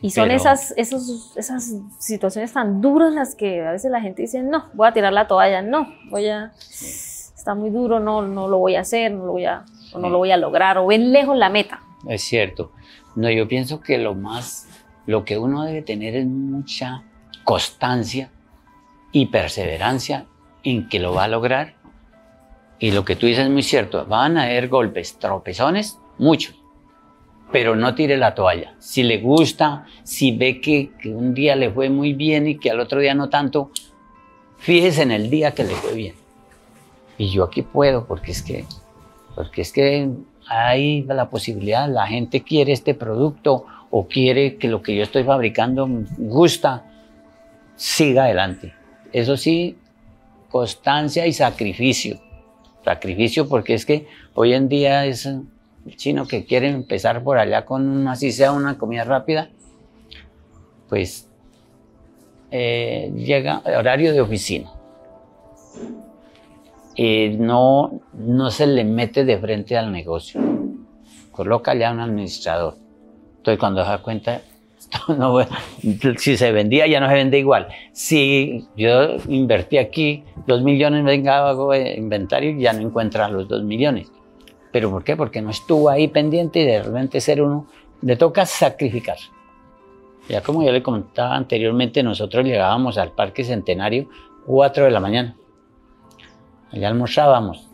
y 0.00 0.10
son 0.12 0.30
esas, 0.30 0.72
esos, 0.78 1.36
esas 1.36 1.74
situaciones 1.98 2.54
tan 2.54 2.80
duras 2.80 3.12
las 3.12 3.34
que 3.34 3.60
a 3.60 3.72
veces 3.72 3.90
la 3.90 4.00
gente 4.00 4.22
dice, 4.22 4.42
no, 4.42 4.70
voy 4.72 4.88
a 4.88 4.92
tirar 4.94 5.12
la 5.12 5.28
toalla, 5.28 5.60
no, 5.60 5.92
voy 6.08 6.28
a, 6.28 6.52
está 6.56 7.54
muy 7.54 7.68
duro, 7.68 8.00
no, 8.00 8.22
no 8.22 8.48
lo 8.48 8.56
voy 8.56 8.76
a 8.76 8.80
hacer, 8.80 9.12
no 9.12 9.26
lo 9.26 9.32
voy 9.32 9.44
a, 9.44 9.66
no 9.94 10.08
lo 10.08 10.16
voy 10.16 10.30
a 10.30 10.38
lograr, 10.38 10.78
o 10.78 10.86
ven 10.86 11.12
lejos 11.12 11.36
la 11.36 11.50
meta. 11.50 11.82
Es 12.08 12.22
cierto. 12.22 12.72
No, 13.14 13.30
yo 13.30 13.46
pienso 13.46 13.80
que 13.80 13.98
lo 13.98 14.14
más, 14.14 14.66
lo 15.06 15.24
que 15.24 15.38
uno 15.38 15.64
debe 15.64 15.82
tener 15.82 16.16
es 16.16 16.26
mucha 16.26 17.02
constancia 17.44 18.30
y 19.10 19.26
perseverancia 19.26 20.26
en 20.62 20.88
que 20.88 20.98
lo 20.98 21.14
va 21.14 21.24
a 21.24 21.28
lograr. 21.28 21.74
Y 22.78 22.90
lo 22.90 23.04
que 23.04 23.16
tú 23.16 23.26
dices 23.26 23.44
es 23.44 23.50
muy 23.50 23.62
cierto, 23.62 24.04
van 24.06 24.36
a 24.38 24.44
haber 24.44 24.68
golpes, 24.68 25.18
tropezones, 25.18 25.98
muchos, 26.18 26.54
pero 27.52 27.76
no 27.76 27.94
tire 27.94 28.16
la 28.16 28.34
toalla. 28.34 28.74
Si 28.78 29.02
le 29.02 29.18
gusta, 29.18 29.86
si 30.02 30.36
ve 30.36 30.60
que, 30.60 30.90
un 31.04 31.34
día 31.34 31.54
le 31.54 31.70
fue 31.70 31.90
muy 31.90 32.14
bien 32.14 32.48
y 32.48 32.58
que 32.58 32.70
al 32.70 32.80
otro 32.80 32.98
día 32.98 33.14
no 33.14 33.28
tanto, 33.28 33.70
fíjese 34.58 35.02
en 35.02 35.12
el 35.12 35.30
día 35.30 35.52
que 35.52 35.64
le 35.64 35.74
fue 35.74 35.94
bien. 35.94 36.14
Y 37.18 37.30
yo 37.30 37.44
aquí 37.44 37.62
puedo, 37.62 38.06
porque 38.06 38.32
es 38.32 38.42
que, 38.42 38.64
porque 39.34 39.62
es 39.62 39.72
que 39.72 40.08
hay 40.48 41.02
la 41.02 41.30
posibilidad, 41.30 41.88
la 41.88 42.06
gente 42.06 42.42
quiere 42.42 42.72
este 42.72 42.94
producto 42.94 43.66
o 43.94 44.08
quiere 44.08 44.56
que 44.56 44.68
lo 44.68 44.82
que 44.82 44.96
yo 44.96 45.02
estoy 45.02 45.22
fabricando 45.22 45.86
gusta 46.16 46.82
siga 47.76 48.24
adelante. 48.24 48.72
Eso 49.12 49.36
sí, 49.36 49.76
constancia 50.48 51.26
y 51.26 51.34
sacrificio. 51.34 52.18
Sacrificio 52.82 53.46
porque 53.46 53.74
es 53.74 53.84
que 53.84 54.06
hoy 54.32 54.54
en 54.54 54.70
día 54.70 55.04
es 55.04 55.26
el 55.26 55.44
chino 55.96 56.26
que 56.26 56.46
quiere 56.46 56.70
empezar 56.70 57.22
por 57.22 57.36
allá 57.36 57.66
con 57.66 58.08
así 58.08 58.32
sea 58.32 58.52
una 58.52 58.78
comida 58.78 59.04
rápida, 59.04 59.50
pues 60.88 61.28
eh, 62.50 63.12
llega 63.14 63.60
horario 63.66 64.14
de 64.14 64.22
oficina. 64.22 64.70
Y 66.94 67.36
no, 67.38 68.00
no 68.14 68.50
se 68.50 68.66
le 68.66 68.84
mete 68.84 69.26
de 69.26 69.38
frente 69.38 69.76
al 69.76 69.92
negocio. 69.92 70.40
Coloca 71.30 71.74
ya 71.74 71.92
un 71.92 72.00
administrador. 72.00 72.81
Entonces 73.42 73.58
cuando 73.58 73.82
se 73.82 73.90
da 73.90 73.98
cuenta, 73.98 74.40
no, 75.18 75.36
si 76.16 76.36
se 76.36 76.52
vendía 76.52 76.86
ya 76.86 77.00
no 77.00 77.08
se 77.08 77.14
vende 77.14 77.40
igual. 77.40 77.66
Si 77.92 78.68
yo 78.76 79.16
invertí 79.28 79.78
aquí 79.78 80.22
dos 80.46 80.62
millones, 80.62 81.02
venga, 81.02 81.48
hago 81.48 81.74
inventario 81.74 82.56
ya 82.56 82.72
no 82.72 82.82
encuentra 82.82 83.26
los 83.26 83.48
dos 83.48 83.64
millones. 83.64 84.12
¿Pero 84.70 84.92
por 84.92 85.02
qué? 85.02 85.16
Porque 85.16 85.42
no 85.42 85.50
estuvo 85.50 85.90
ahí 85.90 86.06
pendiente 86.06 86.60
y 86.60 86.66
de 86.66 86.84
repente 86.84 87.20
ser 87.20 87.42
uno, 87.42 87.66
le 88.00 88.14
toca 88.14 88.46
sacrificar. 88.46 89.16
Ya 90.28 90.40
como 90.40 90.62
yo 90.62 90.70
le 90.70 90.84
comentaba 90.84 91.34
anteriormente, 91.34 92.04
nosotros 92.04 92.44
llegábamos 92.44 92.96
al 92.96 93.10
Parque 93.10 93.42
Centenario 93.42 94.08
4 94.46 94.84
de 94.84 94.90
la 94.92 95.00
mañana. 95.00 95.34
Allá 96.70 96.86
almorzábamos, 96.86 97.68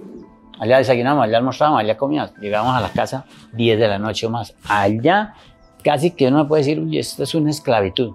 allá 0.59 0.79
desayunábamos, 0.79 1.27
allá 1.27 1.37
almorzábamos, 1.37 1.81
allá 1.81 1.99
comíamos. 1.99 2.35
Llegábamos 2.39 2.75
a 2.75 2.81
la 2.81 2.89
casa 2.89 3.27
10 3.53 3.79
de 3.79 3.87
la 3.87 3.99
noche 3.99 4.27
o 4.27 4.31
más. 4.31 4.57
Allá 4.67 5.35
casi 5.83 6.11
que 6.11 6.29
uno 6.29 6.49
puede 6.49 6.63
decir, 6.63 6.81
uy, 6.81 6.99
esto 6.99 7.23
es 7.23 7.35
una 7.35 7.51
esclavitud. 7.51 8.15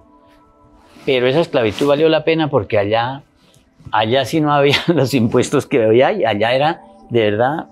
Pero 1.04 1.26
esa 1.26 1.40
esclavitud 1.40 1.86
valió 1.86 2.08
la 2.08 2.24
pena 2.24 2.48
porque 2.48 2.78
allá, 2.78 3.22
allá 3.90 4.24
sí 4.24 4.40
no 4.40 4.52
había 4.52 4.76
los 4.88 5.14
impuestos 5.14 5.66
que 5.66 5.84
hoy 5.84 6.02
hay, 6.02 6.24
allá 6.24 6.54
era 6.54 6.82
de 7.10 7.30
verdad 7.30 7.66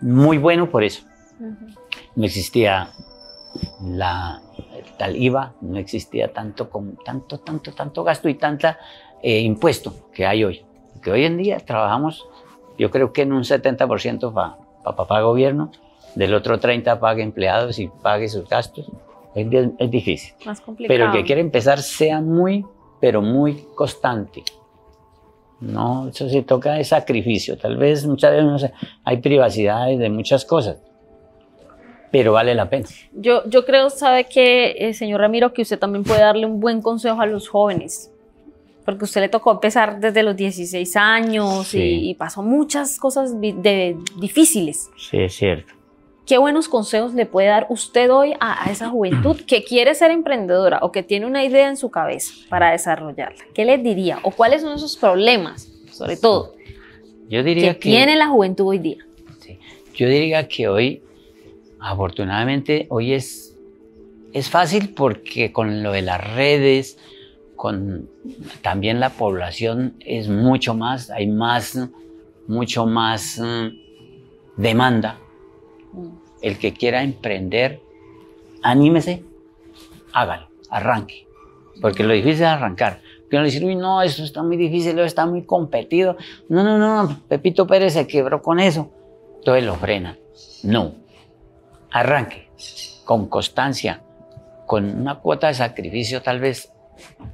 muy 0.00 0.38
bueno 0.38 0.68
por 0.70 0.84
eso. 0.84 1.04
No 2.14 2.24
existía 2.24 2.90
la 3.82 4.40
tal 4.98 5.16
IVA, 5.16 5.52
no 5.60 5.78
existía 5.78 6.32
tanto, 6.32 6.68
tanto, 7.04 7.38
tanto, 7.38 7.72
tanto 7.72 8.04
gasto 8.04 8.28
y 8.28 8.34
tanta 8.34 8.78
eh, 9.22 9.40
impuesto 9.40 10.10
que 10.12 10.26
hay 10.26 10.44
hoy. 10.44 10.64
Que 11.02 11.10
hoy 11.10 11.24
en 11.24 11.36
día 11.36 11.58
trabajamos, 11.60 12.26
yo 12.78 12.90
creo 12.90 13.12
que 13.12 13.22
en 13.22 13.32
un 13.32 13.42
70% 13.42 14.32
para 14.32 14.56
pa, 14.82 15.06
pa, 15.06 15.20
gobierno, 15.20 15.70
del 16.14 16.34
otro 16.34 16.58
30% 16.58 16.98
paga 16.98 17.22
empleados 17.22 17.78
y 17.78 17.88
pague 17.88 18.28
sus 18.28 18.48
gastos 18.48 18.90
es, 19.36 19.90
difícil. 19.90 20.34
Más 20.44 20.60
complicado. 20.60 20.94
Pero 20.94 21.06
el 21.06 21.12
que 21.12 21.24
quiere 21.26 21.40
empezar 21.40 21.80
sea 21.80 22.20
muy, 22.20 22.64
pero 23.00 23.20
muy 23.22 23.64
constante. 23.74 24.42
No, 25.60 26.08
eso 26.08 26.28
sí 26.28 26.42
toca 26.42 26.74
de 26.74 26.84
sacrificio. 26.84 27.56
Tal 27.56 27.76
vez 27.76 28.06
muchas 28.06 28.32
veces 28.32 28.46
no 28.46 28.58
sé, 28.58 28.72
hay 29.04 29.18
privacidades 29.18 29.98
de 29.98 30.10
muchas 30.10 30.44
cosas, 30.44 30.78
pero 32.10 32.32
vale 32.32 32.54
la 32.54 32.68
pena. 32.68 32.86
Yo, 33.12 33.42
yo 33.48 33.64
creo, 33.64 33.88
sabe 33.90 34.24
que, 34.24 34.74
eh, 34.78 34.94
señor 34.94 35.20
Ramiro, 35.20 35.52
que 35.52 35.62
usted 35.62 35.78
también 35.78 36.04
puede 36.04 36.20
darle 36.20 36.46
un 36.46 36.60
buen 36.60 36.82
consejo 36.82 37.20
a 37.20 37.26
los 37.26 37.48
jóvenes, 37.48 38.12
porque 38.84 39.04
usted 39.04 39.22
le 39.22 39.28
tocó 39.28 39.50
empezar 39.50 39.98
desde 39.98 40.22
los 40.22 40.36
16 40.36 40.94
años 40.96 41.74
y, 41.74 42.14
pasó 42.14 42.42
muchas 42.42 42.98
cosas 42.98 43.40
de, 43.40 43.96
difíciles. 44.20 44.90
Sí, 44.96 45.18
es 45.18 45.34
cierto. 45.34 45.75
¿Qué 46.26 46.38
buenos 46.38 46.68
consejos 46.68 47.14
le 47.14 47.24
puede 47.24 47.46
dar 47.46 47.68
usted 47.70 48.10
hoy 48.10 48.34
a, 48.40 48.68
esa 48.68 48.88
juventud 48.88 49.40
que 49.46 49.62
quiere 49.62 49.94
ser 49.94 50.10
emprendedora 50.10 50.80
o 50.82 50.90
que 50.90 51.04
tiene 51.04 51.24
una 51.24 51.44
idea 51.44 51.68
en 51.68 51.76
su 51.76 51.88
cabeza 51.92 52.34
para 52.48 52.72
desarrollarla? 52.72 53.44
¿Qué 53.54 53.64
les 53.64 53.80
diría? 53.80 54.18
¿O 54.24 54.32
cuáles 54.32 54.62
son 54.62 54.74
esos 54.74 54.96
problemas, 54.96 55.70
sobre 55.92 56.16
todo, 56.16 56.54
Yo 57.28 57.44
diría 57.44 57.74
que, 57.74 57.80
tiene 57.80 58.16
la 58.16 58.26
juventud 58.26 58.66
hoy 58.66 58.78
día? 58.78 59.06
Yo 59.94 60.08
diría 60.08 60.48
que 60.48 60.66
hoy, 60.66 61.00
afortunadamente, 61.78 62.86
hoy 62.90 63.12
es, 63.12 63.56
es 64.32 64.50
fácil 64.50 64.94
porque 64.94 65.52
con 65.52 65.84
lo 65.84 65.92
de 65.92 66.02
las 66.02 66.34
redes, 66.34 66.98
con 67.54 68.10
también 68.62 68.98
la 68.98 69.10
población 69.10 69.94
es 70.00 70.28
mucho 70.28 70.74
más, 70.74 71.08
hay 71.08 71.28
más, 71.28 71.78
mucho 72.48 72.84
más 72.84 73.38
mm, 73.38 74.60
demanda 74.60 75.20
el 76.46 76.58
que 76.58 76.72
quiera 76.72 77.02
emprender, 77.02 77.80
anímese, 78.62 79.24
hágalo, 80.12 80.48
arranque. 80.70 81.26
Porque 81.80 82.04
lo 82.04 82.14
difícil 82.14 82.42
es 82.44 82.48
arrancar. 82.48 83.00
Que 83.28 83.34
uno 83.34 83.42
le 83.42 83.50
dice, 83.50 83.64
uy, 83.64 83.74
no, 83.74 84.00
eso 84.00 84.22
está 84.22 84.44
muy 84.44 84.56
difícil, 84.56 84.96
está 85.00 85.26
muy 85.26 85.42
competido. 85.42 86.16
No, 86.48 86.62
no, 86.62 86.78
no, 86.78 87.20
Pepito 87.28 87.66
Pérez 87.66 87.94
se 87.94 88.06
quebró 88.06 88.42
con 88.42 88.60
eso. 88.60 88.92
Entonces 89.38 89.64
lo 89.64 89.74
frena. 89.74 90.16
No. 90.62 90.94
Arranque 91.90 92.48
con 93.04 93.28
constancia, 93.28 94.02
con 94.66 94.84
una 94.84 95.16
cuota 95.16 95.48
de 95.48 95.54
sacrificio 95.54 96.22
tal 96.22 96.38
vez, 96.38 96.72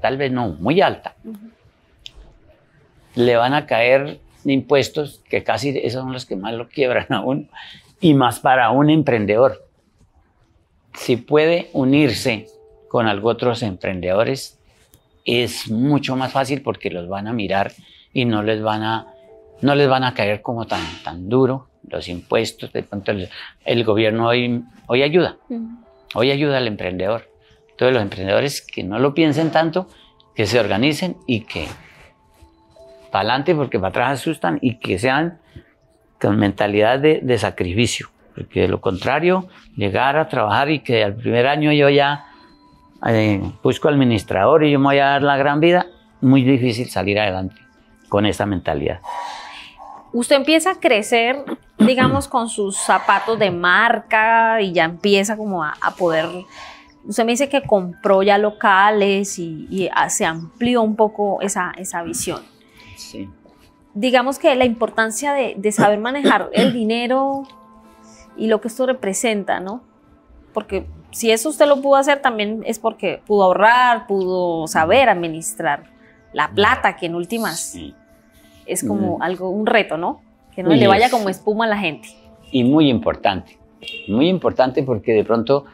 tal 0.01 0.17
vez 0.17 0.33
no, 0.33 0.49
muy 0.59 0.81
alta. 0.81 1.17
Le 3.15 3.37
van 3.37 3.53
a 3.53 3.67
caer 3.67 4.21
impuestos 4.47 5.21
que 5.29 5.45
casi 5.45 5.79
esos 5.83 6.01
son 6.03 6.15
los 6.15 6.25
que 6.25 6.37
más 6.37 6.55
lo 6.55 6.69
quiebran 6.69 7.13
a 7.13 7.21
uno 7.21 7.47
y 8.03 8.13
más 8.13 8.41
para 8.41 8.71
un 8.71 8.91
emprendedor. 8.91 9.65
Si 10.93 11.17
puede 11.17 11.71
unirse 11.73 12.49
con 12.89 13.09
otros 13.09 13.63
emprendedores, 13.63 14.59
es 15.25 15.71
mucho 15.71 16.17
más 16.17 16.33
fácil 16.33 16.61
porque 16.61 16.91
los 16.91 17.09
van 17.09 17.29
a 17.29 17.33
mirar 17.33 17.73
y 18.13 18.27
no 18.27 18.43
les 18.43 18.61
van 18.61 18.83
a, 18.83 19.07
no 19.63 19.75
les 19.75 19.89
van 19.89 20.05
a 20.05 20.13
caer 20.13 20.43
como 20.43 20.67
tan, 20.67 20.83
tan 21.03 21.29
duro 21.31 21.69
los 21.89 22.09
impuestos. 22.09 22.73
De 22.73 22.83
pronto 22.83 23.13
el, 23.65 23.85
gobierno 23.85 24.27
hoy, 24.27 24.63
hoy 24.89 25.03
ayuda, 25.03 25.37
hoy 26.15 26.33
ayuda 26.33 26.59
al 26.59 26.67
emprendedor. 26.67 27.31
Todos 27.79 27.93
los 27.93 28.03
emprendedores 28.03 28.61
que 28.61 28.83
no 28.83 28.99
lo 28.99 29.15
piensen 29.15 29.51
tanto, 29.53 29.87
que 30.35 30.47
se 30.47 30.59
organicen 30.59 31.17
y 31.27 31.43
que 31.43 31.69
para 33.13 33.21
adelante 33.21 33.55
porque 33.55 33.79
para 33.79 33.91
atrás 33.91 34.21
asustan 34.21 34.59
y 34.61 34.79
que 34.79 34.99
sean 34.99 35.39
con 36.23 36.39
mentalidad 36.39 37.01
de, 37.01 37.39
sacrificio, 37.39 38.09
porque 38.35 38.63
de 38.63 38.69
lo 38.69 38.81
contrario, 38.81 39.49
llegar 39.77 40.17
a 40.17 40.29
trabajar 40.29 40.71
y 40.71 40.79
que 40.79 41.03
al 41.03 41.17
primer 41.17 41.49
año 41.49 41.73
yo 41.73 41.89
ya 41.89 42.27
eh, 43.09 43.43
busco 43.63 43.89
administrador 43.89 44.65
y 44.65 44.71
yo 44.71 44.79
me 44.79 44.85
voy 44.85 44.99
a 45.01 45.07
dar 45.07 45.23
la 45.23 45.37
gran 45.37 45.59
vida, 45.59 45.87
muy 46.21 46.45
difícil 46.45 46.89
salir 46.89 47.19
adelante 47.19 47.57
con 48.09 48.25
esa 48.25 48.47
mentalidad. 48.47 49.01
Usted 50.13 50.37
empieza 50.37 50.71
a 50.71 50.75
crecer, 50.77 51.45
digamos, 51.79 52.29
con 52.29 52.49
sus 52.49 52.77
zapatos 52.77 53.39
de 53.39 53.51
marca 53.51 54.61
y 54.61 54.73
ya 54.73 54.85
empieza 54.85 55.37
como 55.37 55.65
a, 55.65 55.75
poder... 55.99 56.27
Usted 57.05 57.25
me 57.25 57.33
dice 57.33 57.49
que 57.49 57.63
compró 57.63 58.23
ya 58.23 58.39
locales 58.39 59.41
y, 59.41 59.91
se 60.09 60.25
amplió 60.25 60.83
un 60.83 60.95
poco 60.95 61.41
esa, 61.41 61.73
esa 61.77 62.05
visión. 62.05 62.43
Sí. 62.95 63.29
Digamos 63.95 64.39
que 64.39 64.55
la 64.55 64.65
importancia 64.65 65.33
de, 65.33 65.55
de 65.57 65.73
saber 65.73 65.99
manejar 65.99 66.51
el 66.53 66.73
dinero 66.75 67.45
y 68.37 68.47
lo 68.47 68.61
que 68.61 68.69
esto 68.69 68.87
representa, 68.87 69.61
¿no? 69.61 69.83
Porque 70.53 70.87
si 71.13 71.31
eso 71.31 71.51
usted 71.51 71.67
lo 71.67 71.81
pudo 71.81 71.97
hacer, 71.97 72.21
también 72.21 72.63
es 72.67 72.79
porque 72.79 73.23
pudo 73.27 73.45
ahorrar, 73.45 74.07
pudo 74.07 74.67
saber 74.67 75.09
administrar 75.09 75.85
la 76.33 76.51
plata, 76.51 76.97
que 76.97 77.07
en 77.07 77.15
últimas 77.15 77.79
es 78.67 78.85
como 78.85 79.19
mm. 79.19 79.23
algo, 79.23 79.51
un 79.51 79.67
reto, 79.67 79.97
¿no? 79.97 80.23
Que 80.55 80.63
no 80.63 80.71
le 80.71 80.87
vaya 80.87 81.11
como 81.11 81.29
espuma 81.29 81.65
a 81.65 81.69
la 81.69 81.79
gente. 81.79 82.09
Y 82.51 82.65
muy 82.65 82.89
importante, 82.89 83.59
muy 84.09 84.29
importante 84.29 84.83
porque 84.83 85.13
de 85.13 85.25
pronto 85.25 85.65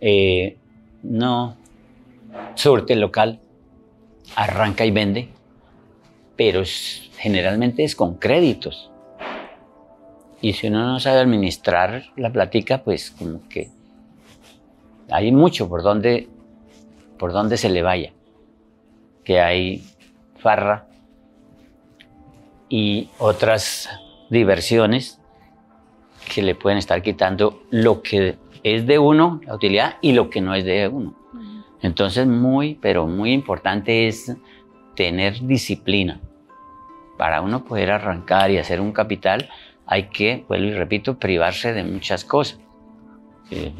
eh, 0.00 0.56
no 1.02 1.56
surte 2.54 2.94
local, 2.96 3.40
arranca 4.36 4.84
y 4.84 4.90
vende, 4.90 5.28
pero 6.38 6.62
generalmente 7.18 7.82
es 7.82 7.96
con 7.96 8.14
créditos. 8.14 8.92
Y 10.40 10.52
si 10.52 10.68
uno 10.68 10.86
no 10.86 11.00
sabe 11.00 11.18
administrar 11.18 12.04
la 12.16 12.30
platica, 12.30 12.84
pues 12.84 13.10
como 13.10 13.46
que 13.48 13.70
hay 15.10 15.32
mucho 15.32 15.68
por 15.68 15.82
donde, 15.82 16.28
por 17.18 17.32
donde 17.32 17.56
se 17.56 17.68
le 17.68 17.82
vaya. 17.82 18.12
Que 19.24 19.40
hay 19.40 19.84
farra 20.36 20.86
y 22.68 23.08
otras 23.18 23.88
diversiones 24.30 25.20
que 26.32 26.42
le 26.42 26.54
pueden 26.54 26.78
estar 26.78 27.02
quitando 27.02 27.64
lo 27.70 28.00
que 28.00 28.38
es 28.62 28.86
de 28.86 29.00
uno, 29.00 29.40
la 29.44 29.56
utilidad, 29.56 29.96
y 30.02 30.12
lo 30.12 30.30
que 30.30 30.40
no 30.40 30.54
es 30.54 30.64
de 30.64 30.86
uno. 30.86 31.16
Entonces, 31.82 32.28
muy, 32.28 32.76
pero 32.76 33.08
muy 33.08 33.32
importante 33.32 34.06
es 34.06 34.36
tener 34.94 35.40
disciplina. 35.44 36.20
Para 37.18 37.42
uno 37.42 37.64
poder 37.64 37.90
arrancar 37.90 38.50
y 38.50 38.56
hacer 38.56 38.80
un 38.80 38.92
capital, 38.92 39.50
hay 39.86 40.04
que, 40.04 40.46
vuelvo 40.48 40.68
y 40.68 40.72
repito, 40.72 41.18
privarse 41.18 41.74
de 41.74 41.84
muchas 41.84 42.24
cosas 42.24 42.58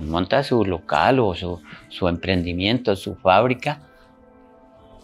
monta 0.00 0.42
su 0.42 0.64
local 0.64 1.18
o 1.20 1.34
su, 1.34 2.08
emprendimiento, 2.08 2.96
su 2.96 3.16
fábrica, 3.16 3.80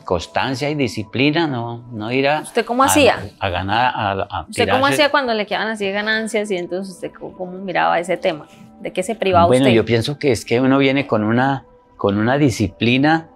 constancia 0.05 0.70
y 0.70 0.74
disciplina, 0.74 1.47
no, 1.47 1.85
no 1.93 2.12
ir 2.12 2.28
a... 2.28 2.41
¿Usted 2.41 2.64
cómo 2.64 2.82
hacía? 2.85 3.18
A, 3.39 3.49
ganar, 3.49 3.93
a, 4.30 4.47
¿Usted 4.49 4.68
cómo 4.68 4.87
hacía 4.87 5.11
cuando 5.11 5.35
le 5.35 5.47
quedaban 5.47 5.68
así 5.68 5.91
ganancias 5.91 6.51
y 6.51 6.57
entonces 6.57 6.95
usted 6.95 7.12
cómo, 7.12 7.53
miraba 7.53 7.99
ese 7.99 8.16
tema? 8.16 8.47
¿De 8.80 8.93
qué 8.93 9.03
se 9.03 9.14
privaba 9.14 9.47
usted? 9.47 9.61
Bueno, 9.61 9.74
yo 9.74 9.85
pienso 9.85 10.18
que 10.18 10.32
es 10.32 10.45
que 10.45 10.61
uno 10.61 10.78
viene 10.78 11.07
con 11.07 11.24
una, 11.24 11.64
con 11.97 12.18
una 12.18 12.37
disciplina 12.39 13.28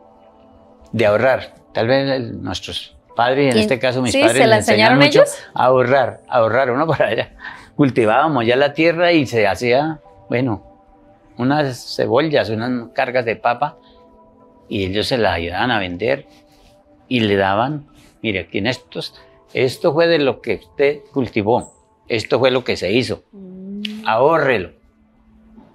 de 0.92 1.06
ahorrar. 1.06 1.54
Tal 1.72 1.86
vez 1.86 2.32
nuestros 2.34 2.97
padres, 3.18 3.52
en 3.52 3.60
este 3.60 3.78
caso 3.80 4.00
mis 4.00 4.16
padres, 4.16 4.36
¿se 4.36 4.46
la 4.46 4.56
enseñaron 4.58 5.02
ellos? 5.02 5.28
A 5.52 5.64
ahorrar, 5.64 6.20
a 6.28 6.36
ahorrar. 6.38 6.70
Uno 6.70 6.86
para 6.86 7.08
allá 7.08 7.32
cultivábamos 7.78 8.44
ya 8.44 8.56
la 8.56 8.72
tierra 8.72 9.12
y 9.12 9.24
se 9.24 9.46
hacía, 9.46 10.00
bueno, 10.28 10.64
unas 11.36 11.94
cebollas, 11.94 12.50
unas 12.50 12.88
cargas 12.92 13.24
de 13.24 13.36
papa, 13.36 13.78
y 14.68 14.86
ellos 14.86 15.06
se 15.06 15.16
las 15.16 15.34
ayudaban 15.34 15.70
a 15.70 15.78
vender 15.78 16.26
y 17.06 17.20
le 17.20 17.36
daban, 17.36 17.86
mire, 18.20 18.40
aquí 18.40 18.58
en 18.58 18.66
estos, 18.66 19.14
esto 19.52 19.92
fue 19.92 20.08
de 20.08 20.18
lo 20.18 20.40
que 20.40 20.56
usted 20.56 21.02
cultivó, 21.12 21.72
esto 22.08 22.40
fue 22.40 22.50
lo 22.50 22.64
que 22.64 22.76
se 22.76 22.90
hizo, 22.90 23.22
mm. 23.30 24.08
ahórrelo. 24.08 24.72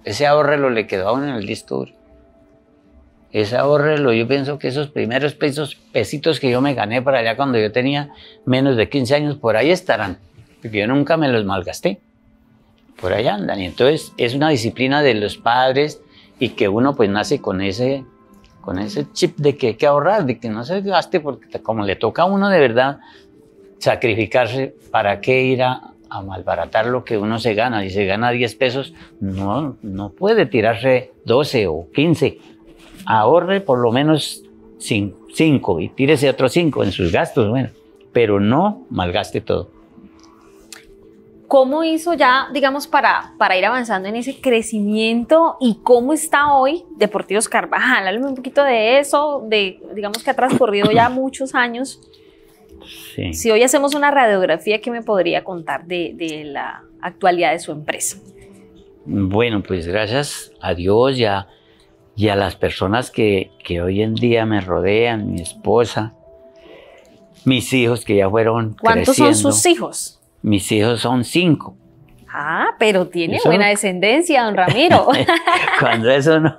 Ese 0.04 0.26
ahórrelo 0.26 0.68
le 0.68 0.86
quedó 0.86 1.08
aún 1.08 1.26
en 1.26 1.36
el 1.36 1.46
disco 1.46 1.76
duro. 1.76 1.92
Ese 3.34 3.56
ahórrelo, 3.56 4.12
yo 4.12 4.28
pienso 4.28 4.60
que 4.60 4.68
esos 4.68 4.90
primeros 4.90 5.34
pesos, 5.34 5.76
pesitos 5.90 6.38
que 6.38 6.48
yo 6.48 6.60
me 6.60 6.72
gané 6.72 7.02
por 7.02 7.16
allá 7.16 7.34
cuando 7.34 7.58
yo 7.58 7.72
tenía 7.72 8.10
menos 8.46 8.76
de 8.76 8.88
15 8.88 9.12
años, 9.16 9.36
por 9.36 9.56
ahí 9.56 9.72
estarán, 9.72 10.18
porque 10.62 10.78
yo 10.78 10.86
nunca 10.86 11.16
me 11.16 11.26
los 11.28 11.44
malgasté 11.44 12.00
por 13.00 13.12
allá 13.12 13.34
andan. 13.34 13.60
Y 13.60 13.66
entonces 13.66 14.12
es 14.18 14.36
una 14.36 14.50
disciplina 14.50 15.02
de 15.02 15.14
los 15.14 15.36
padres 15.36 16.00
y 16.38 16.50
que 16.50 16.68
uno 16.68 16.94
pues 16.94 17.10
nace 17.10 17.40
con 17.40 17.60
ese, 17.60 18.04
con 18.60 18.78
ese 18.78 19.10
chip 19.12 19.36
de 19.36 19.56
que 19.56 19.66
hay 19.66 19.74
que 19.74 19.88
ahorrar, 19.88 20.26
de 20.26 20.38
que 20.38 20.48
no 20.48 20.62
se 20.62 20.80
gaste, 20.82 21.18
porque 21.18 21.60
como 21.60 21.84
le 21.84 21.96
toca 21.96 22.22
a 22.22 22.26
uno 22.26 22.48
de 22.50 22.60
verdad 22.60 23.00
sacrificarse, 23.78 24.76
¿para 24.92 25.20
qué 25.20 25.42
ir 25.42 25.64
a, 25.64 25.90
malbaratar 26.24 26.86
lo 26.86 27.04
que 27.04 27.18
uno 27.18 27.40
se 27.40 27.54
gana? 27.54 27.84
Y 27.84 27.90
se 27.90 28.06
gana 28.06 28.30
10 28.30 28.54
pesos, 28.54 28.94
no, 29.18 29.76
no 29.82 30.10
puede 30.10 30.46
tirarse 30.46 31.10
12 31.24 31.66
o 31.66 31.88
15. 31.92 32.53
Ahorre 33.06 33.60
por 33.60 33.78
lo 33.78 33.92
menos 33.92 34.44
5 34.78 35.80
y 35.80 35.88
tírese 35.88 36.28
otros 36.30 36.52
5 36.52 36.84
en 36.84 36.92
sus 36.92 37.12
gastos, 37.12 37.48
bueno, 37.48 37.70
pero 38.12 38.40
no 38.40 38.86
malgaste 38.90 39.40
todo. 39.40 39.70
¿Cómo 41.48 41.84
hizo 41.84 42.14
ya, 42.14 42.48
digamos, 42.52 42.86
para, 42.86 43.34
para 43.38 43.56
ir 43.56 43.64
avanzando 43.64 44.08
en 44.08 44.16
ese 44.16 44.40
crecimiento 44.40 45.56
y 45.60 45.78
cómo 45.82 46.12
está 46.12 46.52
hoy 46.54 46.84
Deportivos 46.96 47.48
Carvajal? 47.48 48.08
Háblame 48.08 48.26
un 48.26 48.34
poquito 48.34 48.64
de 48.64 48.98
eso, 48.98 49.44
de, 49.46 49.80
digamos 49.94 50.24
que 50.24 50.30
ha 50.30 50.34
transcurrido 50.34 50.90
ya 50.90 51.08
muchos 51.10 51.54
años. 51.54 52.00
Si 53.32 53.50
hoy 53.50 53.62
hacemos 53.62 53.94
una 53.94 54.10
radiografía, 54.10 54.80
¿qué 54.80 54.90
me 54.90 55.02
podría 55.02 55.44
contar 55.44 55.86
de, 55.86 56.42
la 56.44 56.82
actualidad 57.00 57.52
de 57.52 57.58
su 57.58 57.72
empresa? 57.72 58.18
Bueno, 59.06 59.62
pues 59.62 59.86
gracias 59.86 60.52
a 60.60 60.74
Dios 60.74 61.16
y 62.16 62.28
a, 62.28 62.36
las 62.36 62.56
personas 62.56 63.10
que, 63.10 63.50
que, 63.64 63.82
hoy 63.82 64.02
en 64.02 64.14
día 64.14 64.46
me 64.46 64.60
rodean, 64.60 65.32
mi 65.32 65.40
esposa, 65.40 66.14
mis 67.44 67.72
hijos 67.72 68.04
que 68.04 68.16
ya 68.16 68.30
fueron 68.30 68.76
¿Cuántos 68.80 69.16
son 69.16 69.34
sus 69.34 69.66
hijos? 69.66 70.20
Mis 70.42 70.70
hijos 70.72 71.00
son 71.00 71.24
cinco. 71.24 71.76
Ah, 72.36 72.70
pero 72.80 73.06
tiene 73.06 73.38
buena 73.44 73.68
descendencia, 73.68 74.42
don 74.42 74.56
Ramiro. 74.56 75.06
Cuando 75.80 76.10
eso 76.10 76.40
no, 76.40 76.56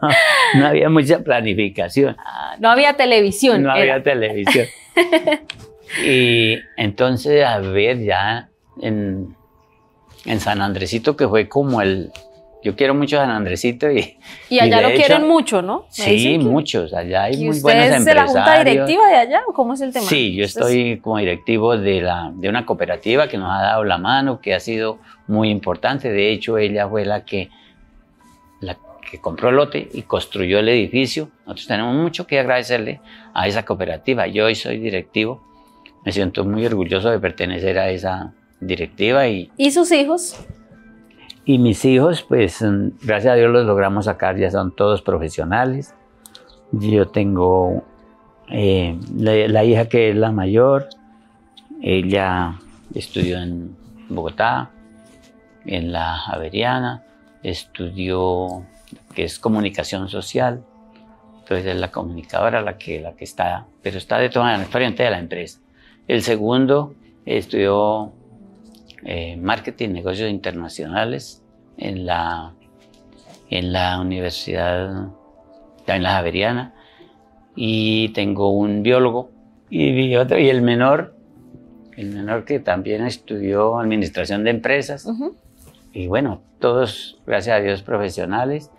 no, 0.54 0.68
había 0.68 0.90
mucha 0.90 1.20
planificación. 1.20 2.16
Ah, 2.18 2.56
no 2.60 2.70
había 2.70 2.94
televisión. 2.94 3.64
No 3.64 3.72
había 3.72 4.02
televisión. 4.02 4.68
y 6.06 6.60
entonces, 6.78 7.44
a 7.44 7.60
ver, 7.60 8.00
ya 8.00 8.50
en, 8.82 9.36
en 10.24 10.40
San 10.40 10.62
Andresito, 10.62 11.18
que 11.18 11.28
fue 11.28 11.50
como 11.50 11.82
el, 11.82 12.10
yo 12.66 12.76
quiero 12.76 12.96
mucho 12.96 13.18
a 13.18 13.26
San 13.26 13.30
Andresito 13.30 13.92
y... 13.92 14.18
Y 14.50 14.60
allá 14.60 14.82
lo 14.82 14.90
quieren 14.90 15.28
mucho, 15.28 15.62
¿no? 15.62 15.86
sí, 15.90 16.40
muchos. 16.40 16.96
Allá 16.96 17.26
hay 17.26 17.38
muy 17.38 17.60
buenos 17.60 17.86
empresarios. 17.86 18.00
¿Usted 18.00 18.00
es 18.00 18.06
de 18.06 18.16
la 18.16 18.28
junta 18.28 18.64
directiva 18.64 19.08
de 19.08 19.16
allá 19.16 19.42
o 19.48 19.54
cómo 19.54 19.76
es 19.76 19.82
el 19.82 19.94
tema? 19.94 20.06
Sí, 20.08 20.36
yo 20.36 20.46
estoy 20.46 21.00
como 21.00 21.20
directivo 21.20 21.78
de, 21.78 22.02
la, 22.02 22.32
de 22.34 22.50
una 22.50 22.66
cooperativa 22.66 23.28
que 23.28 23.38
nos 23.38 23.52
ha 23.52 23.62
dado 23.62 23.84
la 23.84 24.00
mano, 24.00 24.42
que 24.42 24.56
ha 24.56 24.60
sido 24.60 24.98
muy 25.28 25.52
importante. 25.52 26.12
De 26.12 26.32
hecho, 26.32 26.58
ella 26.58 26.90
fue 26.90 27.06
la 27.06 27.24
que, 27.24 27.52
la 28.62 28.78
que 29.12 29.22
compró 29.22 29.50
el 29.50 29.58
lote 29.58 29.88
y 29.94 30.02
construyó 30.02 30.58
el 30.58 30.68
edificio. 30.70 31.30
Nosotros 31.46 31.68
tenemos 31.68 31.96
mucho 31.96 32.26
que 32.26 32.40
agradecerle 32.40 33.00
a 33.36 33.48
esa 33.48 33.64
cooperativa. 33.64 34.26
Yo 34.26 34.46
hoy 34.46 34.56
soy 34.56 34.80
directivo. 34.80 35.44
Me 36.04 36.12
siento 36.12 36.44
muy 36.44 36.66
orgulloso 36.66 37.12
de 37.12 37.20
pertenecer 37.20 37.78
a 37.78 37.92
esa 37.92 38.34
directiva. 38.60 39.28
¿Y, 39.28 39.52
¿Y 39.56 39.70
sus 39.70 39.92
hijos? 39.92 40.36
Y 41.46 41.60
mis 41.60 41.86
hijos, 41.86 42.24
pues 42.24 42.62
mm, 42.62 42.90
gracias 43.04 43.34
a 43.34 43.36
Dios 43.36 43.52
los 43.52 43.66
logramos 43.66 44.06
sacar, 44.06 44.38
ya 44.38 44.50
son 44.50 44.76
todos 44.76 45.04
profesionales. 45.04 45.94
Yo 46.72 47.08
tengo 47.08 47.84
eh, 48.50 49.00
la, 49.16 49.64
hija 49.64 49.88
que 49.88 50.10
es 50.10 50.16
la 50.16 50.32
mayor, 50.32 50.90
ella 51.82 52.60
estudió 52.94 53.40
en 53.40 53.76
Bogotá, 54.10 54.72
en 55.66 55.92
la 55.92 56.18
Javeriana, 56.18 57.04
estudió 57.44 58.66
que 59.14 59.24
es 59.24 59.38
comunicación 59.38 60.10
social, 60.10 60.64
entonces 61.40 61.68
es 61.68 61.76
la 61.80 61.92
comunicadora 61.92 62.62
la 62.62 62.78
que, 62.78 63.02
la 63.02 63.16
que 63.16 63.24
está, 63.24 63.68
pero 63.84 64.00
está 64.00 64.18
de 64.18 64.30
toda 64.30 64.58
la 64.58 64.66
frente 64.66 65.04
de 65.04 65.12
la 65.12 65.20
empresa. 65.20 65.60
El 66.08 66.24
segundo 66.24 66.96
estudió 67.26 68.14
eh, 69.06 69.38
marketing, 69.38 69.90
negocios 69.90 70.30
internacionales 70.30 71.44
en 71.78 72.06
la, 72.06 72.54
en 73.50 73.72
la 73.72 74.00
Universidad, 74.00 75.10
en 75.86 76.04
la 76.04 76.12
Javeriana, 76.12 76.74
y 77.56 78.10
tengo 78.10 78.50
un 78.50 78.82
biólogo 78.84 79.30
y, 79.70 80.16
otro, 80.16 80.40
y 80.40 80.50
el 80.50 80.62
menor, 80.62 81.16
el 81.96 82.14
menor 82.14 82.46
que 82.46 82.60
también 82.60 83.06
estudió 83.06 83.80
administración 83.80 84.44
de 84.44 84.50
empresas, 84.50 85.08
y 85.94 86.08
bueno, 86.08 86.42
todos, 86.60 87.22
gracias 87.28 87.58
a 87.58 87.62
Dios, 87.62 87.84
profesionales, 87.84 88.72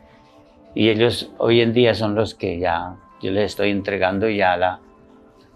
y 0.74 0.88
ellos 0.88 1.32
hoy 1.38 1.60
en 1.60 1.72
día 1.72 1.94
son 1.94 2.16
los 2.16 2.34
que 2.34 2.58
ya 2.58 2.96
yo 3.22 3.30
les 3.30 3.46
estoy 3.46 3.70
entregando 3.70 4.28
ya 4.28 4.56
la, 4.56 4.80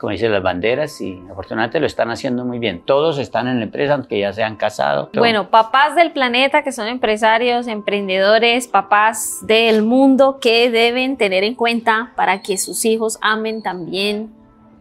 como 0.00 0.12
dice, 0.12 0.30
las 0.30 0.42
banderas 0.42 1.00
y 1.02 1.22
afortunadamente 1.30 1.78
lo 1.78 1.86
están 1.86 2.10
haciendo 2.10 2.46
muy 2.46 2.58
bien. 2.58 2.82
Todos 2.84 3.18
están 3.18 3.48
en 3.48 3.58
la 3.58 3.64
empresa, 3.64 3.94
aunque 3.94 4.18
ya 4.18 4.32
se 4.32 4.42
han 4.42 4.56
casado. 4.56 5.10
Bueno, 5.14 5.50
papás 5.50 5.94
del 5.94 6.12
planeta 6.12 6.62
que 6.62 6.72
son 6.72 6.88
empresarios, 6.88 7.66
emprendedores, 7.66 8.66
papás 8.66 9.40
del 9.42 9.82
mundo 9.82 10.38
que 10.40 10.70
deben 10.70 11.18
tener 11.18 11.44
en 11.44 11.54
cuenta 11.54 12.12
para 12.16 12.40
que 12.40 12.56
sus 12.56 12.86
hijos 12.86 13.18
amen 13.20 13.62
también, 13.62 14.32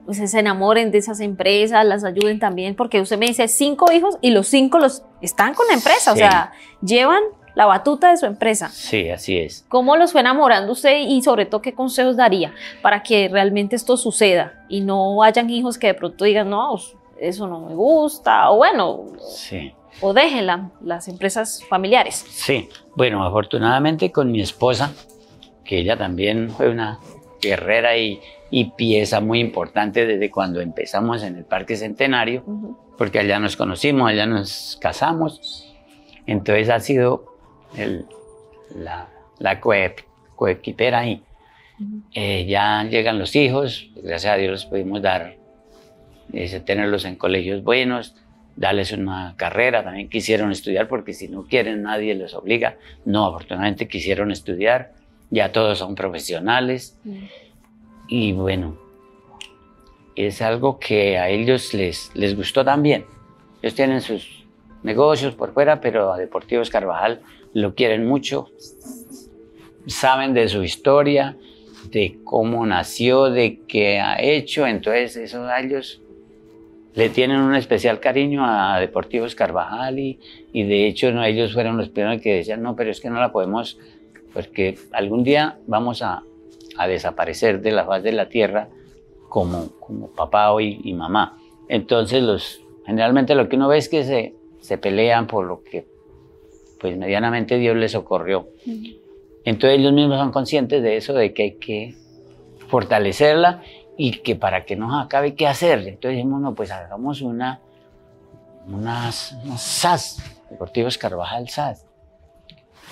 pues 0.06 0.32
se 0.32 0.40
enamoren 0.40 0.90
de 0.90 1.00
esas 1.00 1.20
empresas, 1.20 1.86
las 1.86 2.06
ayuden 2.06 2.40
también, 2.40 2.76
porque 2.76 3.02
usted 3.02 3.18
me 3.18 3.28
dice 3.28 3.50
cinco 3.50 3.92
hijos 3.92 4.18
y 4.22 4.32
los 4.32 4.48
cinco 4.48 4.80
los 4.80 5.04
están 5.22 5.54
con 5.54 5.68
la 5.68 5.74
empresa, 5.74 6.14
o 6.14 6.16
sea, 6.16 6.54
llevan 6.82 7.22
la 7.60 7.66
batuta 7.66 8.12
de 8.12 8.16
su 8.16 8.26
empresa. 8.26 8.70
Sí, 8.70 9.10
así 9.10 9.38
es. 9.38 9.66
¿Cómo 9.68 9.98
los 9.98 10.14
fue 10.14 10.22
enamorando 10.22 10.72
usted 10.72 11.02
y 11.02 11.22
sobre 11.22 11.46
todo 11.46 11.62
qué 11.62 11.74
consejos 11.74 12.16
daría 12.16 12.54
para 12.82 13.04
que 13.04 13.28
realmente 13.28 13.76
esto 13.76 13.98
suceda 13.98 14.64
y 14.70 14.80
no 14.80 15.24
hayan 15.24 15.50
hijos 15.50 15.78
que 15.78 15.88
de 15.88 15.94
pronto 15.94 16.24
digan, 16.24 16.50
no, 16.50 16.80
eso 17.20 17.48
no 17.48 17.60
me 17.60 17.76
gusta, 17.76 18.50
o 18.50 18.56
bueno, 18.56 19.08
sí. 19.20 19.74
o 20.00 20.14
dejen 20.14 20.48
las 20.80 21.10
empresas 21.10 21.62
familiares? 21.68 22.26
Sí, 22.30 22.70
bueno, 22.96 23.26
afortunadamente 23.26 24.10
con 24.10 24.32
mi 24.32 24.40
esposa, 24.40 24.94
que 25.66 25.80
ella 25.80 25.98
también 25.98 26.52
fue 26.52 26.70
una 26.70 27.00
guerrera 27.42 27.98
y, 27.98 28.22
pieza 28.78 29.20
muy 29.20 29.42
importante 29.42 30.06
desde 30.06 30.32
cuando 30.32 30.62
empezamos 30.62 31.24
en 31.24 31.36
el 31.36 31.44
Parque 31.44 31.76
Centenario, 31.76 32.42
porque 32.98 33.20
allá 33.20 33.38
nos 33.38 33.58
conocimos, 33.58 34.10
allá 34.10 34.26
nos 34.26 34.78
casamos. 34.80 35.66
Entonces 36.26 36.70
ha 36.70 36.80
sido 36.80 37.30
el, 37.76 38.06
la, 38.76 39.08
la 39.40 39.60
coequipera 39.60 41.00
ahí. 41.00 41.24
Eh, 42.14 42.46
ya 42.46 42.84
llegan 42.84 43.20
los 43.20 43.36
hijos, 43.36 43.90
gracias 43.96 44.34
a 44.34 44.36
Dios 44.36 44.52
los 44.52 44.66
pudimos 44.66 45.02
dar, 45.02 45.38
tenerlos 46.66 47.06
en 47.06 47.16
colegios 47.16 47.64
buenos, 47.64 48.16
darles 48.58 48.92
una 48.92 49.36
carrera, 49.38 49.84
también 49.84 50.10
quisieron 50.10 50.52
estudiar 50.52 50.90
porque 50.90 51.14
si 51.14 51.30
no 51.30 51.44
quieren 51.44 51.84
nadie 51.84 52.16
les 52.16 52.34
obliga, 52.34 52.76
no, 53.06 53.28
afortunadamente 53.28 53.88
quisieron 53.88 54.30
estudiar, 54.30 54.92
ya 55.30 55.54
todos 55.54 55.80
son 55.80 55.96
profesionales 55.96 57.00
y 58.10 58.34
bueno, 58.34 58.78
es 60.18 60.42
algo 60.42 60.80
que 60.80 61.18
a 61.18 61.30
ellos 61.30 61.74
les, 61.74 62.12
les 62.14 62.36
gustó 62.36 62.66
también. 62.66 63.06
Ellos 63.62 63.76
tienen 63.76 64.02
sus 64.02 64.46
negocios 64.84 65.34
por 65.36 65.54
fuera, 65.54 65.80
pero 65.80 66.12
a 66.12 66.18
Deportivos 66.18 66.70
Carvajal 66.70 67.22
lo 67.54 67.76
quieren 67.76 68.06
mucho, 68.06 68.50
saben 69.88 70.34
de 70.34 70.48
su 70.50 70.64
historia, 70.64 71.38
de 71.92 72.20
cómo 72.24 72.66
nació, 72.66 73.30
de 73.30 73.62
qué 73.68 74.00
ha 74.00 74.22
hecho, 74.22 74.68
entonces 74.68 75.16
esos 75.16 75.50
ellos 75.60 76.02
le 76.96 77.10
tienen 77.10 77.40
un 77.40 77.56
especial 77.56 78.00
cariño 78.00 78.44
a 78.46 78.80
Deportivos 78.80 79.36
Carvajal 79.36 80.00
y, 80.00 80.20
y 80.52 80.64
de 80.64 80.88
hecho 80.88 81.12
no, 81.12 81.24
ellos 81.24 81.54
fueron 81.54 81.78
los 81.78 81.90
primeros 81.90 82.22
que 82.22 82.36
decían, 82.36 82.62
no, 82.62 82.76
pero 82.76 82.92
es 82.92 83.00
que 83.00 83.10
no 83.10 83.20
la 83.20 83.32
podemos, 83.32 83.78
porque 84.34 84.78
algún 84.92 85.24
día 85.24 85.60
vamos 85.68 86.02
a, 86.02 86.24
a 86.78 86.88
desaparecer 86.88 87.62
de 87.62 87.72
la 87.72 87.86
faz 87.86 88.04
de 88.04 88.12
la 88.12 88.30
tierra 88.30 88.70
como, 89.30 89.70
como 89.80 90.08
papá 90.10 90.50
y, 90.62 90.80
y 90.84 90.94
mamá. 90.94 91.38
Entonces 91.68 92.24
los, 92.24 92.62
generalmente 92.86 93.36
lo 93.36 93.48
que 93.48 93.56
uno 93.56 93.68
ve 93.68 93.78
es 93.78 93.90
que 93.90 94.04
se, 94.04 94.34
se 94.60 94.78
pelean 94.78 95.28
por 95.28 95.46
lo 95.46 95.64
que 95.64 95.86
pues 96.80 96.98
medianamente 96.98 97.58
Dios 97.58 97.76
les 97.76 97.92
socorrió. 97.92 98.50
Entonces 99.46 99.80
ellos 99.80 99.94
mismos 99.94 100.20
son 100.20 100.32
conscientes 100.32 100.82
de 100.82 100.98
eso, 100.98 101.14
de 101.14 101.34
que 101.34 101.44
hay 101.44 101.52
que 101.54 101.96
fortalecerla 102.68 103.62
y 103.98 104.12
que 104.20 104.36
para 104.36 104.66
que 104.66 104.76
no 104.76 105.00
acabe, 105.00 105.36
¿qué 105.36 105.48
hacer? 105.48 105.80
Entonces 105.80 106.12
dijimos, 106.12 106.42
no, 106.42 106.56
pues 106.56 106.72
hagamos 106.72 107.22
una, 107.22 107.60
unas, 108.68 109.36
SAS, 109.58 110.24
Deportivos 110.50 110.98
Carvajal 110.98 111.50
SAS. 111.50 111.86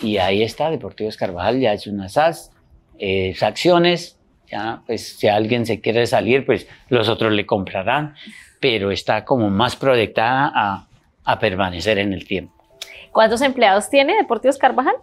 Y 0.02 0.18
ahí 0.18 0.44
está, 0.44 0.70
Deportivos 0.70 1.18
Carvajal 1.18 1.60
ya 1.60 1.74
es 1.74 1.88
una 1.88 2.10
SAS, 2.10 2.52
eh, 3.00 3.36
acciones, 3.42 4.18
ya, 4.52 4.84
pues 4.86 5.18
si 5.18 5.28
alguien 5.28 5.66
se 5.66 5.82
quiere 5.82 6.06
salir, 6.08 6.46
pues 6.46 6.68
los 6.90 7.10
otros 7.10 7.32
le 7.32 7.46
comprarán, 7.46 8.16
pero 8.60 8.92
está 8.92 9.26
como 9.26 9.50
más 9.50 9.76
proyectada 9.76 10.52
a, 10.54 10.88
a 11.24 11.40
permanecer 11.40 11.98
en 12.00 12.14
el 12.14 12.26
tiempo. 12.26 12.57
¿Cuántos 13.18 13.42
empleados 13.42 13.90
tiene 13.90 14.16
Deportivos 14.16 14.60
Carvajal? 14.60 14.94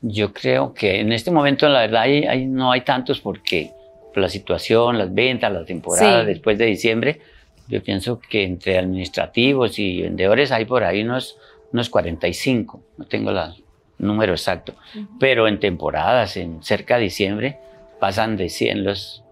Yo 0.00 0.32
creo 0.32 0.72
que 0.72 0.98
en 0.98 1.12
este 1.12 1.30
momento, 1.30 1.68
la 1.68 1.80
verdad, 1.80 2.06
no 2.46 2.72
hay 2.72 2.80
tantos 2.80 3.20
porque 3.20 3.70
la 4.14 4.30
situación, 4.30 4.96
las 4.96 5.12
ventas, 5.12 5.52
la 5.52 5.66
temporada 5.66 6.24
después 6.24 6.56
de 6.56 6.64
diciembre, 6.64 7.20
yo 7.68 7.82
pienso 7.82 8.18
que 8.18 8.44
entre 8.44 8.78
administrativos 8.78 9.78
y 9.78 10.00
vendedores 10.00 10.52
hay 10.52 10.64
por 10.64 10.84
ahí 10.84 11.02
unos, 11.02 11.36
unos 11.70 11.90
45, 11.90 12.82
no 12.96 13.04
tengo 13.04 13.30
el 13.30 13.62
número 13.98 14.32
exacto, 14.32 14.72
pero 15.20 15.48
en 15.48 15.60
temporadas, 15.60 16.38
en 16.38 16.62
cerca 16.62 16.96
de 16.96 17.02
diciembre, 17.02 17.58
pasan 18.00 18.38
de 18.38 18.48
100 18.48 18.84
los, 18.84 19.22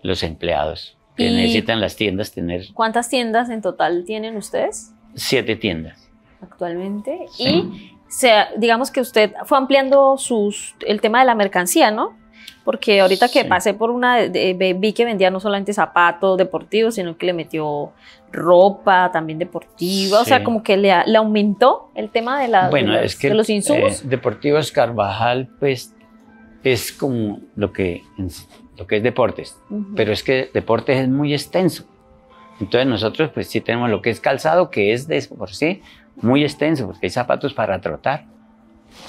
los 0.00 0.22
empleados 0.22 0.96
que 1.16 1.28
necesitan 1.28 1.80
las 1.80 1.96
tiendas 1.96 2.30
tener. 2.30 2.66
¿Cuántas 2.72 3.08
tiendas 3.08 3.50
en 3.50 3.62
total 3.62 4.04
tienen 4.06 4.36
ustedes? 4.36 4.92
Siete 5.16 5.56
tiendas 5.56 6.05
actualmente 6.50 7.26
y 7.38 7.96
digamos 8.56 8.90
que 8.90 9.00
usted 9.00 9.32
fue 9.44 9.58
ampliando 9.58 10.16
sus, 10.16 10.74
el 10.86 11.00
tema 11.00 11.20
de 11.20 11.26
la 11.26 11.34
mercancía, 11.34 11.90
¿no? 11.90 12.16
Porque 12.64 13.00
ahorita 13.00 13.28
que 13.28 13.44
pasé 13.44 13.74
por 13.74 13.90
una, 13.90 14.22
vi 14.26 14.92
que 14.92 15.04
vendía 15.04 15.30
no 15.30 15.38
solamente 15.38 15.72
zapatos 15.72 16.36
deportivos, 16.36 16.96
sino 16.96 17.16
que 17.16 17.26
le 17.26 17.32
metió 17.32 17.92
ropa 18.32 19.10
también 19.12 19.38
deportiva, 19.38 20.20
o 20.20 20.24
sea, 20.24 20.42
como 20.42 20.62
que 20.62 20.76
le, 20.76 20.92
le, 21.06 21.16
aumentó 21.16 21.90
el 21.94 22.10
tema 22.10 22.40
de, 22.40 22.48
la, 22.48 22.68
bueno, 22.68 22.92
de, 22.92 23.02
los, 23.02 23.12
es 23.12 23.16
que, 23.16 23.32
los 23.32 23.48
insumos. 23.48 24.02
Eh, 24.02 24.08
deportivos 24.08 24.72
Carvajal, 24.72 25.48
pues, 25.60 25.94
es 26.64 26.92
como 26.92 27.40
lo 27.54 27.72
que, 27.72 28.02
lo 28.76 28.86
que 28.86 28.96
es 28.96 29.02
deportes, 29.02 29.56
pero 29.94 30.12
es 30.12 30.24
que 30.24 30.50
deportes 30.52 30.98
es 30.98 31.08
muy 31.08 31.32
extenso. 31.34 31.84
Entonces 32.58 32.86
nosotros 32.88 33.30
pues 33.32 33.48
sí 33.48 33.60
tenemos 33.60 33.90
lo 33.90 34.00
que 34.02 34.10
es 34.10 34.18
calzado, 34.18 34.70
que 34.70 34.92
es 34.92 35.06
de 35.06 35.22
por 35.36 35.50
sí 35.50 35.82
muy 36.16 36.42
extenso, 36.44 36.86
porque 36.86 37.06
hay 37.06 37.10
zapatos 37.10 37.54
para 37.54 37.80
trotar, 37.80 38.24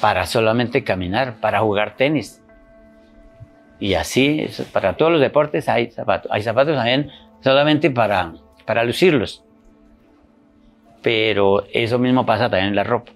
para 0.01 0.25
solamente 0.25 0.83
caminar, 0.83 1.35
para 1.39 1.59
jugar 1.59 1.95
tenis. 1.95 2.41
Y 3.79 3.93
así, 3.93 4.47
para 4.71 4.97
todos 4.97 5.11
los 5.11 5.21
deportes 5.21 5.69
hay 5.69 5.91
zapatos. 5.91 6.31
Hay 6.31 6.41
zapatos 6.41 6.75
también 6.75 7.11
solamente 7.41 7.91
para, 7.91 8.33
para 8.65 8.83
lucirlos. 8.83 9.43
Pero 11.01 11.65
eso 11.71 11.99
mismo 11.99 12.25
pasa 12.25 12.49
también 12.49 12.69
en 12.69 12.75
la 12.75 12.83
ropa. 12.83 13.11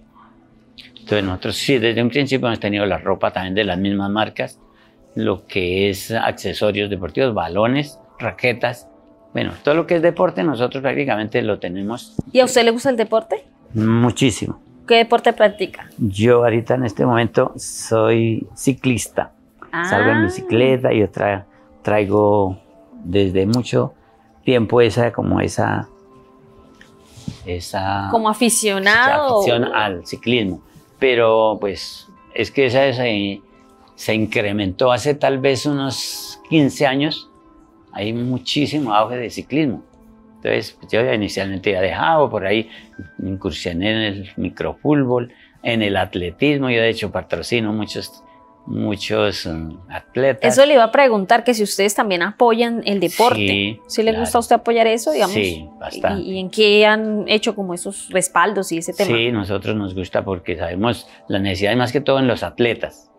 Entonces 1.02 1.24
nosotros 1.24 1.56
sí, 1.56 1.78
desde 1.78 2.00
un 2.00 2.10
principio 2.10 2.46
hemos 2.46 2.60
tenido 2.60 2.86
la 2.86 2.98
ropa 2.98 3.32
también 3.32 3.54
de 3.54 3.64
las 3.64 3.76
mismas 3.76 4.08
marcas, 4.08 4.60
lo 5.16 5.46
que 5.46 5.90
es 5.90 6.12
accesorios 6.12 6.88
deportivos, 6.88 7.34
balones, 7.34 7.98
raquetas. 8.20 8.88
Bueno, 9.32 9.52
todo 9.64 9.74
lo 9.74 9.86
que 9.86 9.96
es 9.96 10.02
deporte 10.02 10.44
nosotros 10.44 10.80
prácticamente 10.80 11.42
lo 11.42 11.58
tenemos. 11.58 12.16
¿Y 12.32 12.38
a 12.38 12.44
usted 12.44 12.64
le 12.64 12.70
gusta 12.70 12.90
el 12.90 12.96
deporte? 12.96 13.44
Muchísimo. 13.74 14.60
¿Qué 14.86 14.96
deporte 14.96 15.32
practica? 15.32 15.88
Yo 15.98 16.44
ahorita 16.44 16.74
en 16.74 16.84
este 16.84 17.06
momento 17.06 17.52
soy 17.56 18.46
ciclista. 18.54 19.32
Salgo 19.70 20.10
en 20.10 20.18
ah. 20.18 20.22
bicicleta 20.24 20.92
y 20.92 21.00
yo 21.00 21.08
traigo 21.82 22.58
desde 23.04 23.46
mucho 23.46 23.94
tiempo 24.44 24.80
esa 24.80 25.12
como 25.12 25.40
esa 25.40 25.88
esa 27.46 28.08
como 28.10 28.28
aficionado 28.28 29.38
afición 29.38 29.64
al 29.64 30.06
ciclismo. 30.06 30.60
Pero 30.98 31.56
pues 31.60 32.08
es 32.34 32.50
que 32.50 32.66
esa 32.66 32.92
se, 32.92 33.40
se 33.94 34.14
incrementó 34.14 34.92
hace 34.92 35.14
tal 35.14 35.38
vez 35.38 35.64
unos 35.66 36.40
15 36.50 36.86
años. 36.86 37.28
Hay 37.92 38.12
muchísimo 38.12 38.94
auge 38.94 39.16
de 39.16 39.30
ciclismo. 39.30 39.82
Entonces, 40.42 40.76
pues, 40.80 40.90
yo 40.90 41.12
inicialmente 41.12 41.70
ya 41.70 41.80
dejado, 41.80 42.28
por 42.28 42.44
ahí 42.44 42.68
incursioné 43.22 43.90
en 43.90 43.98
el 43.98 44.30
microfútbol, 44.36 45.32
en 45.62 45.82
el 45.82 45.96
atletismo, 45.96 46.68
yo 46.68 46.80
de 46.80 46.88
hecho 46.88 47.12
patrocino 47.12 47.72
muchos 47.72 48.24
muchos 48.64 49.46
um, 49.46 49.78
atletas. 49.88 50.52
Eso 50.52 50.64
le 50.66 50.74
iba 50.74 50.84
a 50.84 50.92
preguntar, 50.92 51.42
que 51.42 51.52
si 51.52 51.62
ustedes 51.62 51.94
también 51.94 52.22
apoyan 52.22 52.82
el 52.86 53.00
deporte. 53.00 53.38
Sí, 53.38 53.80
¿Sí 53.88 54.02
les 54.04 54.16
gusta 54.16 54.38
a 54.38 54.40
usted 54.40 54.56
apoyar 54.56 54.86
eso, 54.86 55.10
digamos? 55.10 55.34
Sí, 55.34 55.68
bastante. 55.80 56.22
¿Y, 56.22 56.38
en 56.38 56.48
qué 56.48 56.86
han 56.86 57.24
hecho 57.28 57.56
como 57.56 57.74
esos 57.74 58.08
respaldos 58.10 58.70
y 58.70 58.78
ese 58.78 58.92
tema? 58.92 59.16
Sí, 59.16 59.32
nosotros 59.32 59.74
nos 59.74 59.94
gusta 59.94 60.24
porque 60.24 60.56
sabemos 60.56 61.08
la 61.28 61.40
necesidad, 61.40 61.74
más 61.76 61.92
que 61.92 62.00
todo 62.00 62.20
en 62.20 62.28
los 62.28 62.44
atletas. 62.44 63.10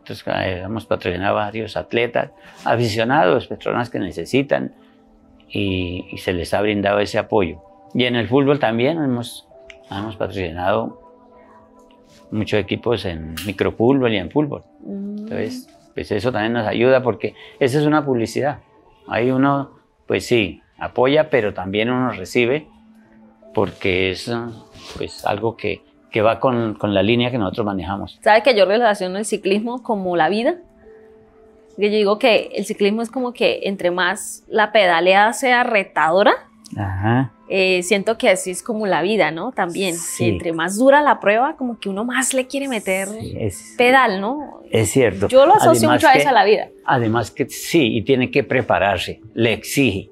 Entonces, 0.00 0.22
eh, 0.26 0.62
hemos 0.64 0.84
patrocinado 0.84 1.38
a 1.38 1.44
varios 1.44 1.76
atletas, 1.76 2.30
aficionados, 2.64 3.46
personas 3.46 3.88
que 3.88 3.98
necesitan 3.98 4.74
y, 5.50 6.16
se 6.18 6.32
les 6.32 6.54
ha 6.54 6.60
brindado 6.60 7.00
ese 7.00 7.18
apoyo. 7.18 7.60
Y 7.94 8.04
en 8.04 8.16
el 8.16 8.28
fútbol 8.28 8.58
también 8.58 9.02
hemos, 9.02 9.48
hemos 9.90 10.16
patrocinado 10.16 11.00
muchos 12.30 12.60
equipos 12.60 13.04
en 13.04 13.34
microfútbol 13.46 14.12
y 14.12 14.16
en 14.16 14.30
fútbol. 14.30 14.62
Mm. 14.80 15.18
Entonces, 15.18 15.68
pues 15.94 16.10
eso 16.12 16.30
también 16.32 16.52
nos 16.52 16.66
ayuda 16.66 17.02
porque 17.02 17.34
esa 17.58 17.78
es 17.78 17.86
una 17.86 18.04
publicidad. 18.04 18.60
Ahí 19.08 19.30
uno, 19.30 19.72
pues 20.06 20.26
sí, 20.26 20.62
apoya, 20.78 21.30
pero 21.30 21.52
también 21.52 21.90
uno 21.90 22.10
recibe 22.12 22.68
porque 23.52 24.12
es 24.12 24.32
pues 24.96 25.24
algo 25.26 25.56
que, 25.56 25.82
que 26.10 26.22
va 26.22 26.38
con, 26.38 26.74
con, 26.74 26.94
la 26.94 27.02
línea 27.02 27.32
que 27.32 27.38
nosotros 27.38 27.66
manejamos. 27.66 28.18
¿Sabe 28.22 28.42
que 28.42 28.56
yo 28.56 28.64
relaciono 28.64 29.18
el 29.18 29.24
ciclismo 29.24 29.82
como 29.82 30.16
la 30.16 30.28
vida? 30.28 30.58
Yo 31.80 31.88
digo 31.88 32.18
que 32.18 32.50
el 32.54 32.66
ciclismo 32.66 33.00
es 33.00 33.10
como 33.10 33.32
que 33.32 33.60
entre 33.62 33.90
más 33.90 34.44
la 34.48 34.70
pedaleada 34.70 35.32
sea 35.32 35.64
retadora, 35.64 36.32
eh, 37.48 37.82
siento 37.82 38.18
que 38.18 38.28
así 38.28 38.50
es 38.50 38.62
como 38.62 38.86
la 38.86 39.00
vida, 39.00 39.30
¿no? 39.30 39.50
También, 39.52 39.96
entre 40.20 40.52
más 40.52 40.76
dura 40.76 41.00
la 41.02 41.20
prueba, 41.20 41.56
como 41.56 41.80
que 41.80 41.88
uno 41.88 42.04
más 42.04 42.34
le 42.34 42.46
quiere 42.46 42.68
meter 42.68 43.08
pedal, 43.78 44.20
¿no? 44.20 44.60
Es 44.70 44.90
cierto. 44.90 45.26
Yo 45.28 45.46
lo 45.46 45.54
asocio 45.54 45.90
mucho 45.90 46.06
a 46.06 46.12
eso 46.12 46.28
a 46.28 46.32
la 46.32 46.44
vida. 46.44 46.68
Además 46.84 47.30
que 47.30 47.48
sí, 47.48 47.96
y 47.96 48.02
tiene 48.02 48.30
que 48.30 48.44
prepararse, 48.44 49.20
le 49.32 49.54
exige, 49.54 50.10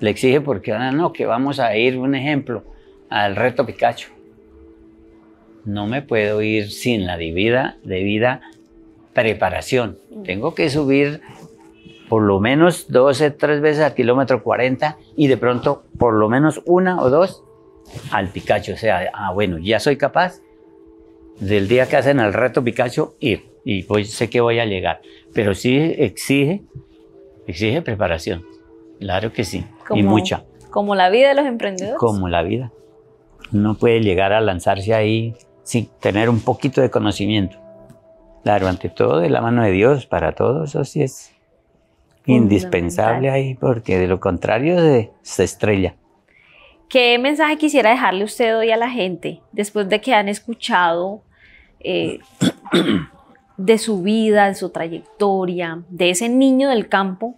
le 0.00 0.10
exige 0.10 0.40
porque 0.40 0.72
ahora 0.72 0.90
no, 0.90 1.12
que 1.12 1.26
vamos 1.26 1.60
a 1.60 1.76
ir, 1.76 1.98
un 1.98 2.14
ejemplo, 2.14 2.64
al 3.10 3.36
reto 3.36 3.66
Picacho. 3.66 4.08
No 5.66 5.86
me 5.86 6.02
puedo 6.02 6.42
ir 6.42 6.70
sin 6.70 7.06
la 7.06 7.16
debida, 7.18 7.76
debida 7.84 8.40
preparación. 9.14 9.98
Mm. 10.10 10.22
Tengo 10.24 10.54
que 10.54 10.68
subir 10.68 11.20
por 12.08 12.22
lo 12.22 12.40
menos 12.40 12.90
12, 12.90 13.30
tres 13.30 13.60
veces 13.60 13.82
al 13.82 13.94
kilómetro 13.94 14.42
40 14.42 14.98
y 15.16 15.26
de 15.26 15.36
pronto 15.36 15.84
por 15.98 16.14
lo 16.14 16.28
menos 16.28 16.60
una 16.66 17.00
o 17.00 17.08
dos 17.10 17.42
al 18.10 18.28
Picacho. 18.28 18.74
O 18.74 18.76
sea, 18.76 19.10
ah, 19.12 19.32
bueno, 19.32 19.58
ya 19.58 19.80
soy 19.80 19.96
capaz 19.96 20.40
del 21.40 21.66
día 21.68 21.86
que 21.86 21.96
hacen 21.96 22.20
el 22.20 22.32
reto 22.32 22.62
Picacho 22.62 23.14
ir 23.20 23.54
y 23.64 23.82
pues 23.84 24.12
sé 24.12 24.28
que 24.28 24.40
voy 24.40 24.58
a 24.58 24.66
llegar. 24.66 25.00
Pero 25.32 25.54
sí 25.54 25.76
exige, 25.76 26.62
exige 27.46 27.82
preparación. 27.82 28.44
Claro 29.00 29.32
que 29.32 29.44
sí. 29.44 29.64
y 29.94 30.02
mucha. 30.02 30.44
Como 30.70 30.94
la 30.94 31.08
vida 31.08 31.28
de 31.28 31.34
los 31.34 31.46
emprendedores. 31.46 31.98
Como 31.98 32.28
la 32.28 32.42
vida. 32.42 32.72
Uno 33.52 33.76
puede 33.76 34.00
llegar 34.00 34.32
a 34.32 34.40
lanzarse 34.40 34.94
ahí 34.94 35.34
sin 35.62 35.88
tener 36.00 36.28
un 36.28 36.40
poquito 36.40 36.80
de 36.80 36.90
conocimiento. 36.90 37.63
Claro, 38.44 38.68
ante 38.68 38.90
todo 38.90 39.20
de 39.20 39.30
la 39.30 39.40
mano 39.40 39.64
de 39.64 39.70
Dios, 39.70 40.04
para 40.04 40.32
todos, 40.32 40.68
eso 40.68 40.84
sí 40.84 41.02
es 41.02 41.32
indispensable 42.26 43.30
ahí, 43.30 43.54
porque 43.54 43.98
de 43.98 44.06
lo 44.06 44.20
contrario 44.20 44.76
se, 45.22 45.44
estrella. 45.44 45.94
¿Qué 46.90 47.18
mensaje 47.18 47.56
quisiera 47.56 47.88
dejarle 47.88 48.22
usted 48.22 48.54
hoy 48.58 48.70
a 48.70 48.76
la 48.76 48.90
gente 48.90 49.40
después 49.50 49.88
de 49.88 50.02
que 50.02 50.12
han 50.12 50.28
escuchado 50.28 51.22
eh, 51.80 52.18
de 53.56 53.78
su 53.78 54.02
vida, 54.02 54.48
de 54.48 54.54
su 54.54 54.68
trayectoria, 54.68 55.82
de 55.88 56.10
ese 56.10 56.28
niño 56.28 56.68
del 56.68 56.90
campo, 56.90 57.36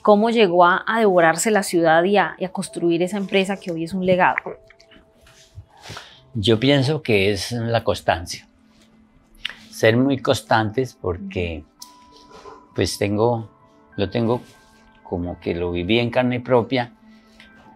cómo 0.00 0.30
llegó 0.30 0.64
a, 0.64 0.84
devorarse 0.98 1.50
la 1.50 1.62
ciudad 1.62 2.02
y 2.04 2.16
a, 2.16 2.34
construir 2.50 3.02
esa 3.02 3.18
empresa 3.18 3.58
que 3.60 3.72
hoy 3.72 3.84
es 3.84 3.92
un 3.92 4.06
legado? 4.06 4.36
Yo 6.32 6.58
pienso 6.58 7.02
que 7.02 7.30
es 7.30 7.52
la 7.52 7.84
constancia. 7.84 8.47
Ser 9.78 9.96
muy 9.96 10.18
constantes 10.18 10.98
porque 11.00 11.64
pues 12.74 12.98
tengo 12.98 13.48
lo 13.94 14.10
tengo 14.10 14.40
como 15.04 15.38
que 15.38 15.54
lo 15.54 15.70
viví 15.70 16.00
en 16.00 16.10
carne 16.10 16.40
propia, 16.40 16.94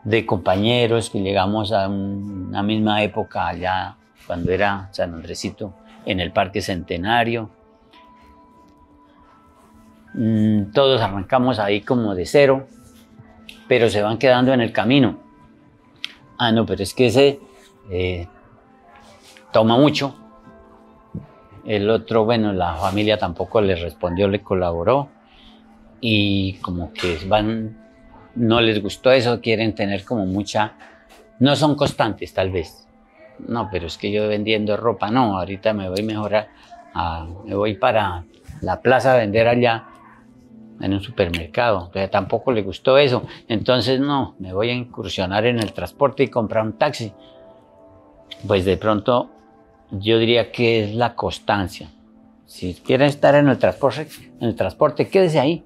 de 0.03 0.27
compañeros 0.27 1.11
que 1.11 1.21
llegamos 1.21 1.71
a 1.71 1.89
una 1.89 2.65
misma 2.65 3.05
época 3.05 3.47
allá, 3.47 3.97
cuando 4.27 4.51
era 4.51 4.89
San 4.91 5.15
Andresito, 5.15 5.75
en 6.05 6.19
el 6.19 6.33
Parque 6.33 6.61
Centenario. 6.61 7.51
Mm, 10.15 10.73
todos 10.73 11.01
arrancamos 11.01 11.61
ahí 11.61 11.83
como 11.83 12.17
de 12.17 12.27
cero, 12.27 12.67
pero 13.69 13.89
se 13.89 14.03
van 14.03 14.19
quedando 14.19 14.53
en 14.53 14.61
el 14.61 14.73
camino. 14.73 15.21
Ah, 16.37 16.51
no, 16.51 16.67
pero 16.67 16.83
es 16.83 16.95
que 16.95 17.07
ese 17.07 17.39
eh, 17.93 18.27
toma 19.53 19.77
mucho. 19.77 20.17
El 21.65 21.89
otro, 21.91 22.25
bueno, 22.25 22.53
la 22.53 22.75
familia 22.75 23.19
tampoco 23.19 23.61
le 23.61 23.77
respondió, 23.77 24.29
le 24.29 24.43
colaboró 24.43 25.09
y 26.01 26.55
como 26.55 26.93
que 26.93 27.19
van, 27.27 27.79
no 28.35 28.61
les 28.61 28.83
gustó 28.83 29.13
eso, 29.13 29.41
quieren 29.41 29.75
tener 29.75 30.05
como 30.05 30.27
mucha, 30.27 30.73
no 31.39 31.55
son 31.55 31.77
constantes 31.77 32.35
tal 32.35 32.51
vez. 32.51 32.87
No, 33.47 33.69
pero 33.71 33.87
es 33.87 33.97
que 33.97 34.11
yo 34.11 34.29
vendiendo 34.29 34.77
ropa, 34.77 35.11
no, 35.11 35.39
ahorita 35.39 35.73
me 35.73 35.89
voy 35.89 36.03
mejor 36.03 36.35
a, 36.95 37.27
me 37.45 37.55
voy 37.55 37.75
para 37.75 38.25
la 38.61 38.81
plaza 38.81 39.15
a 39.15 39.17
vender 39.17 39.49
allá 39.49 39.85
en 40.81 40.93
un 40.93 41.01
supermercado. 41.01 41.91
Pero 41.93 42.11
tampoco 42.11 42.53
le 42.53 42.63
gustó 42.63 42.99
eso. 42.99 43.25
Entonces, 43.49 44.01
no, 44.01 44.35
me 44.39 44.53
voy 44.53 44.71
a 44.71 44.75
incursionar 44.75 45.47
en 45.47 45.59
el 45.59 45.73
transporte 45.73 46.25
y 46.25 46.29
comprar 46.29 46.65
un 46.65 46.75
taxi. 46.75 47.13
Pues 48.47 48.65
de 48.65 48.77
pronto, 48.77 49.31
yo 49.93 50.19
diría 50.19 50.51
que 50.51 50.85
es 50.85 50.95
la 50.95 51.15
constancia. 51.15 51.91
Si 52.47 52.75
quieren 52.75 53.09
estar 53.09 53.35
en 53.35 53.49
el 53.49 53.59
transporte, 53.59 54.09
en 54.41 54.49
el 54.49 54.57
transporte, 54.57 55.09
quédese 55.09 55.39
ahí. 55.39 55.65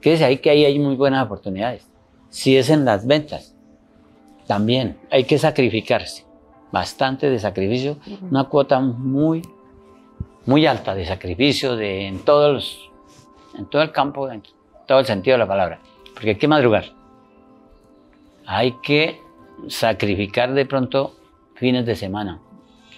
Quédese 0.00 0.24
ahí 0.24 0.38
que 0.38 0.50
ahí 0.50 0.64
hay 0.64 0.78
muy 0.78 0.96
buenas 0.96 1.24
oportunidades. 1.24 1.86
Si 2.28 2.56
es 2.56 2.70
en 2.70 2.84
las 2.84 3.06
ventas, 3.06 3.54
también 4.46 4.96
hay 5.10 5.24
que 5.24 5.38
sacrificarse. 5.38 6.24
Bastante 6.70 7.30
de 7.30 7.38
sacrificio, 7.38 7.98
una 8.22 8.44
cuota 8.44 8.80
muy, 8.80 9.42
muy 10.44 10.66
alta 10.66 10.94
de 10.94 11.06
sacrificio 11.06 11.76
de, 11.76 12.08
en, 12.08 12.18
todos 12.24 12.90
en 13.56 13.66
todo 13.66 13.82
el 13.82 13.92
campo, 13.92 14.28
en 14.28 14.42
todo 14.86 14.98
el 14.98 15.06
sentido 15.06 15.34
de 15.34 15.38
la 15.38 15.46
palabra. 15.46 15.78
Porque 16.12 16.30
hay 16.30 16.36
que 16.36 16.48
madrugar. 16.48 16.86
Hay 18.46 18.72
que 18.82 19.20
sacrificar 19.68 20.52
de 20.52 20.66
pronto 20.66 21.14
fines 21.54 21.86
de 21.86 21.94
semana. 21.94 22.40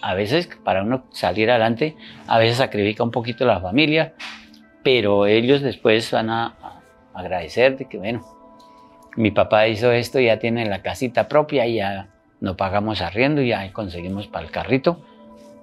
A 0.03 0.15
veces, 0.15 0.49
para 0.63 0.83
uno 0.83 1.05
salir 1.11 1.51
adelante, 1.51 1.97
a 2.27 2.39
veces 2.39 2.59
sacrifica 2.59 3.03
un 3.03 3.11
poquito 3.11 3.45
la 3.45 3.61
familia, 3.61 4.15
pero 4.83 5.27
ellos 5.27 5.63
después 5.63 6.11
van 6.13 6.31
a, 6.31 6.55
agradecerte 7.15 7.87
que, 7.87 7.99
bueno, 7.99 8.25
mi 9.17 9.31
papá 9.31 9.67
hizo 9.67 9.91
esto, 9.91 10.21
ya 10.21 10.39
tiene 10.39 10.67
la 10.67 10.83
casita 10.83 11.27
propia 11.29 11.67
y 11.67 11.77
ya 11.77 12.09
no 12.41 12.57
pagamos 12.57 13.01
arriendo 13.01 13.41
ya 13.43 13.73
conseguimos 13.73 14.27
para 14.29 14.45
el 14.45 14.53
carrito. 14.53 15.01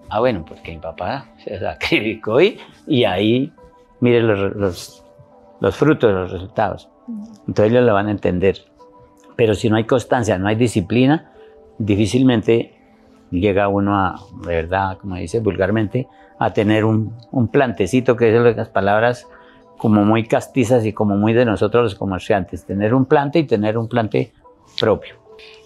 Ah, 0.09 0.19
bueno, 0.19 0.43
porque 0.45 0.71
mi 0.71 0.79
papá 0.79 1.27
se 1.43 1.59
sacrificó 1.59 2.41
y, 2.41 2.59
y 2.87 3.03
ahí, 3.05 3.53
mire 3.99 4.21
los, 4.21 5.03
los, 5.59 5.75
frutos, 5.75 6.11
los 6.11 6.31
resultados. 6.31 6.89
Entonces 7.47 7.71
ellos 7.71 7.85
lo 7.85 7.93
van 7.93 8.07
a 8.07 8.11
entender. 8.11 8.57
Pero 9.35 9.53
si 9.53 9.69
no 9.69 9.75
hay 9.75 9.85
constancia, 9.85 10.37
no 10.37 10.47
hay 10.47 10.55
disciplina, 10.55 11.31
difícilmente 11.77 12.82
llega 13.39 13.67
uno 13.67 13.97
a, 13.97 14.19
de 14.45 14.55
verdad, 14.55 14.97
como 14.97 15.15
dice 15.15 15.39
vulgarmente, 15.39 16.07
a 16.39 16.53
tener 16.53 16.85
un, 16.85 17.15
un 17.31 17.47
plantecito, 17.47 18.15
que 18.15 18.35
es 18.35 18.55
las 18.55 18.69
palabras 18.69 19.27
como 19.77 20.03
muy 20.05 20.27
castizas 20.27 20.85
y 20.85 20.93
como 20.93 21.17
muy 21.17 21.33
de 21.33 21.45
nosotros 21.45 21.83
los 21.83 21.95
comerciantes, 21.95 22.65
tener 22.65 22.93
un 22.93 23.05
plante 23.05 23.39
y 23.39 23.43
tener 23.43 23.77
un 23.77 23.87
plante 23.87 24.31
propio. 24.79 25.15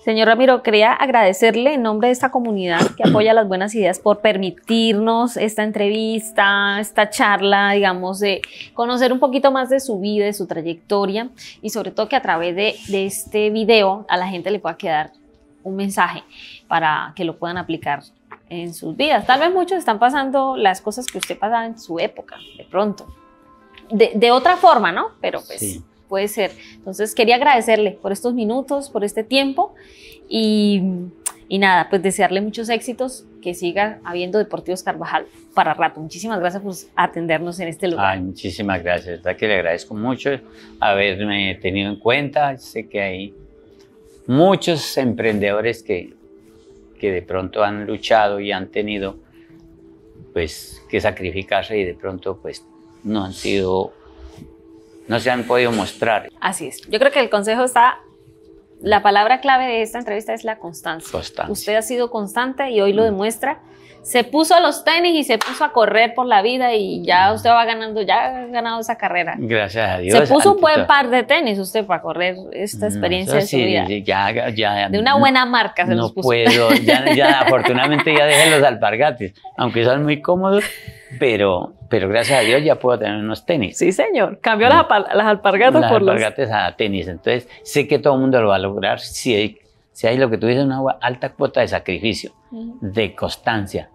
Señor 0.04 0.30
Ramiro, 0.30 0.64
quería 0.64 0.94
agradecerle 0.94 1.74
en 1.74 1.82
nombre 1.82 2.08
de 2.08 2.14
esta 2.14 2.32
comunidad 2.32 2.80
que 2.96 3.04
apoya 3.08 3.34
las 3.34 3.46
buenas 3.46 3.76
ideas 3.76 4.00
por 4.00 4.22
permitirnos 4.22 5.36
esta 5.36 5.64
entrevista, 5.64 6.80
esta 6.80 7.10
charla, 7.10 7.74
digamos, 7.74 8.20
de 8.20 8.42
conocer 8.74 9.12
un 9.12 9.20
poquito 9.20 9.52
más 9.52 9.70
de 9.70 9.82
su 9.82 10.00
vida, 10.00 10.24
de 10.24 10.32
su 10.32 10.48
trayectoria 10.48 11.30
y 11.62 11.72
sobre 11.72 11.92
todo 11.92 12.08
que 12.08 12.16
a 12.16 12.22
través 12.22 12.56
de, 12.56 12.76
de 12.88 13.06
este 13.06 13.50
video 13.50 14.06
a 14.08 14.16
la 14.16 14.30
gente 14.30 14.50
le 14.50 14.60
pueda 14.60 14.78
quedar 14.78 15.12
un 15.64 15.76
mensaje 15.76 16.24
para 16.68 17.14
que 17.16 17.24
lo 17.24 17.38
puedan 17.38 17.58
aplicar 17.58 18.04
en 18.50 18.74
sus 18.74 18.96
vidas. 18.96 19.26
Tal 19.26 19.40
vez 19.40 19.54
muchos 19.54 19.78
están 19.78 20.00
pasando 20.00 20.56
las 20.56 20.82
cosas 20.82 21.06
que 21.08 21.18
usted 21.18 21.38
pasaba 21.38 21.66
en 21.66 21.80
su 21.80 22.00
época, 22.00 22.38
de 22.58 22.64
pronto, 22.66 23.08
de, 23.90 24.32
otra 24.32 24.58
forma, 24.58 24.92
¿no? 24.92 25.12
Pero 25.22 25.42
pues 25.46 25.82
puede 26.08 26.28
ser. 26.28 26.52
Entonces 26.76 27.14
quería 27.14 27.36
agradecerle 27.36 27.92
por 27.92 28.12
estos 28.12 28.34
minutos, 28.34 28.90
por 28.90 29.04
este 29.04 29.24
tiempo 29.24 29.76
y, 30.30 30.82
nada, 31.50 31.90
pues 31.90 32.02
desearle 32.02 32.42
muchos 32.42 32.70
éxitos, 32.70 33.26
que 33.42 33.54
siga 33.54 34.00
habiendo 34.04 34.40
Deportivos 34.40 34.84
Carvajal 34.84 35.26
para 35.54 35.74
rato. 35.74 36.02
Muchísimas 36.02 36.40
gracias 36.40 36.62
por 36.62 36.74
atendernos 36.96 37.60
en 37.60 37.70
este 37.70 37.88
lugar. 37.88 38.06
Ay, 38.06 38.22
muchísimas 38.22 38.84
gracias, 38.84 39.22
verdad 39.24 39.38
que 39.38 39.48
le 39.48 39.56
agradezco 39.56 39.94
mucho 39.94 40.32
haberme 40.80 41.56
tenido 41.62 41.90
en 41.90 41.98
cuenta. 41.98 42.58
Sé 42.58 42.90
que 42.90 43.02
hay 43.02 43.34
muchos 44.26 44.98
emprendedores 44.98 45.82
que, 45.82 46.14
que 46.98 47.12
de 47.12 47.22
pronto 47.22 47.64
han 47.64 47.86
luchado 47.86 48.40
y 48.40 48.52
han 48.52 48.68
tenido 48.70 49.18
pues 50.34 50.84
que 50.90 51.02
sacrificarse 51.02 51.78
y 51.78 51.84
de 51.84 51.94
pronto 51.94 52.38
pues 52.42 52.66
no 53.04 53.24
han 53.24 53.34
sido, 53.34 53.94
no 55.08 55.20
se 55.20 55.32
han 55.32 55.44
podido 55.44 55.72
mostrar. 55.72 56.30
Así 56.40 56.68
es. 56.68 56.82
Yo 56.90 57.00
creo 57.00 57.12
que 57.12 57.20
el 57.20 57.30
consejo 57.30 57.64
está, 57.64 58.00
la 58.82 59.02
palabra 59.02 59.42
clave 59.42 59.66
de 59.66 59.82
esta 59.82 60.00
entrevista 60.00 60.34
es 60.34 60.44
la 60.44 60.60
constancia. 60.60 61.12
Constancia. 61.12 61.52
Usted 61.52 61.76
ha 61.76 61.82
sido 61.82 62.12
constante 62.12 62.70
y 62.70 62.82
hoy 62.82 62.94
lo 62.94 63.02
mm. 63.04 63.06
demuestra 63.06 63.62
se 64.02 64.24
puso 64.24 64.60
los 64.60 64.84
tenis 64.84 65.16
y 65.16 65.24
se 65.24 65.38
puso 65.38 65.64
a 65.66 65.72
correr 65.74 66.14
por 66.14 66.26
la 66.26 66.42
vida 66.42 66.74
y 66.74 67.04
ya 67.04 67.34
usted 67.34 67.50
va 67.50 67.66
ganando, 67.66 68.02
ya 68.02 68.26
ha 68.44 68.46
ganado 68.48 68.80
esa 68.80 68.98
carrera. 68.98 69.36
Gracias 69.38 69.90
a 69.90 69.98
Dios. 69.98 70.18
Se 70.18 70.34
puso 70.34 70.54
un 70.54 70.62
buen 70.62 70.88
par 70.88 71.10
de 71.10 71.24
tenis 71.24 71.60
usted 71.60 71.86
para 71.86 72.02
correr 72.02 72.36
esta 72.54 72.88
No, 72.88 72.94
experiencia 72.94 73.32
eso 73.34 73.36
de 73.38 73.42
su 73.42 73.48
sí, 73.58 73.66
vida. 73.66 73.86
sí, 73.88 74.04
ya, 74.04 74.50
ya, 74.50 74.90
De 74.90 75.00
una 75.00 75.16
buena 75.18 75.46
marca 75.46 75.86
se 75.86 75.92
no 75.96 76.04
los 76.04 76.14
puso. 76.14 76.28
puedo, 76.28 76.72
ya, 76.84 77.14
ya 77.14 77.40
afortunadamente 77.42 78.14
ya 78.16 78.26
dejé 78.26 78.50
los 78.52 78.64
alpargates, 78.64 79.34
aunque 79.58 79.84
son 79.84 80.04
muy 80.04 80.22
cómodos, 80.22 80.64
pero, 81.20 81.74
pero 81.90 82.08
gracias 82.10 82.40
a 82.40 82.42
Dios 82.44 82.64
ya 82.64 82.76
puedo 82.76 82.98
tener 83.00 83.16
unos 83.16 83.46
tenis. 83.46 83.78
Sí, 83.78 83.92
señor. 83.92 84.40
Cambió 84.42 84.70
las, 84.70 84.86
alpargatas 84.90 85.82
Las 85.82 85.92
por 85.92 86.02
los... 86.02 86.12
alpargates 86.16 86.50
a 86.52 86.76
tenis, 86.76 87.08
entonces 87.08 87.48
sé 87.64 87.88
que 87.88 88.00
todo 88.00 88.16
el 88.16 88.22
mundo 88.22 88.42
lo 88.42 88.50
va 88.50 88.56
a 88.56 88.60
lograr 88.60 89.00
si 89.00 89.36
hay, 89.36 89.58
si 89.98 90.06
hay 90.06 90.16
lo 90.20 90.30
que 90.30 90.38
tú 90.38 90.46
dices, 90.46 90.64
una 90.64 90.80
alta 91.02 91.30
cuota 91.34 91.62
de 91.62 91.68
sacrificio, 91.68 92.32
de 92.52 93.16
constancia. 93.16 93.90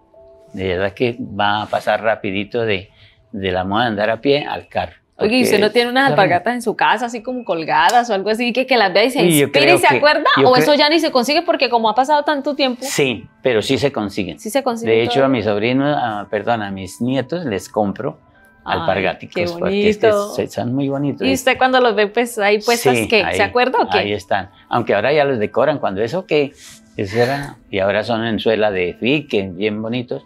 De 0.51 0.67
verdad 0.67 0.91
que 0.93 1.17
va 1.17 1.61
a 1.61 1.65
pasar 1.67 2.01
rapidito 2.03 2.65
de, 2.65 2.89
de 3.31 3.51
la 3.53 3.63
moda 3.63 3.83
de 3.83 3.87
andar 3.91 4.09
a 4.09 4.19
pie 4.19 4.45
al 4.45 4.67
carro. 4.67 4.97
Oye, 5.15 5.37
¿y 5.37 5.43
usted 5.43 5.61
no 5.61 5.71
tiene 5.71 5.89
unas 5.89 6.09
alpargatas 6.09 6.55
en 6.55 6.61
su 6.61 6.75
casa 6.75 7.05
así 7.05 7.23
como 7.23 7.45
colgadas 7.45 8.09
o 8.09 8.13
algo 8.13 8.29
así 8.31 8.51
que, 8.51 8.65
que 8.67 8.75
las 8.75 8.91
vea 8.91 9.05
y 9.05 9.11
se 9.11 9.21
inspire 9.23 9.75
y 9.75 9.77
se 9.77 9.87
que- 9.87 9.95
acuerda? 9.95 10.25
¿O 10.45 10.57
eso 10.57 10.73
ya 10.73 10.89
ni 10.89 10.99
se 10.99 11.09
consigue 11.09 11.41
porque 11.41 11.69
como 11.69 11.87
ha 11.89 11.95
pasado 11.95 12.23
tanto 12.23 12.53
tiempo, 12.53 12.81
Sí, 12.83 13.25
pero 13.41 13.61
sí 13.61 13.77
se 13.77 13.93
consiguen. 13.93 14.39
sí 14.39 14.49
se 14.49 14.61
consigue? 14.61 14.91
De 14.91 15.03
hecho, 15.03 15.13
todo? 15.21 15.25
a 15.25 15.29
mis 15.29 15.45
sobrinos, 15.45 15.95
a- 15.97 16.27
perdón, 16.29 16.63
a 16.63 16.69
mis 16.71 16.99
nietos 16.99 17.45
les 17.45 17.69
compro 17.69 18.19
Ay, 18.65 18.79
alpargáticos 18.79 19.33
qué 19.53 19.59
porque 19.59 19.89
es 19.89 19.97
que 19.97 20.07
bonito. 20.11 20.35
se- 20.35 20.47
son 20.47 20.73
muy 20.73 20.87
bonitos. 20.89 21.27
¿Y 21.27 21.33
usted 21.33 21.57
cuando 21.57 21.79
los 21.81 21.95
ve 21.95 22.07
pues 22.07 22.37
ahí 22.37 22.59
puestas, 22.61 22.97
Sí, 22.97 23.07
qué? 23.07 23.23
ahí- 23.23 23.35
¿Se 23.35 23.43
acuerda 23.43 23.79
o 23.81 23.89
qué? 23.89 23.97
Ahí 23.99 24.13
están. 24.13 24.49
Aunque 24.69 24.93
ahora 24.95 25.11
ya 25.11 25.25
los 25.25 25.39
decoran 25.39 25.79
cuando 25.79 26.01
eso 26.01 26.25
que 26.25 26.53
eso 26.95 27.17
era 27.21 27.57
y 27.69 27.79
ahora 27.79 28.03
son 28.03 28.23
en 28.25 28.39
suela 28.39 28.71
de 28.71 28.95
fique, 28.99 29.49
bien 29.53 29.81
bonitos. 29.81 30.23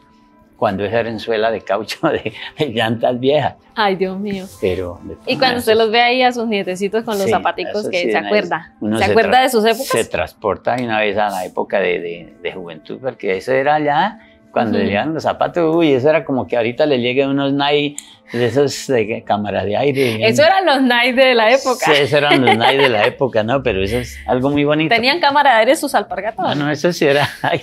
Cuando 0.56 0.84
eso 0.86 0.98
era 0.98 1.10
en 1.10 1.20
suela 1.20 1.52
de 1.52 1.62
caucho 1.62 2.00
de, 2.10 2.34
de 2.58 2.66
llantas 2.74 3.20
viejas, 3.20 3.56
Ay, 3.76 3.96
Dios 3.96 4.20
mío. 4.20 4.46
pero 4.60 5.00
Y 5.28 5.38
cuando 5.38 5.60
usted 5.60 5.76
los 5.76 5.92
ve 5.92 6.02
ahí 6.02 6.24
a 6.24 6.32
sus 6.32 6.48
nietecitos 6.48 7.04
con 7.04 7.14
los 7.16 7.26
Sí, 7.26 7.30
zapaticos, 7.30 7.88
que 7.90 8.02
sí, 8.06 8.12
se 8.12 8.18
acuerda. 8.18 8.74
¿Se 8.82 8.98
se 8.98 9.04
acuerda 9.12 9.42
de 9.44 9.50
sus 9.50 9.64
épocas? 9.64 9.86
se 9.88 10.06
transporta 10.06 10.76
una 10.80 11.00
vez 11.00 11.16
a 11.18 11.30
la 11.30 11.46
época 11.46 11.80
de, 11.80 12.00
de- 12.00 12.38
de 12.42 12.52
juventud, 12.54 12.98
porque 13.00 13.38
eso 13.38 13.52
era 13.52 13.80
ya 13.80 14.20
cuando 14.58 14.78
le 14.80 14.86
llegan 14.86 15.14
los 15.14 15.24
zapatos, 15.24 15.76
uy, 15.76 15.92
eso 15.92 16.10
era 16.10 16.26
como 16.26 16.48
que 16.48 16.58
ahorita 16.58 16.86
le 16.86 16.98
lleguen 17.00 17.30
unos 17.30 17.54
Nike 17.54 17.96
de 18.34 18.46
esos 18.48 18.88
de 18.88 19.24
cámaras 19.24 19.66
de 19.66 19.78
aire. 19.78 20.28
Eso 20.28 20.44
eran 20.44 20.66
los 20.66 20.82
Nike 20.82 21.14
de 21.14 21.36
la 21.36 21.52
época. 21.52 21.86
Sí, 21.86 21.92
esos 21.94 22.14
eran 22.14 22.44
los 22.44 22.58
Nike 22.58 22.78
de 22.78 22.90
la 22.90 23.06
época, 23.06 23.44
¿no? 23.44 23.62
Pero 23.62 23.84
eso 23.84 23.98
es 23.98 24.18
algo 24.26 24.50
muy 24.50 24.64
bonito. 24.64 24.94
¿Tenían 24.94 25.20
cámara 25.20 25.52
de 25.52 25.60
aire 25.60 25.76
sus 25.76 25.94
alpargatas? 25.94 26.46
Ah, 26.48 26.56
no, 26.56 26.72
eso 26.72 26.92
sí 26.92 27.06
era 27.06 27.30
ay, 27.44 27.62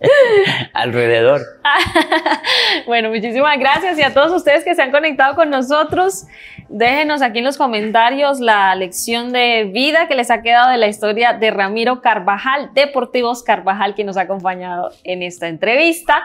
alrededor. 0.72 1.42
Bueno, 2.86 3.08
muchísimas 3.10 3.58
gracias 3.58 3.98
y 3.98 4.02
a 4.02 4.14
todos 4.14 4.30
ustedes 4.30 4.62
que 4.62 4.74
se 4.74 4.82
han 4.82 4.92
conectado 4.92 5.34
con 5.34 5.50
nosotros. 5.50 6.26
Déjenos 6.68 7.22
aquí 7.22 7.38
en 7.38 7.44
los 7.44 7.56
comentarios 7.56 8.38
la 8.38 8.74
lección 8.74 9.32
de 9.32 9.64
vida 9.72 10.06
que 10.06 10.14
les 10.14 10.30
ha 10.30 10.42
quedado 10.42 10.70
de 10.70 10.76
la 10.76 10.86
historia 10.86 11.32
de 11.32 11.50
Ramiro 11.50 12.00
Carvajal, 12.00 12.70
Deportivos 12.74 13.42
Carvajal, 13.42 13.94
que 13.94 14.04
nos 14.04 14.16
ha 14.16 14.22
acompañado 14.22 14.90
en 15.04 15.22
esta 15.22 15.48
entrevista. 15.48 16.22